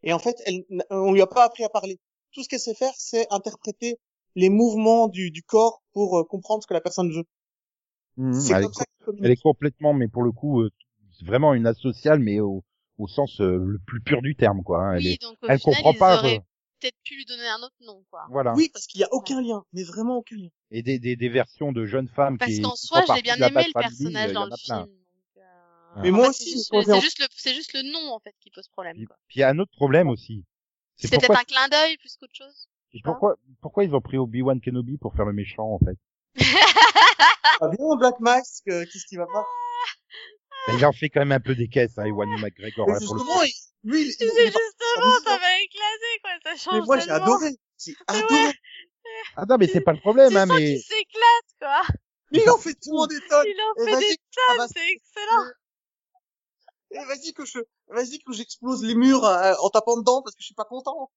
[0.02, 2.00] Et en fait, elle, on lui a pas appris à parler.
[2.34, 3.98] Tout ce qu'elle sait faire, c'est interpréter
[4.34, 7.24] les mouvements du, du corps pour euh, comprendre ce que la personne veut.
[8.32, 9.24] C'est elle, est, comme ça qu'elle communique.
[9.24, 10.70] elle est complètement, mais pour le coup, euh,
[11.24, 12.64] vraiment une asociale, mais au,
[12.98, 14.84] au sens euh, le plus pur du terme, quoi.
[14.84, 14.94] hein.
[14.96, 16.18] Elle, Oui, est, donc au elle final, comprend ils pas.
[16.18, 16.40] auraient euh,
[16.80, 18.26] peut-être pu lui donner un autre nom, quoi.
[18.30, 18.54] voilà.
[18.54, 20.48] Oui, parce qu'il y a aucun lien, mais vraiment aucun lien.
[20.70, 23.36] Et des, des, des versions de jeunes femmes Parce qui qu'en qui soi, j'ai bien
[23.36, 24.76] aimé le personnage dans le film.
[24.76, 24.88] Donc,
[25.38, 27.82] euh, Mais En moi fait, aussi, c'est juste, le- c'est juste le, c'est juste le
[27.92, 29.04] nom en fait qui pose problème.
[29.06, 29.16] Quoi.
[29.28, 30.44] puis il y a un autre problème aussi.
[30.96, 32.68] C'est C'est peut-être pourquoi, un clin d'œil plus qu'autre chose.
[32.92, 35.98] et pourquoi, pourquoi ils ont pris Obi-Wan Kenobi pour faire le méchant, en fait?
[37.60, 39.46] Ah, bien, Black Mask, euh, qu'est-ce qui va pas?
[40.66, 42.88] Ben, il en fait quand même un peu des caisses, hein, Ewan McGregor.
[42.88, 43.44] Mais hein, pour le justement, coup.
[43.44, 46.98] il- lui, il, il, il pas- justement, ça m'a éclaté quoi, ça change Mais moi,
[46.98, 47.50] j'ai adoré.
[47.78, 48.52] J'ai adoré.
[49.36, 51.82] Ah non, mais c'est pas le problème, Tu hein, sens mais qu'il s'éclate quoi.
[52.32, 53.46] Mais il en fait tout le monde étonne.
[53.46, 54.16] Il en fait des
[54.48, 55.44] ah tonnes, c'est excellent.
[56.90, 57.58] Et vas-y que je,
[57.88, 61.10] vas-y que j'explose les murs euh, en tapant dedans parce que je suis pas content.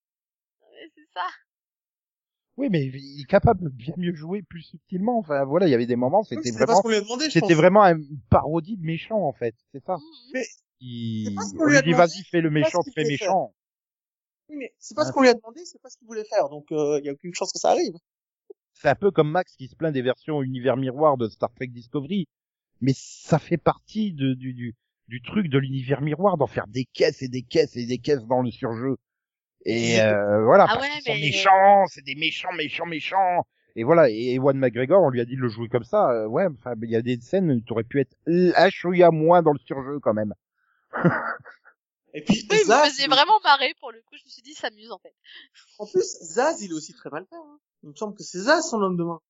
[0.62, 1.26] Ouais, C'est ça.
[2.56, 5.18] oui, mais il est capable de bien mieux jouer plus subtilement.
[5.18, 7.00] Enfin, voilà, il y avait des moments, c'était C'était pas vraiment, ce qu'on lui a
[7.00, 7.52] demandé, je c'était pense.
[7.56, 9.54] vraiment une parodie de méchant, en fait.
[9.72, 9.96] C'est ça.
[9.96, 10.42] Mhm.
[10.80, 13.04] Il, C'est pas ce qu'on on lui a dit, vas-y, fais le méchant faire.
[13.06, 13.54] méchant.
[14.48, 15.06] Oui, mais c'est pas Ah.
[15.06, 16.48] ce qu'on lui a demandé, c'est pas ce qu'il voulait faire.
[16.48, 17.94] Donc, il y a aucune chance que ça arrive.
[18.74, 21.66] C'est un peu comme Max qui se plaint des versions univers miroir de Star Trek
[21.66, 22.28] Discovery.
[22.80, 24.76] Mais ça fait partie de, du, du,
[25.08, 28.24] du truc de l'univers miroir d'en faire des caisses et des caisses et des caisses
[28.26, 28.96] dans le surjeu.
[29.64, 33.46] Et euh, voilà, Ah parce ouais, qu'ils sont mais- méchants, c'est des méchants, méchants, méchants.
[33.76, 36.10] Et voilà, et Ewan McGregor, on lui a dit de le jouer comme ça.
[36.10, 39.42] euh, ouais, enfin, il y a des scènes, tu aurais pu être un chouïa moins
[39.42, 40.34] dans le surjeu quand même.
[42.14, 44.16] Et puis, Oui, il me Zaz, faisait il- vraiment marrer pour le coup.
[44.16, 45.14] Je me suis dit, ça s'amuse en fait.
[45.78, 47.36] en plus, Zaz, il est aussi très mal fait.
[47.36, 47.58] Hein.
[47.82, 49.20] Il me semble que c'est Zaz son homme de main.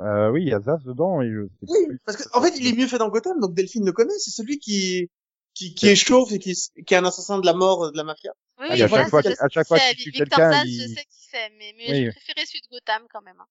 [0.00, 1.20] Euh, oui, il y a Zaz dedans.
[1.22, 1.98] Et je sais Oui, plus.
[2.04, 4.18] parce que en fait, il est mieux fait dans Gotham, donc Delphine le connaît.
[4.18, 5.10] C'est celui qui
[5.54, 6.54] qui, qui est chauve et qui,
[6.86, 8.30] qui est un assassin de la mort euh, de la mafia.
[8.60, 10.82] Oui, Ah, oui, à chaque fois à chaque fois qu'il tue Victor quelqu'un, Zaz, il-
[10.82, 11.96] je sais qui c'est, mais, mais Oui.
[12.04, 13.40] j'ai préféré celui de Gotham quand même.
[13.40, 13.46] hein.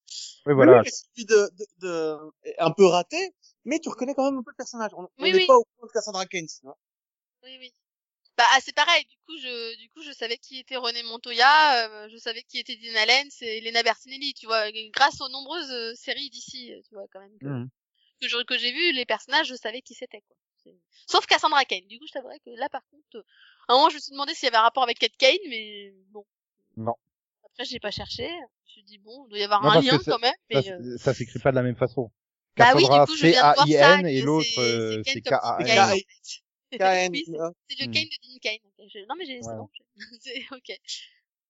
[0.46, 0.82] Oui, voilà.
[0.84, 2.18] Oui, celui de, de, de,
[2.60, 3.34] un peu raté,
[3.66, 4.92] mais tu reconnais quand même un peu le personnage.
[4.96, 5.48] On Oui, n'est oui.
[5.48, 6.78] pas au point de Cassandra Kane, tu vois.
[7.44, 7.74] Oui, oui.
[8.38, 9.04] Bah, ah, c'est pareil.
[9.06, 12.60] Du coup, je, du coup, je savais qui était René Montoya, euh, je savais qui
[12.60, 16.80] était Dean Allen, c'est Elena Bertinelli, tu vois, grâce aux nombreuses euh, séries d'ici, euh,
[16.88, 17.70] tu vois, quand même, que, Mhm.
[18.46, 20.36] que j'ai vu, les personnages, je savais qui c'était, quoi.
[21.08, 21.88] Sauf Cassandra Kane.
[21.88, 23.24] Du coup, je t'avouerais que là, par contre, euh,
[23.70, 25.38] à un moment, je me suis demandé s'il y avait un rapport avec Kate Kane,
[25.50, 26.26] mais bon.
[26.76, 26.96] Non.
[27.46, 28.28] Après, j'ai pas cherché.
[28.28, 30.62] Je me suis dit, bon, il doit y avoir Non, un lien quand même, Ça,
[30.62, 32.12] mais, euh, ça, ça s'écrit pas de la même façon.
[32.58, 33.66] bah oui, du Cassandra, coup, je viens de voir ça.
[33.66, 35.98] C-A-I-N, que et l'autre, c'est- euh, K-A-N.
[37.12, 37.50] Oui, c'est- euh,
[37.80, 37.92] le Hmm.
[37.92, 38.88] Kane de Dean.
[38.94, 39.56] Je- Non, mais j'ai, c'est Ouais.
[39.56, 39.70] bon.
[40.22, 40.80] c'est ok.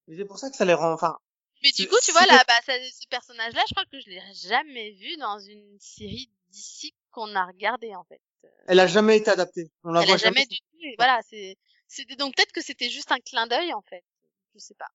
[0.10, 1.18] C'est pour ça que ça les rend, enfin,
[1.64, 4.22] Mais du coup, tu vois, là, bah, ça- ce personnage-là, je crois que je l'ai
[4.34, 8.22] jamais vu dans une série d'ici qu'on a regardé, en fait.
[8.68, 9.72] elle a jamais été adaptée.
[9.84, 10.78] On la Elle voit a jamais du tout.
[10.98, 11.58] voilà, c'est,
[11.88, 14.04] c'était donc peut-être que c'était juste un clin d'œil, en fait.
[14.54, 14.88] Je sais pas.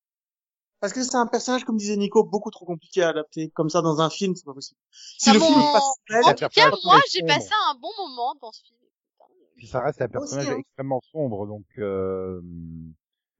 [0.81, 3.51] Parce que c'est un personnage, comme disait Nico, beaucoup trop compliqué à adapter.
[3.51, 4.81] Comme ça, dans un film, c'est pas possible.
[4.90, 8.35] Si Ah le bon, film passe En tout cas, moi, j'ai passé un bon moment
[8.40, 8.78] dans ce film.
[9.57, 10.57] Puis ça reste un aussi, personnage hein.
[10.59, 12.41] extrêmement sombre, donc euh,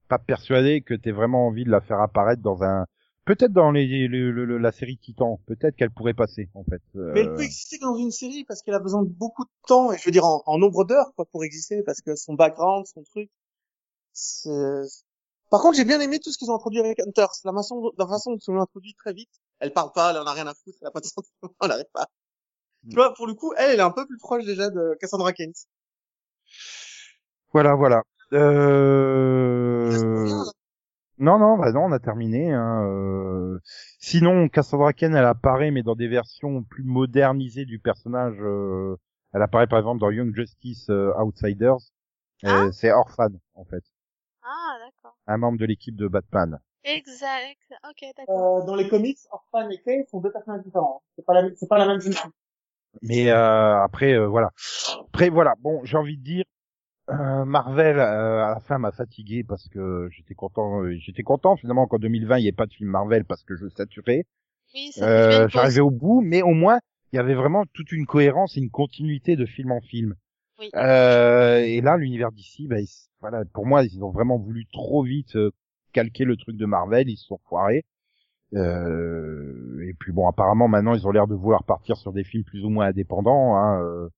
[0.07, 2.85] pas persuadé que t'aies vraiment envie de la faire apparaître dans un.
[3.25, 6.81] Peut-être dans les, le- le- le- la série Titan, peut-être qu'elle pourrait passer en fait.
[6.95, 9.49] Mais elle Euh, peut exister dans une série parce qu'elle a besoin de beaucoup de
[9.67, 12.33] temps, et je veux dire en, en nombre d'heures, quoi, pour exister, parce que son
[12.33, 13.29] background, son truc.
[15.49, 17.27] Par contre, j'ai bien aimé tout ce qu'ils ont introduit avec Hunter.
[17.45, 19.29] La façon, la façon dont ils l'ont introduit très vite.
[19.59, 21.69] Elle parle pas, elle en a rien à foutre, elle a pas de sentiment, elle
[21.69, 22.07] n'arrive pas.
[22.89, 25.31] Tu vois, pour le coup, elle, elle est un peu plus proche déjà de Cassandra
[25.33, 25.53] Kane.
[27.53, 28.03] Voilà, voilà.
[28.33, 29.89] Euh...
[31.19, 32.51] Non, non, bah non, on a terminé.
[32.51, 32.83] Hein.
[32.87, 33.59] euh.
[33.99, 38.35] Sinon, Cassandra Cain, elle apparaît, mais dans des versions plus modernisées du personnage.
[38.41, 38.95] euh,
[39.33, 41.77] Elle apparaît par exemple dans Young Justice euh, Outsiders.
[42.45, 43.83] Euh, C'est Orphan, en fait,
[44.41, 45.15] Ah, d'accord.
[45.27, 46.59] un membre de l'équipe de Batman.
[46.83, 47.55] Exact.
[47.89, 48.57] Ok, d'accord.
[48.63, 51.01] Euh, dans les comics, Orphan et Kane sont deux personnages différents.
[51.15, 52.31] C'est pas la, c'est pas la même jeune fille.
[53.01, 54.51] Mais euh, après, euh, voilà.
[55.07, 55.55] Après, voilà.
[55.61, 56.45] Bon, j'ai envie de dire,
[57.09, 60.83] euh, Marvel euh, à la fin m'a fatigué parce que j'étais content.
[60.83, 63.55] euh, j'étais content finalement qu'en 2020 il n'y ait pas de film Marvel parce que
[63.55, 64.25] je saturais.
[64.73, 65.47] Oui, Euh.
[65.49, 66.79] J'arrivais au bout, mais au moins
[67.11, 70.15] il y avait vraiment toute une cohérence et une continuité de film en film.
[70.59, 70.69] Oui.
[70.75, 72.77] Euh, et là, l'univers d'ici, bah,
[73.19, 75.51] voilà, pour moi, ils ont vraiment voulu trop vite euh,
[75.91, 77.85] calquer le truc de Marvel, ils se sont foirés.
[79.93, 82.43] Euh, et puis bon, apparemment maintenant, ils ont l'air de vouloir partir sur des films
[82.43, 83.55] plus ou moins indépendants.
[83.55, 84.09] Hein, euh,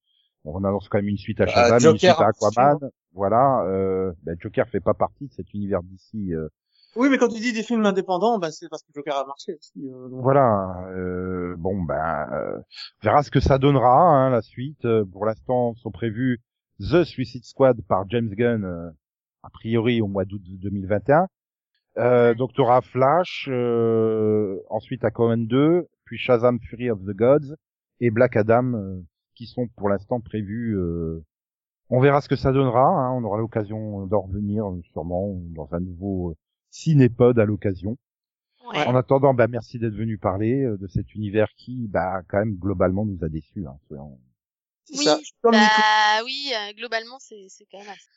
[0.45, 2.89] on annonce quand même une suite à Shazam, une Joker, suite à Aquaman.
[3.13, 6.33] Voilà, euh, bah, Joker fait pas partie de cet univers d'ici.
[6.33, 6.47] euh,
[6.95, 9.53] Oui, mais quand tu dis des films indépendants, bah, c'est parce que Joker a marché
[9.55, 9.89] aussi.
[9.89, 10.07] euh.
[10.11, 10.85] Voilà.
[10.91, 12.57] euh, bon ben, euh,
[13.01, 14.85] on verra ce que ça donnera hein, la suite.
[14.85, 16.41] Euh, pour l'instant, sont prévus
[16.79, 18.89] The Suicide Squad par James Gunn, euh,
[19.43, 21.27] a priori au mois d'août 2021.
[21.97, 27.55] Euh, donc tu auras Flash, euh, ensuite Aquaman 2, puis Shazam Fury of the Gods
[28.01, 29.01] et Black Adam, euh,
[29.35, 30.75] qui sont pour l'instant prévus.
[30.77, 31.23] euh,
[31.89, 32.81] on verra ce que ça donnera.
[32.85, 36.35] hein, on aura l'occasion d'en revenir euh, sûrement dans un nouveau euh,
[36.69, 37.97] cinépod à l'occasion.
[38.73, 38.85] Ouais.
[38.87, 42.55] En attendant, bah, merci d'être venu parler euh, de cet univers qui, bah, quand même,
[42.55, 43.65] globalement, nous a déçus.
[43.67, 44.19] Hein, soyons-
[44.91, 45.19] Oui, ça.
[45.43, 48.09] Bah oui, euh, globalement c'est c'est quand même assez.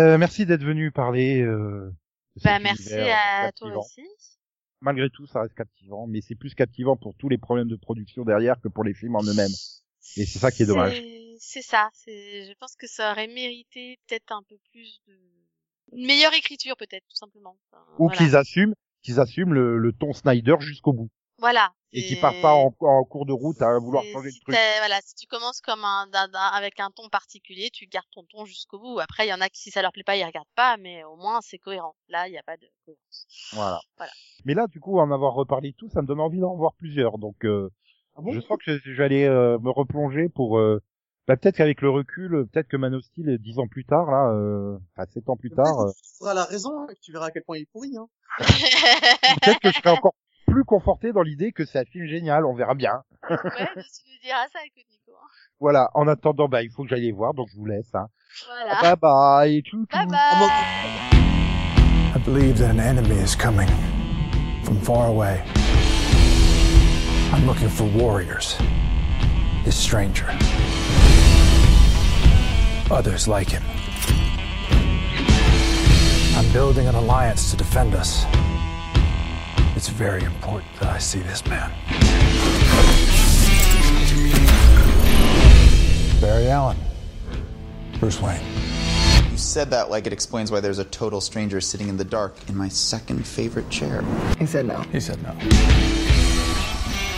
[0.00, 1.40] Euh, merci d'être venu parler.
[1.42, 1.90] Euh,
[2.42, 4.02] Bah merci univers à toi aussi.
[4.80, 8.24] Malgré tout, ça reste captivant, mais c'est plus captivant pour tous les problèmes de production
[8.24, 9.52] derrière que pour les films en eux-mêmes.
[10.16, 11.02] Et c'est ça qui est dommage.
[11.38, 11.90] C'est- ça.
[11.92, 12.44] C'est.
[12.44, 15.14] Je pense que ça aurait mérité peut-être un peu plus de
[15.92, 17.56] une meilleure écriture peut-être tout simplement.
[17.70, 18.16] Enfin, Ou voilà.
[18.16, 21.10] qu'ils assument, qu'ils assument le, le ton Snyder jusqu'au bout.
[21.38, 21.72] Voilà.
[21.92, 24.56] Et qu'ils partent pas en, en cours de route à vouloir changer si le truc.
[24.78, 28.24] Voilà, si tu commences comme un, d'un- d'un- avec un ton particulier, tu gardes ton
[28.24, 28.98] ton jusqu'au bout.
[28.98, 31.04] Après, il y en a qui, si ça leur plaît pas, ils regardent pas, mais
[31.04, 31.94] au moins c'est cohérent.
[32.08, 33.26] Là, il n'y a pas de cohérence.
[33.52, 33.80] Voilà.
[33.96, 34.12] Voilà.
[34.44, 36.74] Mais là, du coup, en avoir reparlé de tout, ça me donne envie d'en revoir
[36.74, 37.18] plusieurs.
[37.18, 37.70] Donc, euh,
[38.16, 38.32] Ah bon?
[38.32, 40.58] je sens que aller euh, me replonger pour...
[40.58, 40.82] Euh,
[41.26, 43.84] bah, peut-être qu'avec le recul, euh, peut-être que Man of Steel, euh, dix ans plus
[43.86, 47.12] tard, là, euh, enfin, sept ans plus tard, euh, Tu trouveras la raison et tu
[47.12, 47.96] verras à quel point il est pourri.
[47.96, 48.08] Hein.
[48.38, 50.12] peut-être que je serai encore
[50.54, 52.46] plus conforté dans l'idée que c'est un film génial.
[52.46, 53.02] On verra bien.
[53.28, 55.10] ouais, tu nous diras ça, écoute, Nico.
[55.58, 55.90] Voilà.
[55.94, 57.92] En attendant, bah, il faut que j'aille voir, donc je vous laisse.
[57.92, 58.06] Hein.
[58.46, 58.80] Voilà.
[58.80, 59.62] Bye bye.
[59.62, 59.96] Tchou, tchou.
[59.96, 60.46] Bye bye.
[62.14, 63.68] I believe that an enemy is coming
[64.62, 65.42] from far away.
[67.32, 68.56] I'm looking for warriors.
[69.64, 70.26] This stranger.
[72.92, 73.64] Others like him.
[76.36, 78.24] I'm building an alliance to defend us.
[79.86, 81.70] It's very important that I see this man.
[86.22, 86.78] Barry Allen.
[88.00, 88.40] Bruce Wayne.
[89.30, 92.34] You said that like it explains why there's a total stranger sitting in the dark
[92.48, 94.02] in my second favorite chair.
[94.38, 94.80] He said no.
[94.90, 95.32] He said no.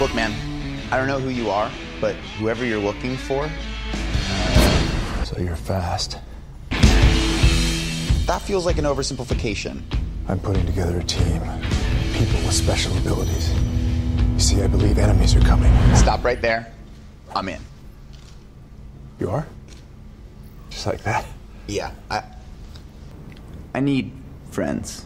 [0.01, 0.35] Look, man,
[0.91, 1.71] I don't know who you are,
[2.01, 3.49] but whoever you're looking for,
[5.25, 6.19] So you're fast.
[8.27, 9.83] that feels like an oversimplification.
[10.27, 11.41] I'm putting together a team.
[12.17, 13.53] People with special abilities.
[14.33, 15.71] You see, I believe enemies are coming.
[15.95, 16.73] Stop right there.
[17.35, 17.61] I'm in.
[19.21, 19.47] You are?
[20.71, 21.27] Just like that?
[21.67, 22.23] Yeah, I.
[23.75, 24.13] I need
[24.51, 25.05] friends.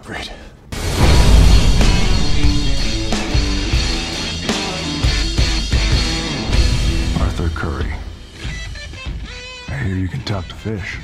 [0.00, 0.30] Agreed.
[7.20, 7.92] Arthur Curry.
[9.68, 10.98] I hear you can talk to fish.